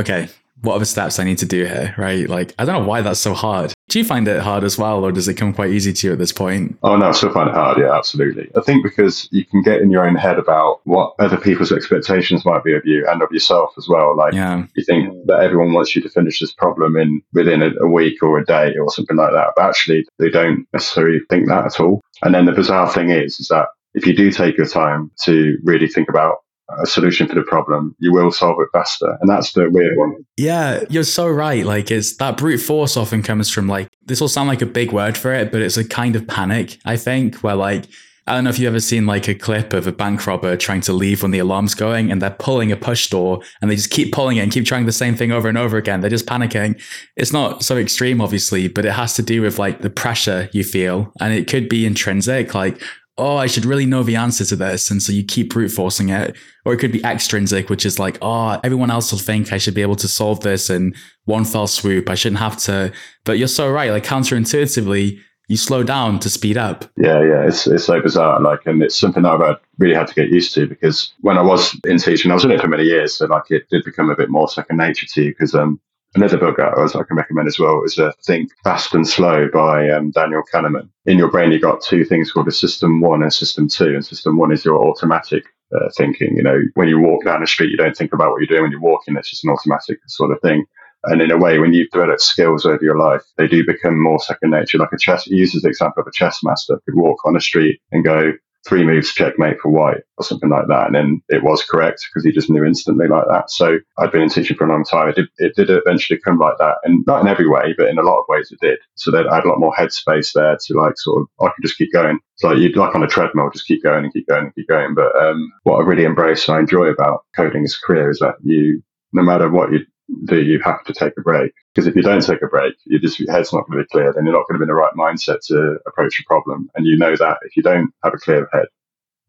okay, 0.00 0.28
what 0.62 0.74
are 0.74 0.78
the 0.78 0.86
steps 0.86 1.18
I 1.18 1.24
need 1.24 1.38
to 1.38 1.46
do 1.46 1.64
here, 1.64 1.94
right? 1.98 2.28
Like, 2.28 2.54
I 2.58 2.64
don't 2.64 2.82
know 2.82 2.88
why 2.88 3.02
that's 3.02 3.20
so 3.20 3.34
hard. 3.34 3.72
Do 3.88 3.98
you 3.98 4.04
find 4.04 4.26
it 4.26 4.40
hard 4.40 4.64
as 4.64 4.78
well, 4.78 5.04
or 5.04 5.12
does 5.12 5.28
it 5.28 5.34
come 5.34 5.52
quite 5.52 5.70
easy 5.70 5.92
to 5.92 6.06
you 6.06 6.12
at 6.12 6.18
this 6.18 6.32
point? 6.32 6.78
Oh, 6.82 6.96
no, 6.96 7.08
I 7.08 7.12
still 7.12 7.32
find 7.32 7.48
it 7.48 7.54
hard. 7.54 7.78
Yeah, 7.78 7.92
absolutely. 7.94 8.48
I 8.56 8.60
think 8.60 8.82
because 8.82 9.28
you 9.32 9.44
can 9.44 9.62
get 9.62 9.82
in 9.82 9.90
your 9.90 10.06
own 10.06 10.14
head 10.14 10.38
about 10.38 10.80
what 10.84 11.14
other 11.18 11.36
people's 11.36 11.72
expectations 11.72 12.44
might 12.46 12.64
be 12.64 12.74
of 12.74 12.86
you 12.86 13.06
and 13.10 13.22
of 13.22 13.30
yourself 13.32 13.70
as 13.76 13.88
well. 13.88 14.16
Like, 14.16 14.34
yeah. 14.34 14.64
you 14.76 14.84
think 14.84 15.12
that 15.26 15.40
everyone 15.40 15.72
wants 15.72 15.94
you 15.94 16.02
to 16.02 16.08
finish 16.08 16.40
this 16.40 16.52
problem 16.52 16.96
in 16.96 17.22
within 17.32 17.60
a, 17.60 17.70
a 17.82 17.88
week 17.88 18.22
or 18.22 18.38
a 18.38 18.44
day 18.44 18.74
or 18.78 18.90
something 18.90 19.16
like 19.16 19.32
that, 19.32 19.52
but 19.56 19.66
actually, 19.66 20.06
they 20.18 20.30
don't 20.30 20.66
necessarily 20.72 21.20
think 21.28 21.48
that 21.48 21.66
at 21.66 21.80
all. 21.80 22.00
And 22.22 22.34
then 22.34 22.46
the 22.46 22.52
bizarre 22.52 22.90
thing 22.90 23.10
is, 23.10 23.40
is 23.40 23.48
that 23.48 23.66
if 23.94 24.06
you 24.06 24.16
do 24.16 24.30
take 24.30 24.56
your 24.56 24.66
time 24.66 25.10
to 25.24 25.58
really 25.64 25.88
think 25.88 26.08
about 26.08 26.36
a 26.80 26.86
solution 26.86 27.28
for 27.28 27.34
the 27.34 27.42
problem, 27.42 27.94
you 27.98 28.12
will 28.12 28.30
solve 28.30 28.56
it 28.60 28.68
faster. 28.72 29.18
And 29.20 29.28
that's 29.28 29.52
the 29.52 29.68
weird 29.70 29.96
one. 29.96 30.24
Yeah, 30.36 30.84
you're 30.88 31.04
so 31.04 31.28
right. 31.28 31.64
Like 31.64 31.90
it's 31.90 32.16
that 32.16 32.36
brute 32.36 32.60
force 32.60 32.96
often 32.96 33.22
comes 33.22 33.50
from 33.50 33.68
like 33.68 33.88
this 34.04 34.20
will 34.20 34.28
sound 34.28 34.48
like 34.48 34.62
a 34.62 34.66
big 34.66 34.92
word 34.92 35.16
for 35.16 35.32
it, 35.32 35.52
but 35.52 35.60
it's 35.60 35.76
a 35.76 35.86
kind 35.86 36.16
of 36.16 36.26
panic, 36.26 36.78
I 36.84 36.96
think, 36.96 37.36
where 37.36 37.56
like 37.56 37.86
I 38.26 38.34
don't 38.34 38.44
know 38.44 38.50
if 38.50 38.58
you've 38.60 38.68
ever 38.68 38.80
seen 38.80 39.04
like 39.04 39.26
a 39.26 39.34
clip 39.34 39.72
of 39.72 39.88
a 39.88 39.92
bank 39.92 40.24
robber 40.28 40.56
trying 40.56 40.80
to 40.82 40.92
leave 40.92 41.22
when 41.22 41.32
the 41.32 41.40
alarm's 41.40 41.74
going 41.74 42.12
and 42.12 42.22
they're 42.22 42.30
pulling 42.30 42.70
a 42.70 42.76
push 42.76 43.10
door 43.10 43.40
and 43.60 43.68
they 43.68 43.74
just 43.74 43.90
keep 43.90 44.12
pulling 44.12 44.36
it 44.36 44.42
and 44.42 44.52
keep 44.52 44.64
trying 44.64 44.86
the 44.86 44.92
same 44.92 45.16
thing 45.16 45.32
over 45.32 45.48
and 45.48 45.58
over 45.58 45.76
again. 45.76 46.00
They're 46.00 46.10
just 46.10 46.26
panicking. 46.26 46.80
It's 47.16 47.32
not 47.32 47.64
so 47.64 47.76
extreme, 47.76 48.20
obviously, 48.20 48.68
but 48.68 48.84
it 48.84 48.92
has 48.92 49.14
to 49.14 49.22
do 49.22 49.42
with 49.42 49.58
like 49.58 49.80
the 49.80 49.90
pressure 49.90 50.48
you 50.52 50.62
feel. 50.62 51.12
And 51.20 51.34
it 51.34 51.48
could 51.48 51.68
be 51.68 51.84
intrinsic, 51.84 52.54
like, 52.54 52.80
oh, 53.18 53.36
I 53.36 53.46
should 53.46 53.64
really 53.64 53.86
know 53.86 54.02
the 54.02 54.16
answer 54.16 54.44
to 54.46 54.56
this. 54.56 54.90
And 54.90 55.02
so 55.02 55.12
you 55.12 55.24
keep 55.24 55.52
brute 55.52 55.70
forcing 55.70 56.08
it. 56.08 56.36
Or 56.64 56.72
it 56.72 56.78
could 56.78 56.92
be 56.92 57.04
extrinsic, 57.04 57.68
which 57.68 57.84
is 57.84 57.98
like, 57.98 58.18
oh, 58.22 58.60
everyone 58.64 58.90
else 58.90 59.12
will 59.12 59.18
think 59.18 59.52
I 59.52 59.58
should 59.58 59.74
be 59.74 59.82
able 59.82 59.96
to 59.96 60.08
solve 60.08 60.40
this 60.40 60.70
in 60.70 60.94
one 61.24 61.44
fell 61.44 61.66
swoop. 61.66 62.08
I 62.08 62.14
shouldn't 62.14 62.38
have 62.38 62.56
to. 62.58 62.92
But 63.24 63.38
you're 63.38 63.48
so 63.48 63.70
right. 63.70 63.90
Like 63.90 64.04
counterintuitively, 64.04 65.18
you 65.48 65.56
slow 65.56 65.82
down 65.82 66.18
to 66.20 66.30
speed 66.30 66.56
up. 66.56 66.84
Yeah, 66.96 67.22
yeah, 67.22 67.46
it's 67.46 67.66
it's 67.66 67.84
so 67.84 68.00
bizarre. 68.00 68.40
Like, 68.40 68.60
and 68.64 68.82
it's 68.82 68.96
something 68.96 69.24
that 69.24 69.32
I've 69.32 69.58
really 69.78 69.94
had 69.94 70.06
to 70.06 70.14
get 70.14 70.28
used 70.28 70.54
to 70.54 70.66
because 70.66 71.12
when 71.20 71.36
I 71.36 71.42
was 71.42 71.78
in 71.84 71.98
teaching, 71.98 72.30
I 72.30 72.34
was 72.34 72.44
in 72.44 72.52
it 72.52 72.60
for 72.60 72.68
many 72.68 72.84
years, 72.84 73.16
so 73.18 73.26
like 73.26 73.50
it 73.50 73.68
did 73.68 73.84
become 73.84 74.08
a 74.08 74.16
bit 74.16 74.30
more 74.30 74.48
second 74.48 74.78
nature 74.78 75.06
to 75.06 75.22
you. 75.24 75.30
Because 75.30 75.54
um, 75.54 75.80
another 76.14 76.38
book 76.38 76.58
I, 76.58 76.82
I 76.82 77.02
can 77.04 77.16
recommend 77.16 77.48
as 77.48 77.58
well 77.58 77.82
is 77.84 77.98
uh, 77.98 78.12
Think 78.24 78.50
Fast 78.64 78.94
and 78.94 79.06
Slow 79.06 79.48
by 79.52 79.88
um, 79.90 80.10
Daniel 80.10 80.42
Kahneman. 80.52 80.88
In 81.06 81.18
your 81.18 81.30
brain, 81.30 81.52
you've 81.52 81.62
got 81.62 81.82
two 81.82 82.04
things 82.04 82.32
called 82.32 82.48
a 82.48 82.52
system 82.52 83.00
one 83.00 83.22
and 83.22 83.32
system 83.32 83.68
two, 83.68 83.94
and 83.94 84.04
system 84.04 84.36
one 84.36 84.52
is 84.52 84.64
your 84.64 84.76
automatic 84.84 85.44
uh, 85.74 85.88
thinking. 85.96 86.36
You 86.36 86.42
know, 86.42 86.60
when 86.74 86.88
you 86.88 87.00
walk 87.00 87.24
down 87.24 87.40
the 87.40 87.46
street, 87.46 87.70
you 87.70 87.76
don't 87.76 87.96
think 87.96 88.12
about 88.12 88.30
what 88.30 88.40
you're 88.40 88.46
doing 88.46 88.62
when 88.62 88.72
you're 88.72 88.80
walking. 88.80 89.16
It's 89.16 89.30
just 89.30 89.44
an 89.44 89.50
automatic 89.50 89.98
sort 90.06 90.32
of 90.32 90.40
thing. 90.40 90.64
And 91.04 91.20
in 91.20 91.32
a 91.32 91.38
way, 91.38 91.58
when 91.58 91.72
you've 91.72 91.90
developed 91.90 92.20
skills 92.20 92.64
over 92.64 92.82
your 92.82 92.98
life, 92.98 93.22
they 93.36 93.48
do 93.48 93.66
become 93.66 94.00
more 94.00 94.20
second 94.20 94.50
nature. 94.50 94.78
Like 94.78 94.92
a 94.92 94.98
chess, 94.98 95.24
he 95.24 95.34
uses 95.34 95.62
the 95.62 95.68
example 95.68 96.00
of 96.00 96.06
a 96.06 96.12
chess 96.12 96.40
master 96.44 96.80
could 96.84 96.94
walk 96.94 97.18
on 97.24 97.36
a 97.36 97.40
street 97.40 97.80
and 97.90 98.04
go 98.04 98.32
three 98.66 98.84
moves 98.84 99.12
checkmate 99.12 99.60
for 99.60 99.70
white 99.70 100.02
or 100.18 100.24
something 100.24 100.48
like 100.48 100.68
that. 100.68 100.86
And 100.86 100.94
then 100.94 101.22
it 101.28 101.42
was 101.42 101.64
correct 101.64 102.06
because 102.08 102.24
he 102.24 102.32
just 102.32 102.50
knew 102.50 102.64
instantly 102.64 103.08
like 103.08 103.24
that. 103.28 103.50
So 103.50 103.78
I'd 103.98 104.12
been 104.12 104.22
in 104.22 104.28
teaching 104.28 104.56
for 104.56 104.66
a 104.66 104.70
long 104.70 104.84
time. 104.84 105.08
It 105.08 105.16
did, 105.16 105.28
it 105.38 105.56
did 105.56 105.70
eventually 105.70 106.20
come 106.20 106.38
like 106.38 106.58
that. 106.58 106.76
And 106.84 107.04
not 107.06 107.20
in 107.22 107.28
every 107.28 107.48
way, 107.48 107.74
but 107.76 107.88
in 107.88 107.98
a 107.98 108.02
lot 108.02 108.20
of 108.20 108.24
ways 108.28 108.52
it 108.52 108.60
did. 108.60 108.78
So 108.94 109.10
that 109.10 109.26
I 109.28 109.36
had 109.36 109.44
a 109.44 109.48
lot 109.48 109.58
more 109.58 109.74
headspace 109.74 110.32
there 110.32 110.56
to 110.66 110.74
like 110.74 110.94
sort 110.96 111.22
of, 111.22 111.46
I 111.46 111.50
could 111.54 111.62
just 111.62 111.78
keep 111.78 111.92
going. 111.92 112.18
It's 112.34 112.44
like 112.44 112.58
you'd 112.58 112.76
like 112.76 112.94
on 112.94 113.02
a 113.02 113.08
treadmill, 113.08 113.50
just 113.52 113.66
keep 113.66 113.82
going 113.82 114.04
and 114.04 114.12
keep 114.12 114.28
going 114.28 114.44
and 114.44 114.54
keep 114.54 114.68
going. 114.68 114.94
But 114.94 115.14
um, 115.20 115.52
what 115.64 115.78
I 115.78 115.82
really 115.82 116.04
embrace 116.04 116.46
and 116.48 116.56
I 116.56 116.60
enjoy 116.60 116.86
about 116.86 117.24
coding 117.34 117.64
as 117.64 117.74
a 117.74 117.86
career 117.86 118.10
is 118.10 118.20
that 118.20 118.34
you, 118.42 118.82
no 119.12 119.22
matter 119.22 119.50
what 119.50 119.72
you 119.72 119.80
do 120.24 120.42
you 120.42 120.60
have 120.64 120.84
to 120.84 120.92
take 120.92 121.14
a 121.18 121.22
break. 121.22 121.52
Because 121.74 121.86
if 121.86 121.96
you 121.96 122.02
don't 122.02 122.24
take 122.24 122.42
a 122.42 122.46
break, 122.46 122.74
you 122.84 122.98
just 122.98 123.18
your 123.18 123.32
head's 123.32 123.52
not 123.52 123.66
going 123.66 123.78
to 123.78 123.84
be 123.84 123.88
clear. 123.90 124.12
Then 124.12 124.24
you're 124.24 124.34
not 124.34 124.46
going 124.48 124.60
to 124.60 124.64
be 124.64 124.64
in 124.64 124.68
the 124.68 124.74
right 124.74 124.92
mindset 124.94 125.38
to 125.46 125.78
approach 125.86 126.20
a 126.20 126.24
problem. 126.26 126.68
And 126.74 126.86
you 126.86 126.96
know 126.96 127.16
that 127.16 127.38
if 127.42 127.56
you 127.56 127.62
don't 127.62 127.90
have 128.04 128.14
a 128.14 128.18
clear 128.18 128.48
head, 128.52 128.66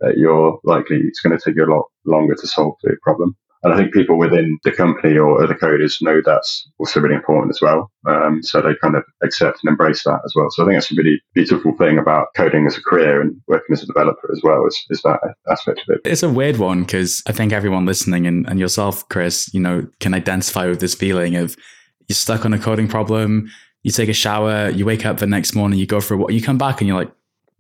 that 0.02 0.18
you're 0.18 0.60
likely 0.64 0.98
it's 0.98 1.22
going 1.22 1.38
to 1.38 1.44
take 1.44 1.56
you 1.56 1.66
a 1.66 1.74
lot 1.74 1.86
longer 2.06 2.36
to 2.36 2.48
solve 2.48 2.76
the 2.84 2.98
problem. 3.02 3.36
And 3.64 3.74
I 3.74 3.78
think 3.78 3.94
people 3.94 4.18
within 4.18 4.60
the 4.64 4.72
company 4.72 5.18
or 5.18 5.42
other 5.42 5.56
coders 5.56 6.02
know 6.02 6.22
that's 6.24 6.70
also 6.80 7.00
really 7.00 7.16
important 7.16 7.52
as 7.52 7.62
well. 7.62 7.90
Um, 8.06 8.44
so 8.44 8.62
they 8.62 8.76
kind 8.82 8.96
of 8.96 9.04
accept 9.24 9.60
and 9.64 9.72
embrace 9.72 10.04
that 10.04 10.20
as 10.26 10.34
well. 10.36 10.48
So 10.52 10.64
I 10.64 10.66
think 10.66 10.76
that's 10.76 10.92
a 10.92 10.96
really 10.96 11.22
beautiful 11.34 11.72
thing 11.78 11.98
about 11.98 12.28
coding 12.36 12.68
as 12.68 12.78
a 12.78 12.82
career 12.82 13.22
and 13.22 13.36
working 13.48 13.74
as 13.74 13.82
a 13.82 13.86
developer 13.86 14.30
as 14.34 14.42
well 14.44 14.66
is, 14.68 14.86
is 14.90 15.02
that 15.04 15.20
aspect 15.50 15.82
of 15.88 15.96
it. 15.96 16.02
It's 16.04 16.24
a 16.24 16.30
weird 16.30 16.58
one 16.58 16.84
because 16.84 17.24
I 17.26 17.32
think 17.32 17.54
everyone 17.54 17.86
listening 17.86 18.28
and, 18.28 18.48
and 18.50 18.60
yourself, 18.60 19.08
Chris, 19.08 19.50
you 19.54 19.62
know, 19.62 19.88
can 20.02 20.14
identify 20.14 20.68
with 20.68 20.82
this 20.82 20.94
feeling 20.94 21.38
of 21.38 21.56
you're 22.10 22.16
stuck 22.16 22.46
on 22.46 22.54
a 22.54 22.60
coding 22.60 22.90
problem. 22.90 23.50
You 23.84 23.92
take 23.92 24.10
a 24.10 24.14
shower, 24.14 24.70
you 24.70 24.86
wake 24.86 25.06
up 25.06 25.20
the 25.20 25.28
next 25.28 25.56
morning, 25.56 25.80
you 25.80 25.86
go 25.86 26.02
for 26.02 26.16
a 26.16 26.18
walk, 26.18 26.32
you 26.32 26.42
come 26.42 26.58
back 26.58 26.82
and 26.82 26.88
you're 26.88 26.98
like, 26.98 27.12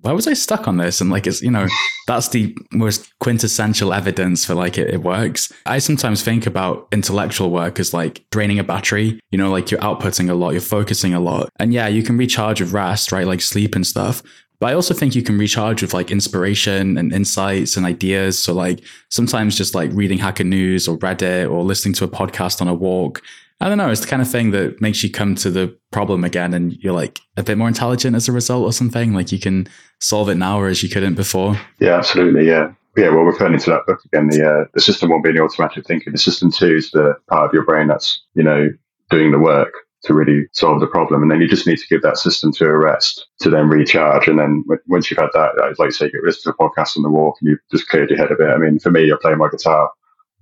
why 0.03 0.11
was 0.11 0.27
I 0.27 0.33
stuck 0.33 0.67
on 0.67 0.77
this? 0.77 0.99
And 0.99 1.09
like, 1.09 1.25
it's, 1.25 1.41
you 1.41 1.49
know, 1.49 1.65
that's 2.07 2.27
the 2.27 2.55
most 2.73 3.17
quintessential 3.19 3.93
evidence 3.93 4.43
for 4.43 4.53
like 4.53 4.77
it, 4.77 4.93
it, 4.93 5.01
works. 5.01 5.51
I 5.65 5.79
sometimes 5.79 6.21
think 6.21 6.45
about 6.45 6.89
intellectual 6.91 7.49
work 7.49 7.79
as 7.79 7.93
like 7.93 8.25
draining 8.29 8.59
a 8.59 8.65
battery, 8.65 9.19
you 9.31 9.37
know, 9.37 9.49
like 9.49 9.71
you're 9.71 9.79
outputting 9.79 10.29
a 10.29 10.33
lot, 10.33 10.51
you're 10.51 10.61
focusing 10.61 11.13
a 11.13 11.21
lot. 11.21 11.49
And 11.57 11.73
yeah, 11.73 11.87
you 11.87 12.03
can 12.03 12.17
recharge 12.17 12.59
with 12.59 12.73
rest, 12.73 13.13
right? 13.13 13.25
Like 13.25 13.39
sleep 13.39 13.75
and 13.75 13.87
stuff. 13.87 14.21
But 14.59 14.71
I 14.71 14.73
also 14.73 14.93
think 14.93 15.15
you 15.15 15.23
can 15.23 15.37
recharge 15.37 15.81
with 15.81 15.93
like 15.93 16.11
inspiration 16.11 16.97
and 16.97 17.13
insights 17.13 17.77
and 17.77 17.85
ideas. 17.85 18.37
So 18.37 18.53
like 18.53 18.83
sometimes 19.09 19.57
just 19.57 19.73
like 19.73 19.89
reading 19.93 20.17
Hacker 20.17 20.43
News 20.43 20.85
or 20.85 20.97
Reddit 20.97 21.49
or 21.49 21.63
listening 21.63 21.93
to 21.95 22.03
a 22.03 22.09
podcast 22.09 22.61
on 22.61 22.67
a 22.67 22.73
walk 22.73 23.21
I 23.63 23.69
don't 23.69 23.77
know. 23.77 23.89
It's 23.89 24.01
the 24.01 24.07
kind 24.07 24.21
of 24.21 24.29
thing 24.29 24.51
that 24.51 24.81
makes 24.81 25.03
you 25.03 25.09
come 25.09 25.35
to 25.35 25.49
the 25.49 25.73
problem 25.91 26.25
again 26.25 26.53
and 26.53 26.75
you're 26.83 26.93
like 26.93 27.21
a 27.37 27.43
bit 27.43 27.57
more 27.57 27.69
intelligent 27.69 28.13
as 28.13 28.27
a 28.27 28.33
result 28.33 28.65
or 28.65 28.73
something. 28.73 29.13
Like 29.13 29.31
you 29.31 29.39
can 29.39 29.69
solve 30.03 30.29
it 30.29 30.35
now 30.35 30.59
whereas 30.59 30.83
you 30.83 30.89
couldn't 30.89 31.15
before. 31.15 31.59
Yeah, 31.79 31.97
absolutely. 31.97 32.47
Yeah. 32.47 32.73
Yeah, 32.95 33.09
well, 33.09 33.23
referring 33.23 33.57
to 33.57 33.69
that 33.71 33.87
book 33.87 34.01
again, 34.05 34.27
the 34.27 34.47
uh, 34.47 34.65
the 34.75 34.81
system 34.81 35.09
one 35.09 35.23
being 35.23 35.35
the 35.35 35.41
automatic 35.41 35.87
thinking, 35.87 36.13
the 36.13 36.19
system 36.19 36.51
two 36.51 36.75
is 36.75 36.91
the 36.91 37.15
part 37.27 37.47
of 37.47 37.51
your 37.51 37.65
brain 37.65 37.87
that's 37.87 38.21
you 38.35 38.43
know 38.43 38.69
doing 39.09 39.31
the 39.31 39.39
work 39.39 39.73
to 40.03 40.13
really 40.13 40.45
solve 40.51 40.79
the 40.79 40.85
problem, 40.85 41.23
and 41.23 41.31
then 41.31 41.41
you 41.41 41.47
just 41.47 41.65
need 41.65 41.79
to 41.79 41.87
give 41.87 42.03
that 42.03 42.19
system 42.19 42.51
two 42.53 42.65
a 42.65 42.77
rest 42.77 43.25
to 43.39 43.49
then 43.49 43.67
recharge, 43.67 44.27
and 44.27 44.37
then 44.37 44.63
once 44.85 45.09
you've 45.09 45.17
had 45.17 45.29
that, 45.33 45.73
like 45.79 45.87
you 45.87 45.91
say, 45.91 46.11
get 46.11 46.21
rid 46.21 46.35
of 46.35 46.43
the 46.43 46.53
podcast 46.53 46.95
on 46.95 47.01
the 47.01 47.09
walk, 47.09 47.35
and 47.41 47.49
you've 47.49 47.59
just 47.71 47.89
cleared 47.89 48.11
your 48.11 48.19
head 48.19 48.31
a 48.31 48.35
bit. 48.35 48.51
I 48.51 48.57
mean, 48.57 48.77
for 48.77 48.91
me, 48.91 49.11
I 49.11 49.15
play 49.19 49.33
my 49.33 49.49
guitar, 49.49 49.89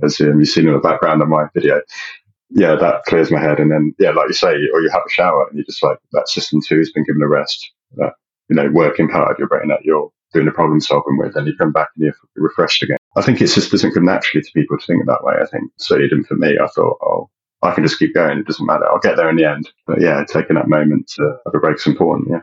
as 0.03 0.19
um, 0.19 0.39
you've 0.39 0.49
seen 0.49 0.67
in 0.67 0.73
the 0.73 0.79
background 0.79 1.21
of 1.21 1.29
my 1.29 1.45
video 1.53 1.79
yeah, 2.53 2.75
that 2.75 3.03
clears 3.05 3.31
my 3.31 3.39
head. 3.39 3.59
And 3.59 3.71
then, 3.71 3.95
yeah, 3.97 4.11
like 4.11 4.27
you 4.27 4.33
say, 4.33 4.53
or 4.73 4.81
you 4.81 4.89
have 4.91 5.03
a 5.05 5.09
shower 5.09 5.47
and 5.47 5.57
you're 5.57 5.65
just 5.65 5.83
like 5.83 5.97
that 6.11 6.27
system 6.27 6.59
two 6.61 6.79
has 6.79 6.91
been 6.91 7.05
given 7.05 7.23
a 7.23 7.27
rest, 7.27 7.71
that, 7.95 8.13
you 8.51 8.55
know, 8.55 8.69
working 8.69 9.07
part 9.07 9.31
of 9.31 9.39
your 9.39 9.47
brain 9.47 9.69
that 9.69 9.85
you're 9.85 10.11
doing 10.33 10.45
the 10.45 10.51
problem 10.51 10.81
solving 10.81 11.17
with, 11.17 11.37
and 11.37 11.47
you 11.47 11.55
come 11.57 11.71
back 11.71 11.87
and 11.95 12.03
you're 12.03 12.15
refreshed 12.35 12.83
again. 12.83 12.97
I 13.15 13.21
think 13.21 13.41
it 13.41 13.47
just 13.47 13.71
doesn't 13.71 13.93
come 13.93 14.05
naturally 14.05 14.43
to 14.43 14.51
people 14.53 14.77
to 14.77 14.85
think 14.85 15.05
that 15.05 15.23
way. 15.23 15.35
I 15.41 15.45
think 15.45 15.71
certainly 15.77 16.09
didn't 16.09 16.25
for 16.25 16.35
me. 16.35 16.57
I 16.61 16.67
thought, 16.67 16.97
oh, 17.01 17.29
I 17.61 17.71
can 17.71 17.85
just 17.85 17.97
keep 17.97 18.13
going. 18.13 18.39
It 18.39 18.47
doesn't 18.47 18.65
matter. 18.65 18.85
I'll 18.85 18.99
get 18.99 19.15
there 19.15 19.29
in 19.29 19.37
the 19.37 19.49
end. 19.49 19.69
But 19.87 20.01
yeah, 20.01 20.23
taking 20.27 20.57
that 20.57 20.67
moment 20.67 21.09
to 21.15 21.37
have 21.45 21.55
a 21.55 21.59
break 21.59 21.77
is 21.77 21.87
important. 21.87 22.27
Yeah 22.29 22.41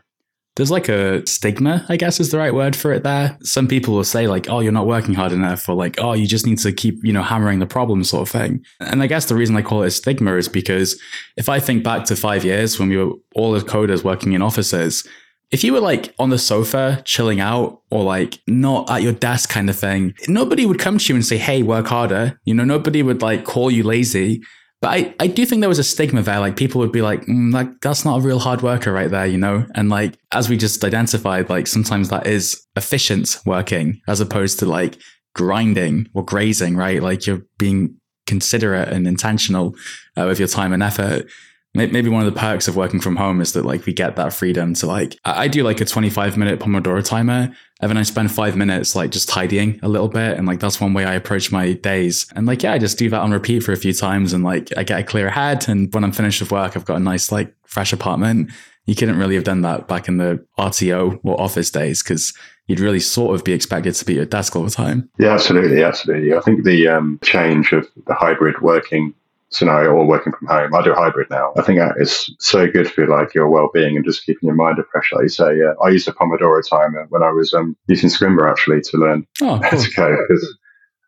there's 0.59 0.73
like 0.73 0.89
a 0.89 1.25
stigma, 1.25 1.87
I 1.89 1.97
guess 1.97 2.19
is 2.19 2.33
the 2.33 2.39
right 2.39 2.53
word 2.53 2.75
for 2.75 2.93
it 2.93 3.05
there. 3.05 3.39
Some 3.45 3.69
people 3.69 3.95
will 3.95 4.03
say 4.03 4.27
like, 4.27 4.51
oh, 4.51 4.59
you're 4.59 4.73
not 4.73 4.89
working 4.89 5.15
hard 5.15 5.31
enough, 5.31 5.69
or 5.69 5.77
like, 5.77 6.01
oh, 6.01 6.15
you 6.15 6.27
just 6.27 6.47
need 6.47 6.59
to 6.59 6.73
keep, 6.73 6.99
you 7.05 7.13
know, 7.13 7.23
hammering 7.23 7.61
the 7.61 7.67
problem 7.67 8.03
sort 8.03 8.23
of 8.23 8.29
thing. 8.29 8.65
And 8.81 9.01
I 9.01 9.07
guess 9.07 9.27
the 9.27 9.37
reason 9.37 9.57
I 9.57 9.63
call 9.63 9.85
it 9.85 9.87
a 9.87 9.91
stigma 9.93 10.35
is 10.35 10.49
because 10.49 11.01
if 11.37 11.49
I 11.49 11.61
think 11.61 11.85
back 11.85 12.07
to 12.07 12.17
five 12.17 12.45
years 12.45 12.77
when 12.77 12.89
we 12.89 12.97
were 12.97 13.13
all 13.37 13.55
as 13.55 13.63
coders 13.63 14.03
working 14.03 14.33
in 14.33 14.43
offices, 14.43 15.07
if 15.51 15.65
you 15.65 15.73
were 15.73 15.81
like 15.81 16.15
on 16.19 16.31
the 16.31 16.39
sofa 16.39 17.03
chilling 17.05 17.41
out 17.41 17.83
or 17.91 18.05
like 18.05 18.39
not 18.47 18.91
at 18.91 19.03
your 19.03 19.13
desk 19.13 19.49
kind 19.49 19.71
of 19.71 19.79
thing, 19.79 20.15
nobody 20.29 20.67
would 20.67 20.79
come 20.79 20.99
to 20.99 21.13
you 21.13 21.15
and 21.15 21.25
say, 21.25 21.39
hey, 21.39 21.63
work 21.63 21.87
harder. 21.87 22.39
You 22.45 22.55
know, 22.55 22.65
nobody 22.65 23.03
would 23.03 23.23
like 23.23 23.45
call 23.45 23.71
you 23.71 23.83
lazy. 23.83 24.43
But 24.81 24.89
I, 24.89 25.15
I 25.19 25.27
do 25.27 25.45
think 25.45 25.61
there 25.61 25.69
was 25.69 25.79
a 25.79 25.85
stigma 25.85 26.23
there. 26.23 26.39
Like 26.39 26.57
people 26.57 26.81
would 26.81 26.93
be 26.93 27.03
like, 27.03 27.23
mm, 27.23 27.53
like 27.53 27.81
that's 27.81 28.05
not 28.05 28.19
a 28.19 28.23
real 28.23 28.39
hard 28.39 28.63
worker 28.63 28.93
right 28.93 29.11
there, 29.11 29.27
you 29.27 29.39
know? 29.39 29.67
And 29.75 29.89
like, 29.89 30.19
as 30.33 30.49
we 30.49 30.57
just 30.57 30.85
identified, 30.85 31.49
like 31.49 31.67
sometimes 31.67 32.11
that 32.11 32.27
is 32.27 32.67
efficient 32.77 33.39
working 33.45 34.01
as 34.07 34.21
opposed 34.21 34.59
to 34.61 34.67
like 34.67 34.99
grinding 35.35 36.09
or 36.15 36.25
grazing, 36.25 36.77
right? 36.77 37.03
Like 37.03 37.27
you're 37.27 37.43
being 37.59 37.97
considerate 38.27 38.89
and 38.89 39.09
intentional 39.09 39.75
uh, 40.17 40.27
with 40.27 40.39
your 40.39 40.49
time 40.49 40.73
and 40.73 40.83
effort 40.83 41.27
maybe 41.75 42.09
one 42.09 42.27
of 42.27 42.33
the 42.33 42.39
perks 42.39 42.67
of 42.67 42.77
working 42.77 43.01
from 43.01 43.17
home 43.17 43.41
is 43.41 43.53
that 43.53 43.65
like 43.65 43.85
we 43.87 43.93
get 43.93 44.17
that 44.17 44.33
freedom 44.33 44.75
to 44.75 44.87
like 44.87 45.17
I 45.25 45.49
do 45.49 45.63
like 45.63 45.81
a 45.81 45.85
25 45.85 46.37
minute 46.37 46.61
Pomodoro 46.61 47.05
timer 47.05 47.55
and 47.81 47.91
then 47.91 47.97
I 47.97 48.03
spend 48.03 48.33
five 48.33 48.57
minutes 48.57 48.97
like 48.97 49.11
just 49.11 49.29
tidying 49.29 49.79
a 49.83 49.89
little 49.89 50.09
bit 50.09 50.37
and 50.37 50.47
like 50.47 50.61
that's 50.61 50.81
one 50.81 50.95
way 50.95 51.05
I 51.05 51.15
approach 51.15 51.53
my 51.53 51.75
days 51.75 52.27
and 52.35 52.47
like 52.47 52.63
yeah 52.63 52.73
I 52.73 52.79
just 52.79 52.99
do 52.99 53.11
that 53.11 53.21
on 53.21 53.33
repeat 53.33 53.61
for 53.63 53.73
a 53.73 53.77
few 53.77 53.93
times 53.93 54.33
and 54.33 54.43
like 54.43 54.71
I 54.77 54.83
get 54.83 55.01
a 55.01 55.05
clear 55.05 55.31
head 55.31 55.69
and 55.69 55.93
when 55.93 56.05
I'm 56.05 56.13
finished 56.13 56.41
with 56.41 56.51
work 56.51 56.77
I've 56.77 56.85
got 56.85 56.97
a 56.97 57.01
nice 57.01 57.31
like 57.31 57.55
fresh 57.65 57.93
apartment 57.93 58.51
you 58.87 58.95
couldn't 58.95 59.19
really 59.19 59.35
have 59.35 59.45
done 59.45 59.61
that 59.63 59.87
back 59.87 60.09
in 60.09 60.17
the 60.17 60.45
RTO 60.59 61.21
or 61.23 61.39
office 61.39 61.71
days 61.71 62.03
because 62.03 62.33
you'd 62.69 62.81
really 62.81 63.01
sort 63.01 63.35
of 63.35 63.45
be 63.45 63.53
expected 63.53 63.95
to 63.95 64.05
be 64.05 64.15
at 64.15 64.17
your 64.17 64.25
desk 64.25 64.57
all 64.57 64.63
the 64.63 64.71
time. 64.71 65.11
Yeah, 65.19 65.35
absolutely, 65.35 65.83
absolutely. 65.83 66.35
I 66.35 66.41
think 66.41 66.65
the 66.65 66.89
um, 66.89 67.21
change 67.23 67.73
of 67.73 67.87
the 68.07 68.15
hybrid 68.15 68.63
working 68.63 69.13
scenario 69.51 69.91
or 69.93 70.07
working 70.07 70.33
from 70.33 70.49
home. 70.49 70.75
I 70.75 70.83
do 70.83 70.93
hybrid 70.93 71.29
now. 71.31 71.53
I 71.57 71.63
think 71.63 71.79
that 71.79 71.95
is 71.99 72.35
so 72.39 72.67
good 72.71 72.91
for 72.91 73.07
like 73.07 73.35
your 73.35 73.49
well-being 73.49 73.97
and 73.97 74.05
just 74.05 74.25
keeping 74.25 74.47
your 74.47 74.55
mind 74.55 74.79
fresh. 74.93 75.11
Like 75.13 75.23
you 75.23 75.29
say, 75.29 75.57
yeah, 75.57 75.73
I 75.83 75.89
used 75.89 76.09
a 76.09 76.13
Pomodoro 76.13 76.63
timer 76.69 77.07
when 77.09 77.23
I 77.23 77.31
was 77.31 77.55
um, 77.55 77.77
using 77.87 78.11
Scrimba 78.11 78.51
actually 78.51 78.83
to 78.83 78.97
learn 78.99 79.27
oh, 79.43 79.61
cool. 79.71 79.81
to 79.81 79.91
code 79.95 80.19
because 80.29 80.59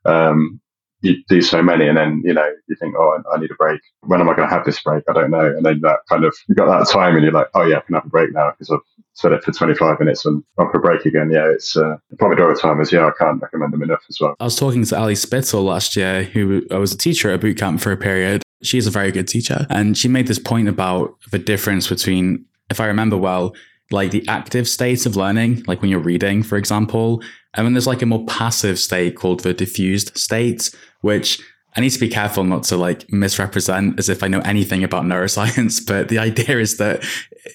um, 0.07 0.61
you 1.02 1.22
do 1.28 1.40
so 1.40 1.62
many 1.62 1.88
and 1.88 1.96
then, 1.96 2.22
you 2.24 2.34
know, 2.34 2.48
you 2.68 2.76
think, 2.78 2.94
oh, 2.96 3.22
I, 3.32 3.38
need 3.38 3.50
a 3.50 3.54
break. 3.54 3.80
When 4.02 4.20
am 4.20 4.28
I 4.28 4.34
going 4.34 4.48
to 4.48 4.54
have 4.54 4.64
this 4.64 4.82
break? 4.82 5.02
I 5.08 5.12
don't 5.12 5.30
know. 5.30 5.46
And 5.46 5.64
then 5.64 5.80
that 5.80 6.00
kind 6.08 6.24
of, 6.24 6.34
you 6.48 6.54
got 6.54 6.66
that 6.66 6.92
time 6.92 7.14
and 7.14 7.24
you're 7.24 7.32
like, 7.32 7.48
oh 7.54 7.62
yeah, 7.62 7.78
I 7.78 7.80
can 7.80 7.94
have 7.94 8.04
a 8.04 8.08
break 8.08 8.32
now 8.32 8.50
because 8.50 8.70
I've 8.70 8.80
set 9.14 9.32
it 9.32 9.42
for 9.42 9.52
25 9.52 9.98
minutes 9.98 10.26
and 10.26 10.42
up 10.58 10.70
for 10.72 10.78
a 10.78 10.80
break 10.80 11.06
again. 11.06 11.30
Yeah, 11.30 11.50
it's 11.50 11.76
uh, 11.76 11.96
Pomodoro 12.16 12.58
timers. 12.58 12.92
Yeah, 12.92 13.06
I 13.06 13.12
can't 13.18 13.40
recommend 13.40 13.72
them 13.72 13.82
enough 13.82 14.02
as 14.08 14.18
well. 14.20 14.34
I 14.40 14.44
was 14.44 14.56
talking 14.56 14.84
to 14.84 14.98
Ali 14.98 15.14
Spittel 15.14 15.64
last 15.64 15.96
year, 15.96 16.24
who 16.24 16.62
I 16.70 16.76
was 16.76 16.92
a 16.92 16.98
teacher 16.98 17.30
at 17.30 17.40
boot 17.40 17.58
camp 17.58 17.80
for 17.80 17.92
a 17.92 17.96
period. 17.96 18.42
She's 18.62 18.86
a 18.86 18.90
very 18.90 19.10
good 19.10 19.26
teacher. 19.26 19.66
And 19.70 19.96
she 19.96 20.08
made 20.08 20.26
this 20.26 20.38
point 20.38 20.68
about 20.68 21.16
the 21.30 21.38
difference 21.38 21.88
between, 21.88 22.44
if 22.68 22.78
I 22.78 22.86
remember 22.86 23.16
well, 23.16 23.54
like 23.90 24.10
the 24.10 24.26
active 24.28 24.68
state 24.68 25.06
of 25.06 25.16
learning, 25.16 25.64
like 25.66 25.80
when 25.80 25.90
you're 25.90 25.98
reading, 25.98 26.42
for 26.42 26.56
example, 26.56 27.22
and 27.54 27.66
then 27.66 27.74
there's 27.74 27.86
like 27.86 28.02
a 28.02 28.06
more 28.06 28.24
passive 28.26 28.78
state 28.78 29.16
called 29.16 29.40
the 29.40 29.52
diffused 29.52 30.16
state, 30.16 30.70
which 31.00 31.40
I 31.76 31.80
need 31.80 31.90
to 31.90 32.00
be 32.00 32.08
careful 32.08 32.42
not 32.44 32.64
to 32.64 32.76
like 32.76 33.10
misrepresent 33.12 33.98
as 33.98 34.08
if 34.08 34.22
I 34.22 34.28
know 34.28 34.40
anything 34.40 34.82
about 34.82 35.04
neuroscience, 35.04 35.84
but 35.86 36.08
the 36.08 36.18
idea 36.18 36.58
is 36.58 36.78
that 36.78 37.04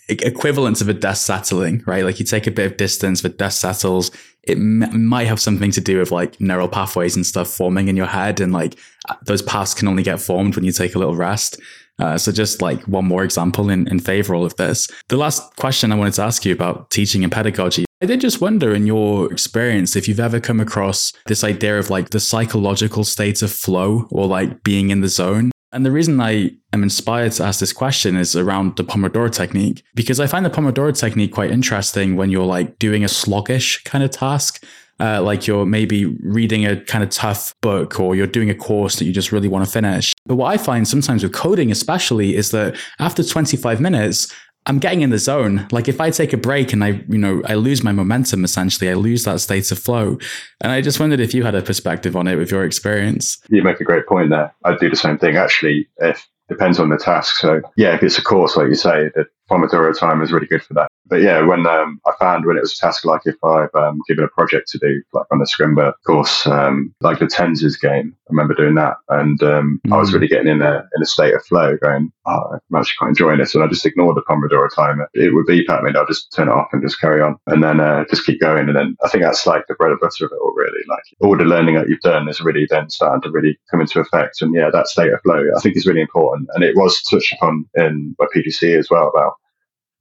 equivalents 0.08 0.82
of 0.82 0.90
a 0.90 0.94
dust 0.94 1.26
settling, 1.26 1.84
right? 1.86 2.04
Like 2.04 2.20
you 2.20 2.26
take 2.26 2.48
a 2.48 2.52
bit 2.52 2.72
of 2.72 2.78
distance, 2.78 3.22
the 3.22 3.30
dust 3.30 3.60
settles. 3.60 4.12
It 4.44 4.58
m- 4.58 5.08
might 5.08 5.28
have 5.28 5.42
something 5.42 5.72
to 5.72 5.82
do 5.82 6.00
with 6.00 6.12
like 6.12 6.40
neural 6.40 6.70
pathways 6.70 7.16
and 7.16 7.26
stuff 7.26 7.50
forming 7.50 7.88
in 7.88 7.98
your 7.98 8.06
head, 8.06 8.40
and 8.40 8.54
like 8.54 8.78
those 9.26 9.42
paths 9.42 9.74
can 9.74 9.88
only 9.88 10.04
get 10.04 10.22
formed 10.22 10.56
when 10.56 10.66
you 10.66 10.72
take 10.72 10.96
a 10.96 11.00
little 11.00 11.16
rest. 11.16 11.60
Uh, 11.98 12.18
so 12.18 12.32
just 12.32 12.62
like 12.62 12.82
one 12.84 13.06
more 13.06 13.24
example 13.24 13.70
in, 13.70 13.88
in 13.88 14.00
favor 14.00 14.34
of 14.34 14.40
all 14.40 14.46
of 14.46 14.56
this. 14.58 14.90
The 15.08 15.18
last 15.18 15.56
question 15.56 15.92
I 15.92 15.96
wanted 15.96 16.14
to 16.16 16.24
ask 16.24 16.44
you 16.44 16.54
about 16.54 16.90
teaching 16.90 17.24
and 17.24 17.32
pedagogy. 17.32 17.86
I 18.06 18.08
did 18.08 18.22
just 18.22 18.40
wonder 18.40 18.72
in 18.72 18.86
your 18.86 19.34
experience 19.34 19.96
if 19.96 20.08
you've 20.08 20.20
ever 20.20 20.40
come 20.40 20.60
across 20.60 21.12
this 21.26 21.44
idea 21.44 21.80
of 21.80 21.90
like 21.90 22.12
the 22.12 22.20
psychological 22.20 23.04
state 23.04 23.42
of 23.42 23.52
flow 23.52 24.08
or 24.12 24.28
like 24.28 24.62
being 24.62 24.92
in 24.92 25.02
the 25.02 25.08
zone. 25.08 25.50
And 25.72 25.84
the 25.84 25.92
reason 25.92 26.22
I 26.22 26.52
am 26.72 26.84
inspired 26.84 27.32
to 27.32 27.46
ask 27.46 27.60
this 27.60 27.74
question 27.74 28.16
is 28.16 28.36
around 28.36 28.76
the 28.76 28.84
Pomodoro 28.84 29.32
technique, 29.32 29.84
because 29.96 30.20
I 30.20 30.28
find 30.28 30.46
the 30.46 30.52
Pomodoro 30.52 30.96
technique 30.96 31.34
quite 31.34 31.50
interesting 31.50 32.16
when 32.16 32.30
you're 32.30 32.46
like 32.46 32.78
doing 32.78 33.04
a 33.04 33.08
sluggish 33.08 33.84
kind 33.86 34.04
of 34.04 34.12
task 34.12 34.64
uh, 35.00 35.22
like 35.22 35.46
you're 35.46 35.66
maybe 35.66 36.06
reading 36.06 36.66
a 36.66 36.80
kind 36.82 37.04
of 37.04 37.10
tough 37.10 37.54
book 37.62 38.00
or 38.00 38.16
you're 38.16 38.28
doing 38.28 38.50
a 38.50 38.56
course 38.56 38.98
that 38.98 39.06
you 39.06 39.12
just 39.12 39.32
really 39.32 39.48
want 39.48 39.66
to 39.66 39.70
finish. 39.70 40.14
But 40.26 40.36
what 40.36 40.54
I 40.54 40.58
find 40.58 40.88
sometimes 40.88 41.24
with 41.24 41.34
coding, 41.34 41.72
especially, 41.72 42.36
is 42.36 42.52
that 42.52 42.78
after 43.00 43.24
25 43.24 43.82
minutes, 43.82 44.34
I'm 44.68 44.80
getting 44.80 45.02
in 45.02 45.12
the 45.12 45.20
zone. 45.20 45.68
Like 45.72 45.88
if 45.88 46.02
I 46.02 46.10
take 46.10 46.34
a 46.34 46.38
break 46.38 46.74
and 46.74 46.84
I, 46.84 47.04
you 47.08 47.18
know, 47.18 47.42
I 47.46 47.56
lose 47.56 47.84
my 47.84 47.92
momentum 47.92 48.44
essentially, 48.44 48.90
I 48.90 48.96
lose 48.96 49.24
that 49.26 49.40
state 49.40 49.72
of 49.72 49.80
flow. 49.80 50.18
And 50.62 50.72
I 50.72 50.82
just 50.82 51.00
wondered 51.00 51.20
if 51.20 51.34
you 51.34 51.44
had 51.44 51.56
a 51.56 51.62
perspective 51.62 52.16
on 52.16 52.28
it 52.28 52.36
with 52.36 52.52
your 52.52 52.64
experience. 52.64 53.38
You 53.50 53.64
make 53.64 53.80
a 53.80 53.84
great 53.84 54.08
point 54.08 54.32
there. 54.32 54.54
I'd 54.64 54.80
do 54.80 54.90
the 54.90 54.96
same 54.96 55.18
thing 55.18 55.38
actually. 55.38 55.88
If 55.98 56.28
depends 56.50 56.80
on 56.80 56.90
the 56.90 56.98
task. 56.98 57.38
So 57.38 57.62
yeah, 57.76 57.96
if 57.96 58.04
it's 58.04 58.18
a 58.18 58.22
course, 58.22 58.56
like 58.56 58.68
you 58.68 58.76
say, 58.76 59.10
the 59.16 59.26
Pomodoro 59.50 59.98
time 59.98 60.22
is 60.22 60.32
really 60.32 60.48
good 60.48 60.64
for 60.64 60.74
that 60.76 60.90
but 61.08 61.22
yeah, 61.22 61.42
when 61.42 61.66
um, 61.68 62.00
I 62.06 62.12
found 62.20 62.46
when 62.46 62.58
it 62.58 62.62
was 62.62 62.74
a 62.74 62.78
task 62.78 63.06
like 63.06 63.22
if 63.26 63.36
I've 63.44 63.74
um, 63.76 64.02
given 64.08 64.24
a 64.24 64.28
project 64.30 64.70
to 64.70 64.80
do, 64.80 65.02
like 65.14 65.26
on 65.32 65.40
the 65.40 65.46
Scrimba 65.46 65.94
course, 66.06 66.48
um, 66.48 66.94
like 67.02 67.20
the 67.20 67.26
Tenzies 67.26 67.80
game, 67.80 68.16
I 68.28 68.32
remember 68.32 68.56
doing 68.56 68.76
that, 68.76 68.98
and 69.10 69.40
mm. 69.40 69.78
I 69.92 69.98
was 69.98 70.10
mm. 70.10 70.16
really 70.16 70.28
getting 70.28 70.48
in 70.48 70.62
a 70.62 70.88
in 70.96 71.02
a 71.02 71.06
state 71.06 71.36
of 71.36 71.46
flow, 71.46 71.78
going, 71.78 72.12
oh, 72.26 72.54
I'm 72.54 72.80
actually 72.80 72.96
quite 72.98 73.10
enjoying 73.10 73.38
this, 73.38 73.54
and 73.54 73.64
I 73.64 73.68
just 73.68 73.86
ignored 73.86 74.18
the 74.18 74.24
Pomodoro 74.24 74.68
timer. 74.74 75.08
It 75.14 75.34
would 75.34 75.46
beep 75.46 75.70
at 75.70 75.84
me, 75.84 75.90
and 75.90 75.98
I'll 75.98 76.08
just 76.08 76.34
turn 76.34 76.48
it 76.48 76.54
off 76.54 76.70
and 76.74 76.82
just 76.82 77.00
carry 77.00 77.22
on, 77.22 77.38
and 77.48 77.64
then 77.64 77.80
uh, 77.80 78.06
just 78.10 78.26
keep 78.26 78.42
going, 78.42 78.68
and 78.68 78.76
then 78.76 78.96
I 79.04 79.10
think 79.10 79.24
that's 79.24 79.46
like 79.46 79.66
the 79.68 79.76
bread 79.76 79.92
and 79.92 80.00
butter 80.00 80.26
of 80.26 80.32
it 80.32 80.40
all, 80.42 80.54
really. 80.56 80.84
Like 80.88 81.04
all 81.22 81.38
the 81.38 81.44
learning 81.44 81.76
that 81.76 81.88
you've 81.88 82.00
done 82.00 82.28
is 82.28 82.42
really 82.42 82.66
then 82.70 82.90
starting 82.90 83.22
to 83.22 83.32
really 83.32 83.60
come 83.70 83.82
into 83.82 84.00
effect, 84.00 84.42
and 84.42 84.56
yeah, 84.56 84.72
that 84.72 84.88
state 84.88 85.14
of 85.14 85.22
flow 85.22 85.44
I 85.56 85.60
think 85.60 85.78
is 85.78 85.86
really 85.86 86.02
important, 86.02 86.50
and 86.56 86.64
it 86.64 86.76
was 86.76 87.04
touched 87.04 87.34
upon 87.34 87.66
in 87.76 88.16
my 88.18 88.26
PGCE 88.36 88.78
as 88.78 88.90
well 88.90 89.12
about 89.16 89.35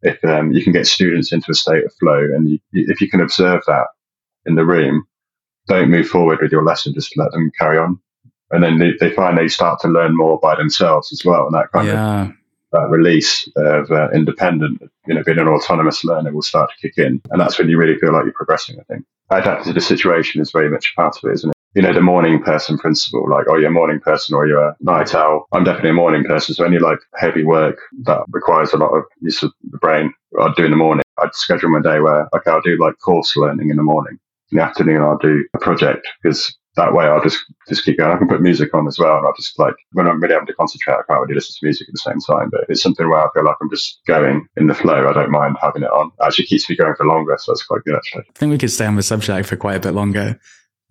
if 0.04 0.22
um, 0.24 0.52
you 0.52 0.62
can 0.62 0.72
get 0.72 0.86
students 0.86 1.32
into 1.32 1.50
a 1.50 1.54
state 1.54 1.84
of 1.84 1.92
flow 1.94 2.18
and 2.18 2.48
you, 2.50 2.58
if 2.72 3.00
you 3.00 3.08
can 3.08 3.20
observe 3.20 3.62
that 3.66 3.86
in 4.46 4.54
the 4.54 4.64
room, 4.64 5.04
don't 5.66 5.90
move 5.90 6.06
forward 6.06 6.38
with 6.42 6.52
your 6.52 6.62
lesson, 6.62 6.94
just 6.94 7.16
let 7.16 7.32
them 7.32 7.50
carry 7.58 7.78
on. 7.78 7.98
And 8.50 8.62
then 8.62 8.78
they, 8.78 8.92
they 9.00 9.14
find 9.14 9.36
they 9.36 9.48
start 9.48 9.80
to 9.80 9.88
learn 9.88 10.16
more 10.16 10.38
by 10.38 10.54
themselves 10.54 11.10
as 11.12 11.24
well. 11.24 11.46
And 11.46 11.54
that 11.54 11.72
kind 11.72 11.88
yeah. 11.88 12.22
of 12.26 12.32
that 12.72 12.88
release 12.90 13.48
of 13.56 13.90
uh, 13.90 14.10
independent, 14.10 14.82
you 15.06 15.14
know, 15.14 15.22
being 15.24 15.38
an 15.38 15.48
autonomous 15.48 16.04
learner 16.04 16.32
will 16.32 16.42
start 16.42 16.70
to 16.70 16.88
kick 16.88 16.98
in. 16.98 17.22
And 17.30 17.40
that's 17.40 17.58
when 17.58 17.68
you 17.68 17.78
really 17.78 17.98
feel 17.98 18.12
like 18.12 18.24
you're 18.24 18.34
progressing, 18.34 18.78
I 18.78 18.82
think. 18.84 19.06
Adapting 19.30 19.68
to 19.68 19.72
the 19.72 19.80
situation 19.80 20.40
is 20.42 20.52
very 20.52 20.68
much 20.68 20.94
part 20.94 21.16
of 21.16 21.30
it, 21.30 21.34
isn't 21.34 21.50
it? 21.50 21.56
You 21.74 21.82
know, 21.82 21.92
the 21.92 22.00
morning 22.00 22.40
person 22.40 22.78
principle, 22.78 23.28
like, 23.28 23.46
oh, 23.48 23.56
you're 23.56 23.68
a 23.68 23.72
morning 23.72 23.98
person 24.00 24.34
or 24.34 24.46
you're 24.46 24.68
a 24.68 24.76
night 24.80 25.14
owl. 25.14 25.46
I'm 25.52 25.64
definitely 25.64 25.90
a 25.90 25.94
morning 25.94 26.24
person. 26.24 26.54
So 26.54 26.64
any 26.64 26.78
like 26.78 26.98
heavy 27.16 27.44
work 27.44 27.78
that 28.04 28.22
requires 28.28 28.72
a 28.72 28.76
lot 28.76 28.92
of 28.92 29.02
use 29.20 29.42
of 29.42 29.52
the 29.70 29.78
brain, 29.78 30.12
I'd 30.40 30.54
do 30.54 30.64
in 30.64 30.70
the 30.70 30.76
morning. 30.76 31.02
I'd 31.18 31.34
schedule 31.34 31.70
my 31.70 31.80
day 31.80 32.00
where, 32.00 32.28
okay, 32.34 32.50
I'll 32.50 32.60
do 32.60 32.78
like 32.80 32.98
course 33.00 33.36
learning 33.36 33.70
in 33.70 33.76
the 33.76 33.82
morning. 33.82 34.18
In 34.52 34.58
the 34.58 34.64
afternoon, 34.64 35.02
I'll 35.02 35.18
do 35.18 35.44
a 35.54 35.58
project 35.58 36.06
because 36.22 36.56
that 36.76 36.92
way 36.92 37.06
I'll 37.06 37.22
just, 37.22 37.38
just 37.68 37.84
keep 37.84 37.98
going. 37.98 38.12
I 38.12 38.18
can 38.18 38.28
put 38.28 38.40
music 38.40 38.72
on 38.72 38.86
as 38.86 38.98
well. 38.98 39.16
And 39.16 39.26
I'll 39.26 39.34
just 39.34 39.58
like, 39.58 39.74
when 39.92 40.06
I'm 40.06 40.20
really 40.20 40.34
having 40.34 40.46
to 40.46 40.54
concentrate, 40.54 40.94
I 40.94 41.02
can't 41.08 41.20
really 41.22 41.34
listen 41.34 41.54
to 41.58 41.66
music 41.66 41.88
at 41.88 41.94
the 41.94 41.98
same 41.98 42.20
time. 42.20 42.50
But 42.50 42.66
it's 42.68 42.82
something 42.82 43.08
where 43.08 43.18
I 43.18 43.28
feel 43.34 43.44
like 43.44 43.56
I'm 43.60 43.70
just 43.70 44.00
going 44.06 44.46
in 44.56 44.68
the 44.68 44.74
flow. 44.74 45.08
I 45.08 45.12
don't 45.12 45.30
mind 45.30 45.56
having 45.60 45.82
it 45.82 45.90
on. 45.90 46.12
It 46.20 46.24
actually 46.24 46.46
keeps 46.46 46.70
me 46.70 46.76
going 46.76 46.94
for 46.96 47.06
longer. 47.06 47.36
So 47.38 47.52
that's 47.52 47.64
quite 47.64 47.82
good, 47.84 47.96
actually. 47.96 48.22
I 48.28 48.38
think 48.38 48.50
we 48.50 48.58
could 48.58 48.70
stay 48.70 48.86
on 48.86 48.96
the 48.96 49.02
subject 49.02 49.48
for 49.48 49.56
quite 49.56 49.76
a 49.76 49.80
bit 49.80 49.94
longer 49.94 50.38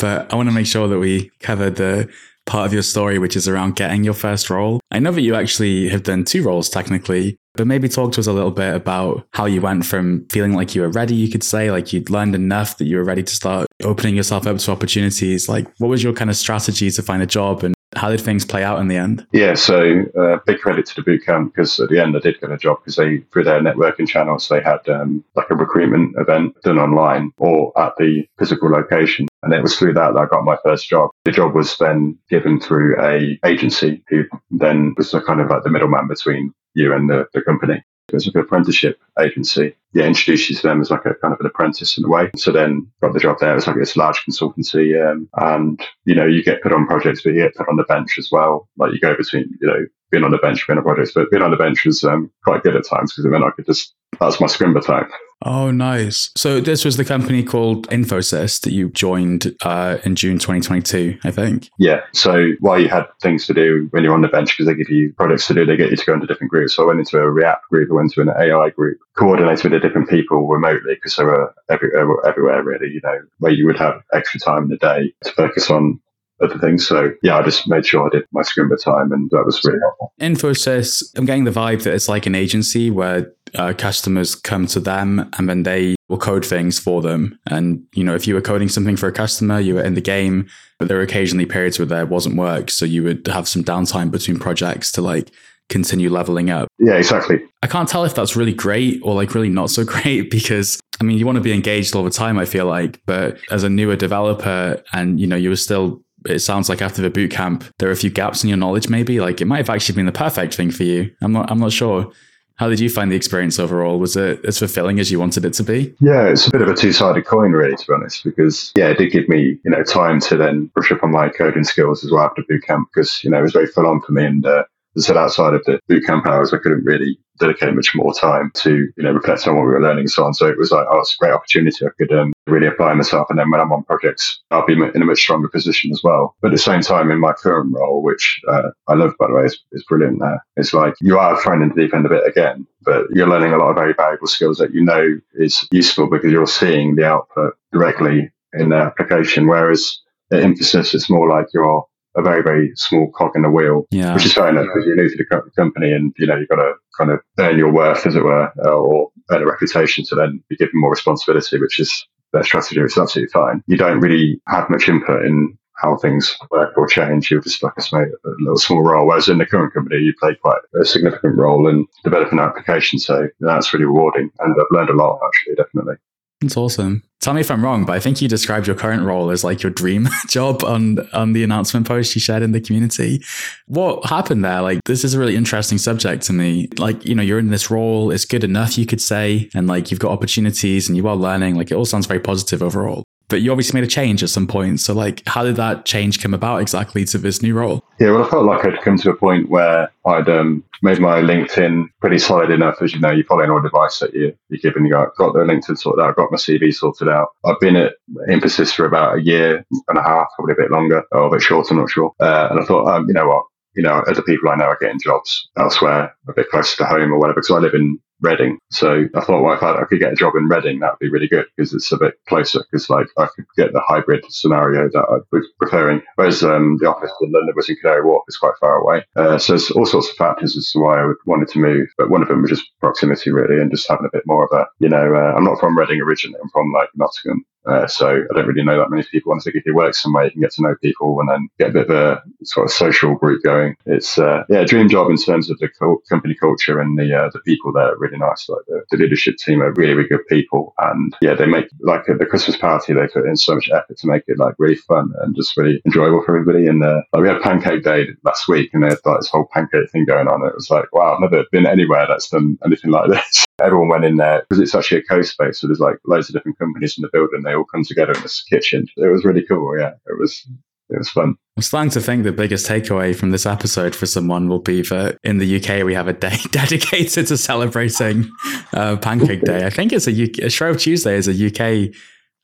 but 0.03 0.33
I 0.33 0.35
want 0.35 0.49
to 0.49 0.53
make 0.53 0.65
sure 0.65 0.89
that 0.89 0.99
we 0.99 1.31
cover 1.39 1.69
the 1.69 2.11
part 2.45 2.65
of 2.65 2.73
your 2.73 2.81
story, 2.81 3.19
which 3.19 3.37
is 3.37 3.47
around 3.47 3.77
getting 3.77 4.03
your 4.03 4.13
first 4.13 4.49
role. 4.49 4.81
I 4.91 4.99
know 4.99 5.13
that 5.13 5.21
you 5.21 5.33
actually 5.33 5.87
have 5.87 6.03
done 6.03 6.25
two 6.25 6.43
roles 6.43 6.69
technically, 6.69 7.37
but 7.55 7.67
maybe 7.67 7.87
talk 7.87 8.11
to 8.11 8.19
us 8.19 8.27
a 8.27 8.33
little 8.33 8.51
bit 8.51 8.75
about 8.75 9.25
how 9.31 9.45
you 9.45 9.61
went 9.61 9.85
from 9.85 10.27
feeling 10.29 10.55
like 10.55 10.75
you 10.75 10.81
were 10.81 10.89
ready, 10.89 11.15
you 11.15 11.31
could 11.31 11.41
say, 11.41 11.71
like 11.71 11.93
you'd 11.93 12.09
learned 12.09 12.35
enough 12.35 12.77
that 12.79 12.85
you 12.85 12.97
were 12.97 13.05
ready 13.05 13.23
to 13.23 13.33
start 13.33 13.65
opening 13.81 14.17
yourself 14.17 14.45
up 14.45 14.57
to 14.57 14.71
opportunities. 14.73 15.47
Like, 15.47 15.73
what 15.77 15.87
was 15.87 16.03
your 16.03 16.11
kind 16.11 16.29
of 16.29 16.35
strategy 16.35 16.91
to 16.91 17.01
find 17.01 17.23
a 17.23 17.25
job 17.25 17.63
and 17.63 17.73
how 17.95 18.09
did 18.09 18.21
things 18.21 18.45
play 18.45 18.63
out 18.63 18.79
in 18.79 18.87
the 18.87 18.97
end? 18.97 19.25
Yeah, 19.31 19.55
so 19.55 20.03
uh, 20.19 20.37
big 20.45 20.59
credit 20.59 20.85
to 20.87 20.95
the 20.95 21.01
bootcamp 21.01 21.53
because 21.53 21.79
at 21.79 21.89
the 21.89 22.01
end 22.01 22.15
I 22.15 22.19
did 22.19 22.39
get 22.39 22.51
a 22.51 22.57
job 22.57 22.79
because 22.79 22.95
they, 22.95 23.19
through 23.31 23.45
their 23.45 23.61
networking 23.61 24.07
channels, 24.07 24.47
they 24.47 24.61
had 24.61 24.87
um, 24.89 25.23
like 25.35 25.49
a 25.49 25.55
recruitment 25.55 26.15
event 26.17 26.55
done 26.63 26.79
online 26.79 27.31
or 27.37 27.77
at 27.79 27.93
the 27.97 28.27
physical 28.37 28.69
location. 28.69 29.27
And 29.43 29.53
it 29.53 29.61
was 29.61 29.77
through 29.77 29.93
that 29.93 30.13
that 30.13 30.19
I 30.19 30.25
got 30.25 30.43
my 30.43 30.57
first 30.63 30.89
job. 30.89 31.11
The 31.25 31.31
job 31.31 31.53
was 31.53 31.77
then 31.77 32.17
given 32.29 32.59
through 32.59 33.01
a 33.01 33.39
agency 33.45 34.03
who 34.09 34.23
then 34.51 34.93
was 34.97 35.15
kind 35.25 35.41
of 35.41 35.49
like 35.49 35.63
the 35.63 35.69
middleman 35.69 36.07
between 36.07 36.53
you 36.73 36.93
and 36.93 37.09
the, 37.09 37.27
the 37.33 37.41
company. 37.41 37.83
It 38.09 38.13
was 38.13 38.27
like 38.27 38.35
an 38.35 38.41
apprenticeship 38.41 38.99
agency. 39.19 39.75
Yeah, 39.93 40.05
introduced 40.05 40.49
you 40.49 40.55
to 40.57 40.61
them 40.63 40.81
as 40.81 40.91
like 40.91 41.05
a 41.05 41.13
kind 41.15 41.33
of 41.33 41.39
an 41.39 41.45
apprentice 41.45 41.97
in 41.97 42.05
a 42.05 42.09
way. 42.09 42.29
So 42.35 42.51
then 42.51 42.87
got 43.01 43.13
the 43.13 43.19
job 43.19 43.37
there. 43.39 43.51
It 43.51 43.55
was 43.55 43.67
like 43.67 43.77
this 43.77 43.95
large 43.95 44.23
consultancy. 44.27 44.99
Um, 44.99 45.29
and, 45.35 45.81
you 46.05 46.15
know, 46.15 46.25
you 46.25 46.43
get 46.43 46.61
put 46.61 46.73
on 46.73 46.87
projects, 46.87 47.21
but 47.23 47.33
you 47.33 47.41
get 47.41 47.55
put 47.55 47.69
on 47.69 47.77
the 47.77 47.83
bench 47.83 48.15
as 48.17 48.29
well. 48.31 48.67
Like 48.77 48.91
you 48.91 48.99
go 48.99 49.15
between, 49.15 49.57
you 49.61 49.67
know, 49.67 49.85
being 50.11 50.23
on 50.23 50.31
the 50.31 50.37
bench, 50.37 50.67
being 50.67 50.77
on 50.77 50.83
projects, 50.83 51.11
but 51.13 51.31
being 51.31 51.43
on 51.43 51.51
the 51.51 51.57
bench 51.57 51.85
was 51.85 52.03
um, 52.03 52.29
quite 52.43 52.63
good 52.63 52.75
at 52.75 52.85
times 52.87 53.13
because 53.13 53.31
then 53.31 53.43
I 53.43 53.49
could 53.51 53.65
just, 53.65 53.93
that's 54.19 54.39
my 54.39 54.47
Scrimba 54.47 54.85
time. 54.85 55.09
Oh, 55.45 55.71
nice. 55.71 56.31
So 56.35 56.61
this 56.61 56.85
was 56.85 56.97
the 56.97 57.05
company 57.05 57.43
called 57.43 57.87
Infosys 57.89 58.61
that 58.61 58.71
you 58.71 58.89
joined 58.89 59.55
uh, 59.61 59.97
in 60.03 60.15
June 60.15 60.39
2022, 60.39 61.19
I 61.23 61.31
think. 61.31 61.69
Yeah. 61.77 62.01
So 62.13 62.51
while 62.61 62.79
you 62.79 62.87
had 62.87 63.05
things 63.21 63.45
to 63.47 63.53
do 63.53 63.87
when 63.91 64.03
you're 64.03 64.13
on 64.13 64.21
the 64.21 64.29
bench, 64.29 64.51
because 64.51 64.67
they 64.67 64.75
give 64.75 64.89
you 64.89 65.13
projects 65.13 65.47
to 65.47 65.53
do, 65.53 65.65
they 65.65 65.75
get 65.75 65.91
you 65.91 65.97
to 65.97 66.05
go 66.05 66.13
into 66.13 66.27
different 66.27 66.49
groups. 66.49 66.75
So 66.75 66.83
I 66.83 66.87
went 66.87 66.99
into 66.99 67.17
a 67.17 67.29
React 67.29 67.69
group, 67.69 67.91
I 67.91 67.95
went 67.95 68.15
into 68.15 68.21
an 68.21 68.35
AI 68.37 68.69
group, 68.69 68.99
coordinated 69.17 69.63
with 69.63 69.73
the 69.73 69.85
different 69.85 70.09
people 70.09 70.47
remotely 70.47 70.95
because 70.95 71.15
they 71.17 71.25
were 71.25 71.53
every, 71.69 71.89
everywhere 72.25 72.63
really, 72.63 72.87
you 72.87 73.01
know, 73.03 73.19
where 73.39 73.51
you 73.51 73.65
would 73.65 73.77
have 73.79 74.01
extra 74.13 74.39
time 74.39 74.63
in 74.63 74.69
the 74.69 74.77
day 74.77 75.13
to 75.25 75.31
focus 75.31 75.69
on 75.69 75.99
other 76.43 76.59
things. 76.59 76.87
So 76.87 77.11
yeah, 77.21 77.37
I 77.37 77.43
just 77.43 77.67
made 77.67 77.85
sure 77.85 78.05
I 78.05 78.09
did 78.09 78.25
my 78.31 78.41
Scrimba 78.41 78.81
time, 78.81 79.11
and 79.11 79.29
that 79.31 79.43
was 79.45 79.63
really 79.63 79.79
helpful. 79.81 80.13
Infosys, 80.19 81.03
I'm 81.17 81.25
getting 81.25 81.43
the 81.43 81.51
vibe 81.51 81.83
that 81.83 81.93
it's 81.93 82.09
like 82.09 82.25
an 82.25 82.35
agency 82.35 82.89
where 82.89 83.31
uh, 83.55 83.73
customers 83.77 84.35
come 84.35 84.65
to 84.67 84.79
them 84.79 85.29
and 85.37 85.47
then 85.47 85.63
they 85.63 85.95
will 86.09 86.17
code 86.17 86.45
things 86.45 86.79
for 86.79 87.01
them. 87.01 87.37
And 87.47 87.83
you 87.93 88.03
know, 88.03 88.15
if 88.15 88.27
you 88.27 88.33
were 88.33 88.41
coding 88.41 88.69
something 88.69 88.97
for 88.97 89.07
a 89.07 89.11
customer, 89.11 89.59
you 89.59 89.75
were 89.75 89.83
in 89.83 89.93
the 89.93 90.01
game, 90.01 90.47
but 90.79 90.87
there 90.87 90.97
were 90.97 91.03
occasionally 91.03 91.45
periods 91.45 91.79
where 91.79 91.85
there 91.85 92.05
wasn't 92.05 92.35
work, 92.35 92.69
so 92.69 92.85
you 92.85 93.03
would 93.03 93.27
have 93.27 93.47
some 93.47 93.63
downtime 93.63 94.11
between 94.11 94.39
projects 94.39 94.91
to 94.93 95.01
like 95.01 95.31
continue 95.69 96.09
leveling 96.09 96.49
up. 96.49 96.67
Yeah, 96.77 96.95
exactly. 96.95 97.41
I 97.61 97.67
can't 97.67 97.87
tell 97.87 98.03
if 98.03 98.13
that's 98.13 98.35
really 98.35 98.53
great 98.53 99.01
or 99.03 99.15
like 99.15 99.33
really 99.33 99.49
not 99.49 99.69
so 99.69 99.83
great 99.85 100.29
because 100.29 100.79
I 101.01 101.03
mean, 101.03 101.17
you 101.17 101.25
want 101.25 101.37
to 101.37 101.41
be 101.41 101.53
engaged 101.53 101.95
all 101.95 102.03
the 102.03 102.09
time, 102.09 102.37
I 102.37 102.45
feel 102.45 102.65
like, 102.65 103.01
but 103.05 103.37
as 103.51 103.63
a 103.63 103.69
newer 103.69 103.95
developer 103.95 104.81
and 104.93 105.19
you 105.19 105.27
know, 105.27 105.35
you 105.35 105.49
were 105.49 105.55
still 105.55 106.02
it 106.25 106.39
sounds 106.39 106.69
like 106.69 106.81
after 106.81 107.01
the 107.01 107.09
boot 107.09 107.31
camp, 107.31 107.63
there 107.79 107.89
are 107.89 107.93
a 107.93 107.97
few 107.97 108.09
gaps 108.09 108.43
in 108.43 108.49
your 108.49 108.57
knowledge. 108.57 108.89
Maybe 108.89 109.19
like 109.19 109.41
it 109.41 109.45
might 109.45 109.57
have 109.57 109.69
actually 109.69 109.95
been 109.95 110.05
the 110.05 110.11
perfect 110.11 110.55
thing 110.55 110.71
for 110.71 110.83
you. 110.83 111.11
I'm 111.21 111.31
not. 111.31 111.51
I'm 111.51 111.59
not 111.59 111.71
sure. 111.71 112.11
How 112.55 112.69
did 112.69 112.79
you 112.79 112.89
find 112.89 113.11
the 113.11 113.15
experience 113.15 113.57
overall? 113.57 113.99
Was 113.99 114.15
it 114.15 114.45
as 114.45 114.59
fulfilling 114.59 114.99
as 114.99 115.11
you 115.11 115.19
wanted 115.19 115.43
it 115.43 115.53
to 115.53 115.63
be? 115.63 115.93
Yeah, 115.99 116.27
it's 116.27 116.47
a 116.47 116.51
bit 116.51 116.61
of 116.61 116.67
a 116.67 116.75
two-sided 116.75 117.25
coin, 117.25 117.51
really, 117.51 117.75
to 117.75 117.87
be 117.87 117.93
honest. 117.93 118.23
Because 118.23 118.71
yeah, 118.75 118.89
it 118.89 118.99
did 118.99 119.11
give 119.11 119.27
me 119.27 119.57
you 119.63 119.71
know 119.71 119.83
time 119.83 120.19
to 120.21 120.37
then 120.37 120.65
brush 120.73 120.91
up 120.91 121.03
on 121.03 121.11
my 121.11 121.29
coding 121.29 121.63
skills 121.63 122.03
as 122.05 122.11
well 122.11 122.23
after 122.23 122.43
boot 122.47 122.63
camp. 122.63 122.89
Because 122.93 123.23
you 123.23 123.29
know 123.29 123.39
it 123.39 123.43
was 123.43 123.53
very 123.53 123.67
full 123.67 123.87
on 123.87 124.01
for 124.01 124.11
me, 124.11 124.25
and 124.25 124.45
uh, 124.45 124.63
said, 125.01 125.17
outside 125.17 125.53
of 125.53 125.63
the 125.65 125.79
boot 125.87 126.05
camp 126.05 126.27
hours, 126.27 126.53
I 126.53 126.57
couldn't 126.57 126.85
really 126.85 127.17
dedicate 127.39 127.73
much 127.73 127.91
more 127.95 128.13
time 128.13 128.51
to, 128.53 128.87
you 128.95 129.03
know, 129.03 129.11
reflect 129.11 129.47
on 129.47 129.55
what 129.55 129.65
we 129.65 129.71
were 129.71 129.81
learning 129.81 130.01
and 130.01 130.11
so 130.11 130.23
on. 130.23 130.33
So 130.33 130.47
it 130.47 130.57
was 130.57 130.71
like, 130.71 130.85
oh, 130.89 130.99
it's 130.99 131.15
a 131.15 131.17
great 131.17 131.33
opportunity. 131.33 131.85
I 131.85 131.89
could 131.97 132.11
um, 132.11 132.33
really 132.47 132.67
apply 132.67 132.93
myself. 132.93 133.27
And 133.29 133.39
then 133.39 133.49
when 133.49 133.59
I'm 133.59 133.71
on 133.71 133.83
projects, 133.83 134.41
I'll 134.51 134.65
be 134.65 134.73
in 134.73 135.01
a 135.01 135.05
much 135.05 135.19
stronger 135.19 135.49
position 135.49 135.91
as 135.91 136.01
well. 136.03 136.35
But 136.41 136.49
at 136.49 136.53
the 136.53 136.59
same 136.59 136.81
time, 136.81 137.11
in 137.11 137.19
my 137.19 137.33
current 137.33 137.73
role, 137.73 138.03
which 138.03 138.39
uh, 138.47 138.69
I 138.87 138.93
love, 138.93 139.13
by 139.19 139.27
the 139.27 139.33
way, 139.33 139.45
is, 139.45 139.59
brilliant 139.89 140.19
there. 140.19 140.43
It's 140.55 140.73
like 140.73 140.93
you 141.01 141.19
are 141.19 141.39
thrown 141.41 141.61
into 141.61 141.75
the 141.75 141.81
deep 141.81 141.93
end 141.93 142.05
a 142.05 142.09
bit 142.09 142.25
again, 142.25 142.65
but 142.81 143.05
you're 143.11 143.27
learning 143.27 143.53
a 143.53 143.57
lot 143.57 143.69
of 143.69 143.75
very 143.75 143.93
valuable 143.93 144.27
skills 144.27 144.57
that 144.59 144.73
you 144.73 144.83
know 144.83 145.19
is 145.33 145.67
useful 145.71 146.09
because 146.09 146.31
you're 146.31 146.47
seeing 146.47 146.95
the 146.95 147.05
output 147.05 147.55
directly 147.73 148.31
in 148.53 148.69
the 148.69 148.77
application. 148.77 149.47
Whereas 149.47 149.99
at 150.31 150.41
Infosys, 150.41 150.93
it's 150.95 151.09
more 151.09 151.27
like 151.27 151.47
you're 151.53 151.83
a 152.15 152.21
very, 152.21 152.43
very 152.43 152.71
small 152.75 153.11
cog 153.11 153.31
in 153.35 153.41
the 153.41 153.49
wheel, 153.49 153.85
yeah. 153.91 154.13
which 154.13 154.25
is 154.25 154.33
fair 154.33 154.49
enough 154.49 154.65
because 154.65 154.85
you're 154.85 154.95
new 154.95 155.09
to 155.09 155.17
the 155.17 155.51
company 155.55 155.91
and, 155.91 156.13
you 156.17 156.27
know, 156.27 156.35
you've 156.35 156.49
got 156.49 156.57
to 156.57 156.73
kind 156.97 157.11
of 157.11 157.19
earn 157.39 157.57
your 157.57 157.71
worth, 157.71 158.05
as 158.05 158.15
it 158.15 158.23
were, 158.23 158.51
uh, 158.65 158.69
or 158.69 159.09
earn 159.31 159.41
a 159.41 159.45
reputation 159.45 160.05
to 160.05 160.15
then 160.15 160.43
be 160.49 160.55
given 160.55 160.73
more 160.75 160.91
responsibility, 160.91 161.59
which 161.59 161.79
is 161.79 162.07
their 162.31 162.43
strategy. 162.43 162.79
It's 162.81 162.97
absolutely 162.97 163.31
fine. 163.31 163.63
You 163.67 163.77
don't 163.77 163.99
really 163.99 164.41
have 164.47 164.69
much 164.69 164.87
input 164.87 165.25
in 165.25 165.57
how 165.75 165.97
things 165.97 166.37
work 166.51 166.77
or 166.77 166.87
change. 166.87 167.31
You're 167.31 167.41
just 167.41 167.63
like 167.63 167.73
a 167.77 168.05
little 168.39 168.57
small 168.57 168.83
role. 168.83 169.07
Whereas 169.07 169.27
in 169.27 169.39
the 169.39 169.45
current 169.45 169.73
company, 169.73 170.01
you 170.01 170.13
play 170.19 170.35
quite 170.35 170.61
a 170.79 170.85
significant 170.85 171.37
role 171.37 171.67
in 171.67 171.85
developing 172.03 172.39
an 172.39 172.45
application. 172.45 172.99
So 172.99 173.27
that's 173.39 173.73
really 173.73 173.85
rewarding. 173.85 174.29
And 174.39 174.55
I've 174.59 174.67
learned 174.71 174.89
a 174.89 174.93
lot, 174.93 175.19
actually, 175.25 175.55
definitely. 175.55 175.95
That's 176.41 176.57
awesome. 176.57 177.03
Tell 177.21 177.33
me 177.33 177.39
if 177.39 177.49
I'm 177.49 177.63
wrong, 177.63 177.85
but 177.85 177.93
I 177.93 178.01
think 178.01 178.21
you 178.21 178.27
described 178.27 178.67
your 178.67 178.75
current 178.75 179.03
role 179.03 179.31
as 179.31 179.45
like 179.45 179.63
your 179.63 179.71
dream 179.71 180.09
job 180.27 180.61
on 180.63 180.99
on 181.13 181.31
the 181.31 181.43
announcement 181.43 181.87
post 181.87 182.13
you 182.15 182.21
shared 182.21 182.43
in 182.43 182.51
the 182.51 182.59
community. 182.59 183.23
What 183.67 184.05
happened 184.05 184.43
there? 184.43 184.61
Like 184.61 184.79
this 184.85 185.05
is 185.05 185.13
a 185.13 185.19
really 185.19 185.37
interesting 185.37 185.77
subject 185.77 186.23
to 186.23 186.33
me. 186.33 186.67
Like, 186.77 187.05
you 187.05 187.15
know, 187.15 187.23
you're 187.23 187.39
in 187.39 187.49
this 187.49 187.71
role, 187.71 188.11
it's 188.11 188.25
good 188.25 188.43
enough 188.43 188.77
you 188.77 188.85
could 188.85 189.01
say, 189.01 189.49
and 189.55 189.67
like 189.67 189.89
you've 189.89 190.01
got 190.01 190.11
opportunities 190.11 190.89
and 190.89 190.97
you 190.97 191.07
are 191.07 191.15
learning. 191.15 191.55
Like 191.55 191.71
it 191.71 191.75
all 191.75 191.85
sounds 191.85 192.07
very 192.07 192.19
positive 192.19 192.61
overall 192.61 193.05
but 193.29 193.41
you 193.41 193.51
obviously 193.51 193.79
made 193.79 193.87
a 193.87 193.91
change 193.91 194.21
at 194.23 194.29
some 194.29 194.47
point. 194.47 194.79
So, 194.79 194.93
like, 194.93 195.23
how 195.25 195.43
did 195.43 195.55
that 195.55 195.85
change 195.85 196.21
come 196.21 196.33
about 196.33 196.61
exactly 196.61 197.05
to 197.05 197.17
this 197.17 197.41
new 197.41 197.55
role? 197.55 197.83
Yeah, 197.99 198.11
well, 198.11 198.23
I 198.23 198.29
felt 198.29 198.45
like 198.45 198.65
I'd 198.65 198.81
come 198.81 198.97
to 198.97 199.09
a 199.09 199.15
point 199.15 199.49
where 199.49 199.91
I'd 200.05 200.29
um, 200.29 200.63
made 200.81 200.99
my 200.99 201.21
LinkedIn 201.21 201.87
pretty 202.01 202.19
solid 202.19 202.51
enough. 202.51 202.81
As 202.81 202.93
you 202.93 202.99
know, 202.99 203.11
you 203.11 203.23
follow 203.23 203.43
an 203.43 203.49
old 203.49 203.63
device 203.63 203.99
that 203.99 204.13
you, 204.13 204.35
you're 204.49 204.59
given. 204.59 204.85
You 204.85 204.91
got, 204.91 205.15
got 205.15 205.33
the 205.33 205.39
LinkedIn 205.39 205.77
sorted 205.77 206.03
out, 206.03 206.15
got 206.15 206.31
my 206.31 206.37
CV 206.37 206.73
sorted 206.73 207.09
out. 207.09 207.29
I've 207.45 207.59
been 207.59 207.75
at 207.75 207.93
Infosys 208.29 208.73
for 208.73 208.85
about 208.85 209.17
a 209.17 209.23
year 209.23 209.65
and 209.87 209.97
a 209.97 210.03
half, 210.03 210.27
probably 210.35 210.53
a 210.53 210.61
bit 210.61 210.71
longer, 210.71 211.03
or 211.11 211.27
a 211.27 211.31
bit 211.31 211.41
shorter, 211.41 211.73
I'm 211.73 211.79
not 211.79 211.89
sure. 211.89 212.13
Uh, 212.19 212.49
and 212.51 212.59
I 212.59 212.65
thought, 212.65 212.87
um, 212.87 213.07
you 213.07 213.13
know 213.13 213.27
what? 213.27 213.43
You 213.75 213.81
know, 213.81 214.03
other 214.05 214.21
people 214.21 214.49
I 214.49 214.55
know 214.55 214.65
are 214.65 214.77
getting 214.79 214.99
jobs 214.99 215.49
elsewhere, 215.57 216.15
a 216.27 216.33
bit 216.33 216.49
closer 216.49 216.77
to 216.77 216.85
home 216.85 217.11
or 217.11 217.17
whatever, 217.17 217.39
because 217.41 217.49
I 217.49 217.57
live 217.57 217.73
in 217.73 217.99
Reading. 218.23 218.57
So 218.71 219.05
I 219.15 219.21
thought, 219.21 219.43
well, 219.43 219.53
if 219.53 219.61
I, 219.61 219.81
I, 219.81 219.85
could 219.85 219.99
get 219.99 220.13
a 220.13 220.15
job 220.15 220.35
in 220.35 220.47
Reading, 220.47 220.79
that 220.79 220.93
would 220.93 220.99
be 220.99 221.09
really 221.09 221.27
good 221.27 221.45
because 221.55 221.73
it's 221.73 221.91
a 221.91 221.97
bit 221.97 222.15
closer. 222.27 222.63
Because 222.71 222.89
like 222.89 223.07
I 223.17 223.27
could 223.35 223.45
get 223.57 223.73
the 223.73 223.83
hybrid 223.85 224.23
scenario 224.29 224.89
that 224.89 225.05
I 225.09 225.17
was 225.31 225.47
preferring. 225.59 226.01
Whereas 226.15 226.43
um, 226.43 226.77
the 226.79 226.89
office 226.89 227.11
in 227.21 227.31
London 227.31 227.53
was 227.55 227.69
in 227.69 227.75
Canary 227.77 228.05
Wharf, 228.05 228.23
it's 228.27 228.37
quite 228.37 228.53
far 228.59 228.77
away. 228.77 229.03
Uh, 229.15 229.37
so 229.37 229.53
there's 229.53 229.71
all 229.71 229.85
sorts 229.85 230.09
of 230.09 230.15
factors 230.15 230.57
as 230.57 230.71
to 230.71 230.79
why 230.79 231.01
I 231.01 231.11
wanted 231.25 231.49
to 231.49 231.59
move. 231.59 231.87
But 231.97 232.09
one 232.09 232.21
of 232.21 232.29
them 232.29 232.41
was 232.41 232.51
just 232.51 232.71
proximity, 232.79 233.31
really, 233.31 233.61
and 233.61 233.71
just 233.71 233.87
having 233.89 234.05
a 234.05 234.15
bit 234.15 234.23
more 234.25 234.45
of 234.45 234.57
a, 234.57 234.65
you 234.79 234.89
know, 234.89 235.15
uh, 235.15 235.33
I'm 235.35 235.43
not 235.43 235.59
from 235.59 235.77
Reading 235.77 236.01
originally. 236.01 236.39
I'm 236.41 236.49
from 236.49 236.71
like 236.71 236.89
Nottingham. 236.95 237.45
Uh, 237.65 237.87
so 237.87 238.09
I 238.09 238.33
don't 238.35 238.47
really 238.47 238.63
know 238.63 238.77
that 238.77 238.89
many 238.89 239.03
people. 239.09 239.33
I 239.33 239.39
think 239.39 239.55
if 239.55 239.65
you 239.65 239.75
work 239.75 239.95
somewhere, 239.95 240.25
you 240.25 240.31
can 240.31 240.41
get 240.41 240.51
to 240.53 240.61
know 240.61 240.75
people 240.81 241.19
and 241.19 241.29
then 241.29 241.47
get 241.59 241.69
a 241.69 241.73
bit 241.73 241.89
of 241.89 241.95
a 241.95 242.23
sort 242.43 242.65
of 242.65 242.71
social 242.71 243.15
group 243.15 243.41
going. 243.43 243.75
It's 243.85 244.17
uh, 244.17 244.43
yeah, 244.49 244.59
a 244.59 244.65
dream 244.65 244.89
job 244.89 245.09
in 245.09 245.17
terms 245.17 245.49
of 245.49 245.57
the 245.59 245.69
co- 245.69 246.01
company 246.09 246.35
culture 246.35 246.79
and 246.79 246.97
the 246.97 247.13
uh, 247.17 247.29
the 247.31 247.39
people 247.39 247.71
there 247.71 247.93
are 247.93 247.97
really 248.13 248.29
nice. 248.29 248.47
Like 248.47 248.65
the, 248.67 248.83
the, 248.91 248.97
leadership 248.97 249.37
team 249.37 249.61
are 249.61 249.73
really 249.73 249.93
really 249.93 250.09
good 250.09 250.25
people, 250.27 250.73
and 250.79 251.15
yeah, 251.21 251.33
they 251.33 251.45
make 251.45 251.67
like 251.81 252.05
the 252.05 252.25
Christmas 252.25 252.57
party. 252.57 252.93
They 252.93 253.07
put 253.07 253.25
in 253.25 253.37
so 253.37 253.55
much 253.55 253.69
effort 253.69 253.97
to 253.97 254.07
make 254.07 254.23
it 254.27 254.39
like 254.39 254.55
really 254.57 254.75
fun 254.75 255.11
and 255.21 255.35
just 255.35 255.55
really 255.57 255.81
enjoyable 255.85 256.23
for 256.23 256.37
everybody. 256.37 256.67
And 256.67 256.83
uh, 256.83 257.01
like 257.13 257.21
we 257.21 257.27
had 257.27 257.41
Pancake 257.41 257.83
Day 257.83 258.07
last 258.23 258.47
week, 258.47 258.69
and 258.73 258.83
they 258.83 258.89
had 258.89 258.99
like 259.05 259.19
this 259.19 259.29
whole 259.29 259.47
pancake 259.51 259.89
thing 259.91 260.05
going 260.05 260.27
on. 260.27 260.45
It 260.45 260.55
was 260.55 260.69
like 260.69 260.85
wow, 260.93 261.13
I've 261.13 261.21
never 261.21 261.43
been 261.51 261.65
anywhere 261.65 262.05
that's 262.07 262.29
done 262.29 262.57
anything 262.65 262.91
like 262.91 263.09
this. 263.09 263.45
Everyone 263.61 263.89
went 263.89 264.05
in 264.05 264.17
there 264.17 264.41
because 264.41 264.59
it's 264.59 264.75
actually 264.75 264.99
a 264.99 265.03
co-space, 265.03 265.59
so 265.59 265.67
there's 265.67 265.79
like 265.79 265.97
loads 266.05 266.29
of 266.29 266.33
different 266.33 266.57
companies 266.57 266.97
in 266.97 267.03
the 267.03 267.09
building. 267.13 267.43
They 267.43 267.53
all 267.53 267.65
come 267.65 267.83
together 267.83 268.13
in 268.13 268.21
this 268.21 268.43
kitchen. 268.43 268.87
It 268.97 269.11
was 269.11 269.25
really 269.25 269.45
cool. 269.45 269.77
Yeah, 269.77 269.93
it 270.07 270.19
was 270.19 270.47
it 270.89 270.97
was 270.97 271.09
fun. 271.09 271.35
I'm 271.57 271.63
starting 271.63 271.91
to 271.91 272.01
think 272.01 272.23
the 272.23 272.31
biggest 272.31 272.67
takeaway 272.67 273.15
from 273.15 273.31
this 273.31 273.45
episode 273.45 273.95
for 273.95 274.05
someone 274.05 274.49
will 274.49 274.59
be 274.59 274.81
that 274.83 275.17
in 275.23 275.37
the 275.37 275.57
UK 275.57 275.85
we 275.85 275.93
have 275.93 276.07
a 276.07 276.13
day 276.13 276.37
dedicated 276.51 277.27
to 277.27 277.37
celebrating 277.37 278.29
uh, 278.73 278.97
Pancake 278.97 279.41
Day. 279.43 279.65
I 279.65 279.69
think 279.69 279.93
it's 279.93 280.07
a 280.07 280.23
UK, 280.23 280.51
Shrove 280.51 280.79
Tuesday 280.79 281.15
is 281.15 281.27
a 281.27 281.47
UK 281.47 281.93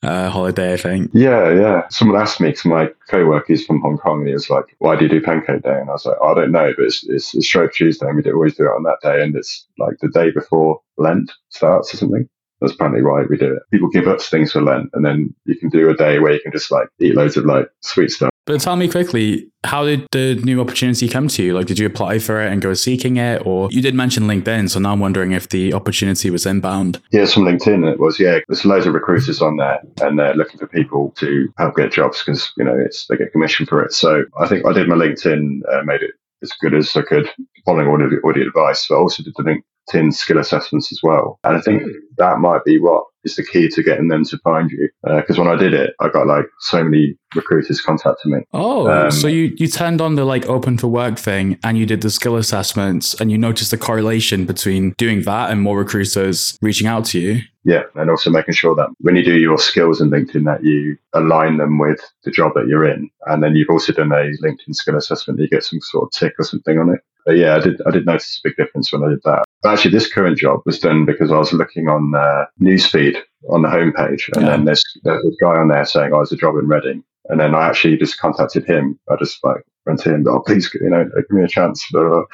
uh, 0.04 0.30
holiday. 0.30 0.74
I 0.74 0.78
think. 0.78 1.12
Yeah, 1.14 1.52
yeah. 1.52 1.88
Someone 1.90 2.22
asked 2.22 2.40
me 2.40 2.50
because 2.50 2.66
my 2.66 2.90
co-worker 3.10 3.54
is 3.54 3.66
from 3.66 3.82
Hong 3.82 3.98
Kong, 3.98 4.20
and 4.20 4.28
he 4.28 4.34
was 4.34 4.50
like, 4.50 4.66
"Why 4.80 4.96
do 4.96 5.06
you 5.06 5.10
do 5.10 5.22
Pancake 5.22 5.64
Day?" 5.64 5.80
And 5.80 5.90
I 5.90 5.94
was 5.94 6.06
like, 6.06 6.18
"I 6.24 6.34
don't 6.34 6.52
know, 6.52 6.72
but 6.78 6.86
it's, 6.86 7.04
it's, 7.08 7.36
it's 7.36 7.46
Shrove 7.46 7.74
Tuesday, 7.74 8.08
and 8.08 8.16
we 8.16 8.22
do, 8.22 8.34
always 8.34 8.56
do 8.56 8.66
it 8.66 8.76
on 8.76 8.84
that 8.84 9.00
day, 9.02 9.22
and 9.22 9.36
it's 9.36 9.68
like 9.78 9.98
the 10.00 10.10
day 10.10 10.32
before 10.32 10.80
Lent 10.98 11.32
starts 11.50 11.94
or 11.94 11.98
something." 11.98 12.30
That's 12.62 12.74
apparently 12.74 13.04
why 13.04 13.24
we 13.30 13.38
do 13.38 13.54
it. 13.54 13.64
People 13.72 13.90
give 13.90 14.08
up 14.08 14.22
things 14.22 14.52
for 14.52 14.62
Lent, 14.62 14.90
and 14.94 15.06
then 15.06 15.34
you 15.46 15.56
can 15.56 15.70
do 15.70 15.90
a 15.90 15.96
day 15.96 16.20
where 16.20 16.34
you 16.34 16.42
can 16.42 16.52
just 16.52 16.72
like 16.72 16.88
eat 17.00 17.16
loads 17.16 17.38
of 17.38 17.46
like 17.46 17.70
sweet 17.82 18.12
stuff. 18.12 18.30
But 18.50 18.62
tell 18.62 18.76
me 18.76 18.88
quickly, 18.88 19.48
how 19.64 19.86
did 19.86 20.08
the 20.12 20.34
new 20.44 20.60
opportunity 20.60 21.08
come 21.08 21.28
to 21.28 21.44
you? 21.44 21.54
Like, 21.54 21.68
did 21.68 21.78
you 21.78 21.86
apply 21.86 22.18
for 22.18 22.42
it 22.42 22.52
and 22.52 22.60
go 22.60 22.74
seeking 22.74 23.18
it, 23.18 23.46
or 23.46 23.70
you 23.72 23.80
did 23.80 23.94
mention 23.94 24.24
LinkedIn? 24.24 24.72
So 24.72 24.80
now 24.80 24.94
I'm 24.94 25.00
wondering 25.00 25.34
if 25.34 25.50
the 25.50 25.72
opportunity 25.72 26.32
was 26.32 26.48
inbound. 26.48 27.00
Yeah, 27.12 27.26
from 27.26 27.44
LinkedIn 27.44 27.88
it 27.94 28.00
was. 28.00 28.20
Yeah, 28.20 28.40
there's 28.48 28.66
loads 28.66 28.88
of 28.88 28.96
recruiters 28.96 29.40
on 29.40 29.58
there, 29.58 29.80
and 30.02 30.18
they're 30.18 30.34
looking 30.34 30.60
for 30.60 30.66
people 30.66 31.12
to 31.18 31.48
help 31.60 31.76
get 31.76 31.92
jobs 31.92 32.24
because 32.24 32.52
you 32.58 32.64
know 32.64 32.76
it's 32.76 33.06
they 33.06 33.18
get 33.18 33.32
commission 33.32 33.68
for 33.68 33.84
it. 33.84 33.94
So 33.94 34.24
I 34.40 34.48
think 34.48 34.66
I 34.66 34.74
did 34.74 34.88
my 34.88 34.96
LinkedIn, 34.96 35.62
uh, 35.72 35.84
made 35.84 36.02
it 36.02 36.12
as 36.42 36.52
good 36.60 36.74
as 36.74 36.96
I 36.96 37.04
could, 37.04 37.30
following 37.66 37.88
all 37.88 38.00
the, 38.00 38.20
all 38.24 38.34
the 38.34 38.42
advice. 38.42 38.88
But 38.88 38.96
I 38.96 39.00
also 39.00 39.22
did 39.22 39.34
the 39.38 39.44
LinkedIn 39.90 40.14
skill 40.14 40.38
assessments 40.38 40.92
as 40.92 41.00
well. 41.04 41.40
And 41.44 41.58
I 41.58 41.62
think 41.62 41.84
that 42.18 42.40
might 42.40 42.64
be 42.66 42.80
what 42.80 43.04
is 43.24 43.36
the 43.36 43.44
key 43.44 43.68
to 43.70 43.84
getting 43.84 44.08
them 44.08 44.24
to 44.26 44.38
find 44.40 44.72
you. 44.72 44.90
Because 45.04 45.38
uh, 45.38 45.44
when 45.44 45.52
I 45.52 45.56
did 45.56 45.74
it, 45.74 45.94
I 46.00 46.10
got 46.10 46.28
like 46.28 46.46
so 46.60 46.84
many 46.84 47.16
recruiters 47.36 47.82
contacting 47.82 48.32
me. 48.32 48.40
Oh, 48.54 48.90
um, 48.90 49.12
so 49.12 49.28
you 49.28 49.54
you 49.58 49.68
turned 49.68 50.02
on 50.02 50.16
the 50.16 50.26
like 50.26 50.46
open 50.48 50.78
for 50.78 50.88
work 50.88 51.18
thing 51.18 51.58
and 51.64 51.78
you 51.78 51.86
did 51.86 52.02
the 52.02 52.10
skill 52.10 52.38
assessments 52.38 53.20
and 53.20 53.32
you 53.32 53.38
noticed 53.38 53.72
the 53.72 53.78
correlation 53.78 54.46
between 54.46 54.94
doing 54.98 55.24
that 55.24 55.52
and 55.52 55.62
more 55.62 55.78
recruiters 55.78 56.58
reaching 56.62 56.88
out 56.88 57.06
to 57.06 57.20
you. 57.20 57.42
Yeah, 57.66 57.84
and 57.96 58.10
also 58.10 58.30
making 58.30 58.54
sure 58.54 58.74
that 58.76 58.90
when 59.00 59.16
you 59.16 59.24
do 59.24 59.38
your 59.38 59.58
skills 59.58 60.00
in 60.00 60.10
LinkedIn, 60.10 60.46
that 60.46 60.64
you 60.64 60.98
align 61.14 61.58
them 61.58 61.78
with 61.78 62.00
the 62.24 62.32
job 62.32 62.54
that 62.56 62.68
you're 62.68 62.90
in, 62.90 63.10
and 63.28 63.44
then 63.44 63.56
you've 63.56 63.70
also 63.70 63.92
done 63.92 64.12
a 64.12 64.32
LinkedIn 64.42 64.74
skill 64.74 64.96
assessment. 64.96 65.40
You 65.40 65.50
get 65.50 65.66
some 65.66 65.82
sort 65.82 66.06
of 66.06 66.12
tick 66.18 66.34
or 66.40 66.46
something 66.46 66.80
on 66.80 66.90
it. 66.90 67.02
But 67.30 67.38
yeah, 67.38 67.58
I 67.58 67.60
did. 67.60 67.80
I 67.86 67.92
did 67.92 68.08
notice 68.08 68.42
a 68.44 68.50
big 68.50 68.58
difference 68.58 68.92
when 68.92 69.04
I 69.04 69.10
did 69.10 69.22
that. 69.24 69.46
But 69.62 69.74
actually, 69.74 69.92
this 69.92 70.12
current 70.12 70.40
job 70.40 70.62
was 70.66 70.80
done 70.80 71.06
because 71.06 71.32
I 71.32 71.38
was 71.38 71.54
looking 71.54 71.88
on 71.88 72.16
uh, 72.16 72.46
newsfeed 72.60 73.18
on 73.52 73.62
the 73.62 73.68
homepage, 73.68 74.34
and 74.34 74.42
yeah. 74.42 74.50
then 74.50 74.66
there's, 74.66 74.84
there's 75.04 75.24
a 75.24 75.46
guy 75.46 75.52
on 75.52 75.68
there 75.68 75.86
saying, 75.86 76.12
"Oh, 76.12 76.18
there's 76.18 76.32
a 76.32 76.38
job 76.38 76.56
in 76.56 76.68
Reading," 76.68 77.04
and 77.26 77.40
then 77.40 77.54
I 77.54 77.68
actually 77.68 77.98
just 77.98 78.18
contacted 78.18 78.66
him. 78.66 78.98
I 79.12 79.16
just 79.18 79.44
like 79.44 79.62
went 79.86 80.00
to 80.00 80.16
him, 80.16 80.26
"Oh, 80.28 80.40
please, 80.40 80.74
you 80.74 80.90
know, 80.90 81.04
give 81.04 81.30
me 81.30 81.44
a 81.44 81.48
chance," 81.48 81.88
that 81.92 82.26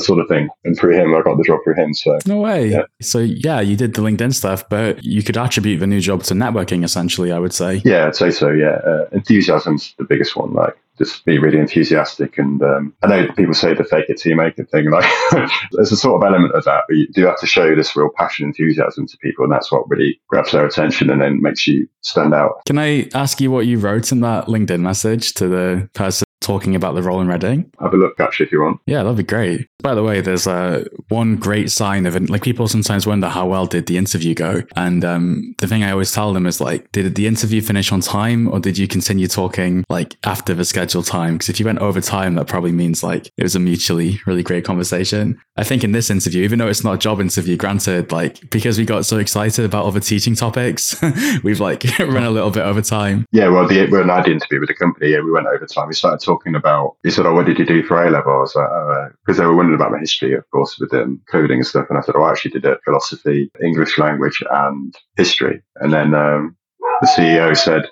sort 0.00 0.18
of 0.18 0.28
thing. 0.28 0.50
And 0.66 0.76
through 0.76 1.00
him, 1.00 1.14
I 1.14 1.22
got 1.22 1.38
the 1.38 1.44
job 1.44 1.60
through 1.64 1.76
him. 1.76 1.94
So 1.94 2.18
no 2.26 2.36
way. 2.36 2.72
Yeah. 2.72 2.82
So 3.00 3.20
yeah, 3.20 3.62
you 3.62 3.74
did 3.74 3.94
the 3.94 4.02
LinkedIn 4.02 4.34
stuff, 4.34 4.68
but 4.68 5.02
you 5.02 5.22
could 5.22 5.38
attribute 5.38 5.80
the 5.80 5.86
new 5.86 6.00
job 6.00 6.24
to 6.24 6.34
networking, 6.34 6.84
essentially. 6.84 7.32
I 7.32 7.38
would 7.38 7.54
say. 7.54 7.80
Yeah, 7.86 8.08
I'd 8.08 8.16
say 8.16 8.30
so. 8.30 8.50
Yeah, 8.50 8.80
uh, 8.84 9.06
enthusiasm's 9.12 9.94
the 9.96 10.04
biggest 10.04 10.36
one. 10.36 10.52
Like 10.52 10.76
just 11.02 11.24
be 11.24 11.38
really 11.38 11.58
enthusiastic. 11.58 12.38
And 12.38 12.62
um, 12.62 12.94
I 13.02 13.06
know 13.08 13.32
people 13.32 13.54
say 13.54 13.74
the 13.74 13.84
fake 13.84 14.06
it 14.08 14.18
till 14.18 14.30
you 14.30 14.36
make 14.36 14.58
it 14.58 14.70
thing. 14.70 14.90
Like 14.90 15.10
there's 15.72 15.92
a 15.92 15.96
sort 15.96 16.22
of 16.22 16.26
element 16.26 16.54
of 16.54 16.64
that, 16.64 16.84
but 16.88 16.96
you 16.96 17.08
do 17.08 17.26
have 17.26 17.40
to 17.40 17.46
show 17.46 17.74
this 17.74 17.96
real 17.96 18.10
passion, 18.16 18.46
enthusiasm 18.46 19.06
to 19.06 19.16
people, 19.18 19.44
and 19.44 19.52
that's 19.52 19.70
what 19.72 19.88
really 19.88 20.20
grabs 20.28 20.52
their 20.52 20.66
attention 20.66 21.10
and 21.10 21.20
then 21.20 21.42
makes 21.42 21.66
you 21.66 21.88
stand 22.02 22.34
out. 22.34 22.62
Can 22.66 22.78
I 22.78 23.08
ask 23.14 23.40
you 23.40 23.50
what 23.50 23.66
you 23.66 23.78
wrote 23.78 24.12
in 24.12 24.20
that 24.20 24.46
LinkedIn 24.46 24.80
message 24.80 25.34
to 25.34 25.48
the 25.48 25.88
person 25.94 26.24
talking 26.42 26.74
about 26.74 26.94
the 26.94 27.02
role 27.02 27.20
in 27.20 27.28
Reading? 27.28 27.70
Have 27.80 27.94
a 27.94 27.96
look, 27.96 28.18
actually, 28.20 28.46
if 28.46 28.52
you 28.52 28.60
want. 28.60 28.80
Yeah, 28.86 29.02
that'd 29.02 29.16
be 29.16 29.22
great. 29.22 29.68
By 29.82 29.94
the 29.94 30.02
way, 30.02 30.20
there's 30.20 30.46
uh, 30.46 30.84
one 31.08 31.36
great 31.36 31.70
sign 31.70 32.06
of 32.06 32.14
it. 32.14 32.30
Like 32.30 32.42
people 32.42 32.68
sometimes 32.68 33.06
wonder 33.06 33.28
how 33.28 33.46
well 33.46 33.66
did 33.66 33.86
the 33.86 33.96
interview 33.96 34.34
go, 34.34 34.62
and 34.76 35.04
um, 35.04 35.54
the 35.58 35.66
thing 35.66 35.82
I 35.82 35.90
always 35.90 36.12
tell 36.12 36.32
them 36.32 36.46
is 36.46 36.60
like, 36.60 36.90
did 36.92 37.14
the 37.14 37.26
interview 37.26 37.60
finish 37.60 37.90
on 37.92 38.00
time, 38.00 38.48
or 38.48 38.60
did 38.60 38.78
you 38.78 38.86
continue 38.86 39.26
talking 39.26 39.84
like 39.88 40.16
after 40.24 40.54
the 40.54 40.64
scheduled 40.64 41.06
time? 41.06 41.34
Because 41.34 41.48
if 41.48 41.58
you 41.58 41.66
went 41.66 41.80
over 41.80 42.00
time, 42.00 42.34
that 42.34 42.46
probably 42.46 42.72
means 42.72 43.02
like 43.02 43.30
it 43.36 43.42
was 43.42 43.56
a 43.56 43.60
mutually 43.60 44.20
really 44.26 44.42
great 44.42 44.64
conversation. 44.64 45.40
I 45.56 45.64
think 45.64 45.84
in 45.84 45.92
this 45.92 46.10
interview, 46.10 46.44
even 46.44 46.58
though 46.58 46.68
it's 46.68 46.84
not 46.84 46.94
a 46.94 46.98
job 46.98 47.20
interview, 47.20 47.56
granted, 47.56 48.12
like 48.12 48.50
because 48.50 48.78
we 48.78 48.84
got 48.84 49.04
so 49.04 49.18
excited 49.18 49.64
about 49.64 49.84
other 49.84 50.00
teaching 50.00 50.34
topics, 50.34 51.00
we've 51.42 51.60
like 51.60 51.84
run 51.98 52.24
a 52.24 52.30
little 52.30 52.50
bit 52.50 52.62
over 52.62 52.82
time. 52.82 53.26
Yeah, 53.32 53.48
well, 53.48 53.66
the, 53.66 53.86
we're 53.90 54.02
an 54.02 54.22
did 54.22 54.32
interview 54.32 54.60
with 54.60 54.68
the 54.68 54.74
company, 54.74 55.10
yeah, 55.10 55.20
we 55.20 55.30
went 55.30 55.46
over 55.46 55.66
time. 55.66 55.88
We 55.88 55.94
started 55.94 56.24
talking 56.24 56.31
about. 56.54 56.96
He 57.02 57.10
said, 57.10 57.26
"Oh, 57.26 57.34
what 57.34 57.46
did 57.46 57.58
you 57.58 57.66
do 57.66 57.82
for 57.82 58.02
A 58.02 58.10
level?" 58.10 58.32
I 58.32 58.38
was 58.38 58.54
like, 58.54 59.12
because 59.24 59.38
uh, 59.38 59.42
they 59.42 59.46
were 59.46 59.56
wondering 59.56 59.76
about 59.76 59.92
my 59.92 59.98
history, 59.98 60.34
of 60.34 60.48
course, 60.50 60.78
with 60.78 60.92
um, 60.94 61.20
coding 61.30 61.58
and 61.58 61.66
stuff. 61.66 61.86
And 61.88 61.98
I 61.98 62.02
said, 62.02 62.14
"Oh, 62.16 62.22
I 62.22 62.30
actually 62.30 62.52
did 62.52 62.64
a 62.64 62.78
philosophy, 62.84 63.50
English 63.62 63.98
language, 63.98 64.42
and 64.50 64.94
history." 65.16 65.62
And 65.76 65.92
then 65.92 66.14
um, 66.14 66.56
the 67.00 67.08
CEO 67.08 67.56
said, 67.56 67.82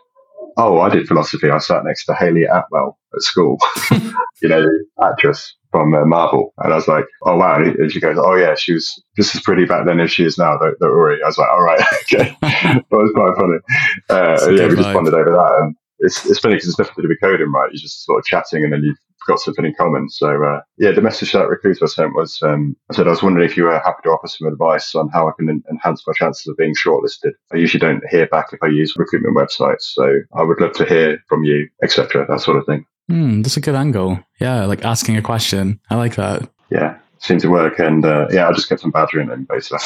"Oh, 0.57 0.81
I 0.81 0.89
did 0.89 1.07
philosophy. 1.07 1.51
I 1.51 1.59
sat 1.59 1.85
next 1.85 2.05
to 2.07 2.15
Hayley 2.15 2.45
Atwell 2.45 2.99
at 3.15 3.23
school, 3.23 3.59
you 4.43 4.49
know, 4.49 4.63
the 4.63 4.85
actress." 5.03 5.57
From 5.73 5.95
uh, 5.95 6.05
Marvel, 6.05 6.53
and 6.59 6.73
I 6.73 6.77
was 6.77 6.89
like, 6.89 7.05
"Oh 7.25 7.37
wow!" 7.37 7.55
And 7.55 7.93
she 7.93 8.01
goes, 8.01 8.19
"Oh 8.19 8.35
yeah, 8.35 8.57
she 8.57 8.73
was 8.73 9.01
just 9.17 9.37
as 9.37 9.41
pretty 9.43 9.67
back 9.67 9.87
then 9.87 10.01
as 10.01 10.11
she 10.11 10.25
is 10.25 10.37
now." 10.37 10.59
Don't, 10.59 10.77
don't 10.81 10.91
worry. 10.91 11.23
I 11.23 11.27
was 11.29 11.39
like, 11.39 11.49
"All 11.49 11.63
right, 11.63 11.81
okay." 12.13 12.37
that 12.43 12.85
was 12.91 13.13
quite 13.15 13.37
funny. 13.37 13.59
Uh, 14.09 14.51
yeah, 14.51 14.67
we 14.67 14.75
just 14.75 14.93
bonded 14.93 15.15
over 15.15 15.31
that, 15.31 15.59
and 15.61 15.77
it's, 16.01 16.27
it's 16.27 16.39
funny 16.39 16.55
because 16.55 16.69
it's 16.71 16.79
nothing 16.79 16.95
to 16.97 17.03
do 17.03 17.09
with 17.09 17.21
coding, 17.21 17.53
right? 17.53 17.71
You're 17.73 17.81
just 17.81 18.05
sort 18.05 18.19
of 18.19 18.25
chatting 18.25 18.65
and 18.65 18.73
then 18.73 18.83
you've 18.83 18.99
got 19.27 19.39
something 19.39 19.65
in 19.65 19.75
common. 19.75 20.09
So 20.09 20.43
uh, 20.43 20.61
yeah, 20.79 20.93
the 20.93 21.01
message 21.01 21.33
that 21.33 21.49
recruiter 21.49 21.87
sent 21.87 22.15
was 22.15 22.41
um, 22.43 22.77
I 22.91 22.95
said 22.95 23.07
I 23.07 23.11
was 23.11 23.23
wondering 23.23 23.49
if 23.49 23.57
you 23.57 23.65
were 23.65 23.79
happy 23.79 24.01
to 24.05 24.11
offer 24.11 24.29
some 24.29 24.49
advice 24.49 24.95
on 24.95 25.09
how 25.11 25.29
I 25.29 25.33
can 25.39 25.49
en- 25.49 25.65
enhance 25.71 26.07
my 26.07 26.13
chances 26.15 26.47
of 26.47 26.57
being 26.57 26.75
shortlisted. 26.75 27.33
I 27.53 27.57
usually 27.57 27.81
don't 27.81 28.03
hear 28.11 28.27
back 28.27 28.47
if 28.53 28.63
I 28.63 28.69
use 28.69 28.97
recruitment 28.97 29.37
websites, 29.37 29.83
so 29.83 30.21
I 30.35 30.43
would 30.43 30.61
love 30.61 30.73
to 30.75 30.85
hear 30.85 31.23
from 31.29 31.45
you, 31.45 31.69
etc. 31.83 32.27
That 32.29 32.41
sort 32.41 32.57
of 32.57 32.67
thing. 32.67 32.87
Hmm, 33.09 33.43
that's 33.43 33.57
a 33.57 33.61
good 33.61 33.75
angle. 33.75 34.21
Yeah, 34.41 34.67
like 34.67 34.85
asking 34.85 35.17
a 35.17 35.23
question. 35.23 35.81
I 35.91 35.97
like 35.97 36.15
that. 36.17 36.49
Yeah, 36.71 36.97
seemed 37.19 37.41
to 37.41 37.49
work, 37.51 37.79
and 37.79 38.05
uh, 38.05 38.29
yeah, 38.31 38.49
I 38.49 38.53
just 38.53 38.69
kept 38.69 38.85
on 38.85 38.91
badgering 38.91 39.29
him 39.29 39.47
basically. 39.49 39.79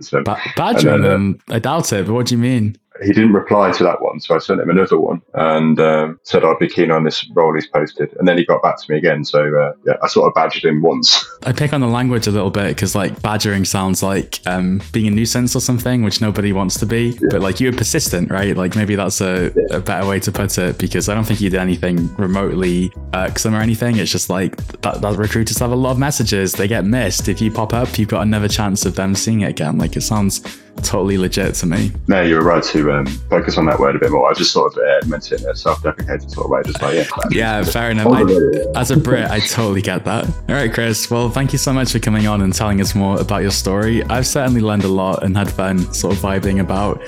so, 0.00 0.22
ba- 0.24 0.40
badgering 0.56 1.04
him? 1.04 1.38
I 1.48 1.58
doubt 1.58 1.92
it. 1.92 2.06
But 2.06 2.14
what 2.14 2.26
do 2.26 2.34
you 2.34 2.40
mean? 2.40 2.76
He 3.00 3.12
didn't 3.12 3.32
reply 3.32 3.72
to 3.72 3.84
that 3.84 4.02
one, 4.02 4.20
so 4.20 4.34
I 4.34 4.38
sent 4.38 4.60
him 4.60 4.70
another 4.70 4.98
one 4.98 5.22
and 5.34 5.78
um, 5.80 6.20
said 6.24 6.44
I'd 6.44 6.58
be 6.58 6.68
keen 6.68 6.90
on 6.90 7.04
this 7.04 7.28
role 7.30 7.54
he's 7.54 7.66
posted. 7.66 8.14
And 8.18 8.28
then 8.28 8.36
he 8.36 8.44
got 8.44 8.62
back 8.62 8.80
to 8.80 8.92
me 8.92 8.98
again. 8.98 9.24
So 9.24 9.40
uh, 9.40 9.72
yeah, 9.86 9.94
I 10.02 10.08
sort 10.08 10.28
of 10.28 10.34
badgered 10.34 10.64
him 10.64 10.82
once. 10.82 11.24
I 11.44 11.52
pick 11.52 11.72
on 11.72 11.80
the 11.80 11.86
language 11.86 12.26
a 12.26 12.30
little 12.30 12.50
bit 12.50 12.68
because 12.68 12.94
like 12.94 13.20
badgering 13.22 13.64
sounds 13.64 14.02
like 14.02 14.40
um, 14.46 14.82
being 14.92 15.06
a 15.06 15.10
nuisance 15.10 15.56
or 15.56 15.60
something, 15.60 16.02
which 16.02 16.20
nobody 16.20 16.52
wants 16.52 16.78
to 16.80 16.86
be. 16.86 17.10
Yeah. 17.20 17.28
But 17.30 17.40
like 17.40 17.60
you 17.60 17.70
were 17.70 17.76
persistent, 17.76 18.30
right? 18.30 18.56
Like 18.56 18.76
maybe 18.76 18.94
that's 18.94 19.20
a, 19.20 19.52
yeah. 19.54 19.76
a, 19.76 19.80
better 19.80 20.06
way 20.06 20.20
to 20.20 20.32
put 20.32 20.58
it 20.58 20.78
because 20.78 21.08
I 21.08 21.14
don't 21.14 21.24
think 21.24 21.40
you 21.40 21.50
did 21.50 21.60
anything 21.60 22.14
remotely 22.16 22.92
irksome 23.14 23.54
or 23.54 23.60
anything. 23.60 23.96
It's 23.96 24.12
just 24.12 24.30
like 24.30 24.56
that, 24.82 25.00
that 25.00 25.16
recruiters 25.16 25.58
have 25.58 25.72
a 25.72 25.76
lot 25.76 25.92
of 25.92 25.98
messages. 25.98 26.52
They 26.52 26.68
get 26.68 26.84
missed. 26.84 27.28
If 27.28 27.40
you 27.40 27.50
pop 27.50 27.74
up, 27.74 27.98
you've 27.98 28.08
got 28.08 28.22
another 28.22 28.48
chance 28.48 28.84
of 28.84 28.94
them 28.94 29.14
seeing 29.14 29.40
it 29.40 29.50
again. 29.50 29.78
Like 29.78 29.96
it 29.96 30.02
sounds 30.02 30.61
totally 30.82 31.18
legit 31.18 31.54
to 31.54 31.66
me. 31.66 31.92
No, 32.08 32.22
you 32.22 32.34
were 32.34 32.42
right 32.42 32.62
to 32.64 32.92
um, 32.92 33.06
focus 33.06 33.58
on 33.58 33.66
that 33.66 33.78
word 33.78 33.96
a 33.96 33.98
bit 33.98 34.10
more. 34.10 34.30
I 34.30 34.34
just 34.34 34.52
sort 34.52 34.72
of 34.72 34.78
uh, 34.78 35.06
meant 35.06 35.30
it 35.30 35.42
in 35.42 35.48
a 35.48 35.54
self-deprecating 35.54 36.28
sort 36.28 36.46
of 36.46 36.50
way, 36.50 36.62
just 36.64 36.82
like 36.82 36.94
yeah. 36.94 37.04
Yeah, 37.30 37.62
fair 37.62 37.90
enough. 37.90 38.08
I, 38.08 38.78
as 38.78 38.90
a 38.90 38.96
Brit, 38.96 39.30
I 39.30 39.40
totally 39.40 39.82
get 39.82 40.04
that. 40.04 40.26
All 40.26 40.54
right, 40.54 40.72
Chris. 40.72 41.10
Well, 41.10 41.30
thank 41.30 41.52
you 41.52 41.58
so 41.58 41.72
much 41.72 41.92
for 41.92 41.98
coming 41.98 42.26
on 42.26 42.42
and 42.42 42.52
telling 42.52 42.80
us 42.80 42.94
more 42.94 43.20
about 43.20 43.42
your 43.42 43.50
story. 43.50 44.02
I've 44.04 44.26
certainly 44.26 44.60
learned 44.60 44.84
a 44.84 44.88
lot 44.88 45.22
and 45.22 45.36
had 45.36 45.50
fun, 45.50 45.92
sort 45.92 46.14
of 46.14 46.20
vibing 46.20 46.60
about 46.60 47.00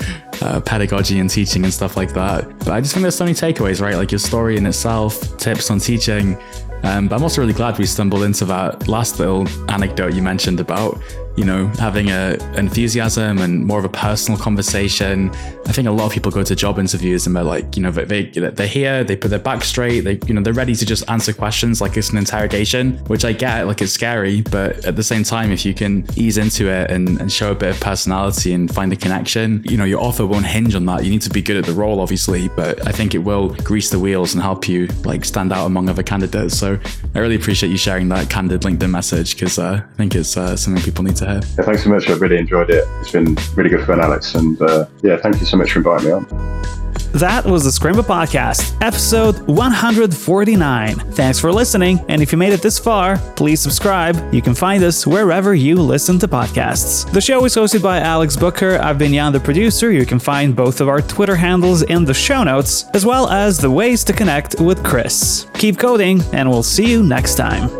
uh, 0.42 0.60
pedagogy 0.60 1.18
and 1.18 1.30
teaching 1.30 1.64
and 1.64 1.72
stuff 1.72 1.96
like 1.96 2.12
that. 2.14 2.48
But 2.60 2.70
I 2.70 2.80
just 2.80 2.94
think 2.94 3.02
there's 3.02 3.16
so 3.16 3.24
many 3.24 3.34
takeaways, 3.34 3.80
right? 3.80 3.96
Like 3.96 4.12
your 4.12 4.18
story 4.18 4.56
in 4.56 4.66
itself, 4.66 5.36
tips 5.38 5.70
on 5.70 5.78
teaching. 5.78 6.38
Um, 6.82 7.08
but 7.08 7.16
I'm 7.16 7.22
also 7.22 7.40
really 7.40 7.54
glad 7.54 7.78
we 7.78 7.86
stumbled 7.86 8.24
into 8.24 8.44
that 8.44 8.88
last 8.88 9.18
little 9.18 9.48
anecdote 9.70 10.12
you 10.12 10.22
mentioned 10.22 10.60
about 10.60 11.00
you 11.36 11.44
know, 11.44 11.66
having 11.78 12.10
a 12.10 12.36
enthusiasm 12.56 13.38
and 13.38 13.64
more 13.66 13.78
of 13.78 13.84
a 13.84 13.88
personal 13.88 14.38
conversation. 14.38 15.30
I 15.66 15.72
think 15.72 15.88
a 15.88 15.90
lot 15.90 16.06
of 16.06 16.12
people 16.12 16.30
go 16.30 16.42
to 16.42 16.54
job 16.54 16.78
interviews 16.78 17.26
and 17.26 17.34
they're 17.34 17.42
like, 17.42 17.76
you 17.76 17.82
know, 17.82 17.90
they 17.90 18.24
they're 18.26 18.66
here, 18.66 19.02
they 19.02 19.16
put 19.16 19.28
their 19.28 19.38
back 19.38 19.64
straight, 19.64 20.00
they 20.00 20.20
you 20.26 20.34
know, 20.34 20.42
they're 20.42 20.52
ready 20.52 20.74
to 20.74 20.86
just 20.86 21.08
answer 21.10 21.32
questions 21.32 21.80
like 21.80 21.96
it's 21.96 22.10
an 22.10 22.18
interrogation, 22.18 22.98
which 23.06 23.24
I 23.24 23.32
get, 23.32 23.66
like 23.66 23.82
it's 23.82 23.92
scary, 23.92 24.42
but 24.42 24.84
at 24.84 24.96
the 24.96 25.02
same 25.02 25.24
time, 25.24 25.50
if 25.50 25.64
you 25.64 25.74
can 25.74 26.06
ease 26.16 26.38
into 26.38 26.68
it 26.68 26.90
and, 26.90 27.20
and 27.20 27.32
show 27.32 27.52
a 27.52 27.54
bit 27.54 27.70
of 27.74 27.80
personality 27.80 28.52
and 28.52 28.72
find 28.72 28.92
a 28.92 28.96
connection, 28.96 29.62
you 29.64 29.76
know, 29.76 29.84
your 29.84 30.00
offer 30.00 30.26
won't 30.26 30.46
hinge 30.46 30.74
on 30.74 30.86
that. 30.86 31.04
You 31.04 31.10
need 31.10 31.22
to 31.22 31.30
be 31.30 31.42
good 31.42 31.56
at 31.56 31.64
the 31.64 31.72
role, 31.72 32.00
obviously, 32.00 32.48
but 32.48 32.86
I 32.86 32.92
think 32.92 33.14
it 33.14 33.18
will 33.18 33.50
grease 33.56 33.90
the 33.90 33.98
wheels 33.98 34.34
and 34.34 34.42
help 34.42 34.68
you 34.68 34.86
like 35.04 35.24
stand 35.24 35.52
out 35.52 35.66
among 35.66 35.88
other 35.88 36.02
candidates. 36.02 36.56
So 36.56 36.78
I 37.14 37.18
really 37.18 37.36
appreciate 37.36 37.70
you 37.70 37.78
sharing 37.78 38.08
that 38.10 38.30
candid 38.30 38.62
LinkedIn 38.62 38.90
message 38.90 39.34
because 39.34 39.58
uh, 39.58 39.82
I 39.82 39.96
think 39.96 40.14
it's 40.14 40.36
uh, 40.36 40.56
something 40.56 40.82
people 40.82 41.04
need 41.04 41.16
to 41.16 41.23
to 41.24 41.30
have. 41.30 41.44
Yeah, 41.58 41.64
thanks 41.64 41.84
so 41.84 41.90
much. 41.90 42.08
I 42.08 42.14
really 42.14 42.38
enjoyed 42.38 42.70
it. 42.70 42.84
It's 43.00 43.12
been 43.12 43.36
really 43.54 43.70
good 43.70 43.86
fun, 43.86 44.00
Alex. 44.00 44.34
And 44.34 44.60
uh, 44.60 44.86
yeah, 45.02 45.16
thank 45.16 45.40
you 45.40 45.46
so 45.46 45.56
much 45.56 45.72
for 45.72 45.78
inviting 45.80 46.06
me 46.06 46.12
on. 46.12 46.64
That 47.14 47.44
was 47.44 47.62
the 47.62 47.70
Scrimba 47.70 48.02
Podcast, 48.02 48.76
episode 48.82 49.38
149. 49.46 50.94
Thanks 51.12 51.38
for 51.38 51.52
listening, 51.52 52.04
and 52.08 52.20
if 52.20 52.32
you 52.32 52.38
made 52.38 52.52
it 52.52 52.60
this 52.60 52.76
far, 52.76 53.18
please 53.36 53.60
subscribe. 53.60 54.34
You 54.34 54.42
can 54.42 54.52
find 54.52 54.82
us 54.82 55.06
wherever 55.06 55.54
you 55.54 55.76
listen 55.76 56.18
to 56.18 56.26
podcasts. 56.26 57.08
The 57.12 57.20
show 57.20 57.44
is 57.44 57.54
hosted 57.54 57.84
by 57.84 58.00
Alex 58.00 58.36
Booker. 58.36 58.80
I've 58.82 58.98
been 58.98 59.12
Jan, 59.12 59.32
the 59.32 59.38
producer. 59.38 59.92
You 59.92 60.04
can 60.04 60.18
find 60.18 60.56
both 60.56 60.80
of 60.80 60.88
our 60.88 61.00
Twitter 61.00 61.36
handles 61.36 61.82
in 61.82 62.04
the 62.04 62.14
show 62.14 62.42
notes, 62.42 62.86
as 62.94 63.06
well 63.06 63.28
as 63.28 63.58
the 63.58 63.70
ways 63.70 64.02
to 64.04 64.12
connect 64.12 64.60
with 64.60 64.82
Chris. 64.82 65.46
Keep 65.54 65.78
coding, 65.78 66.20
and 66.32 66.50
we'll 66.50 66.64
see 66.64 66.90
you 66.90 67.04
next 67.04 67.36
time. 67.36 67.70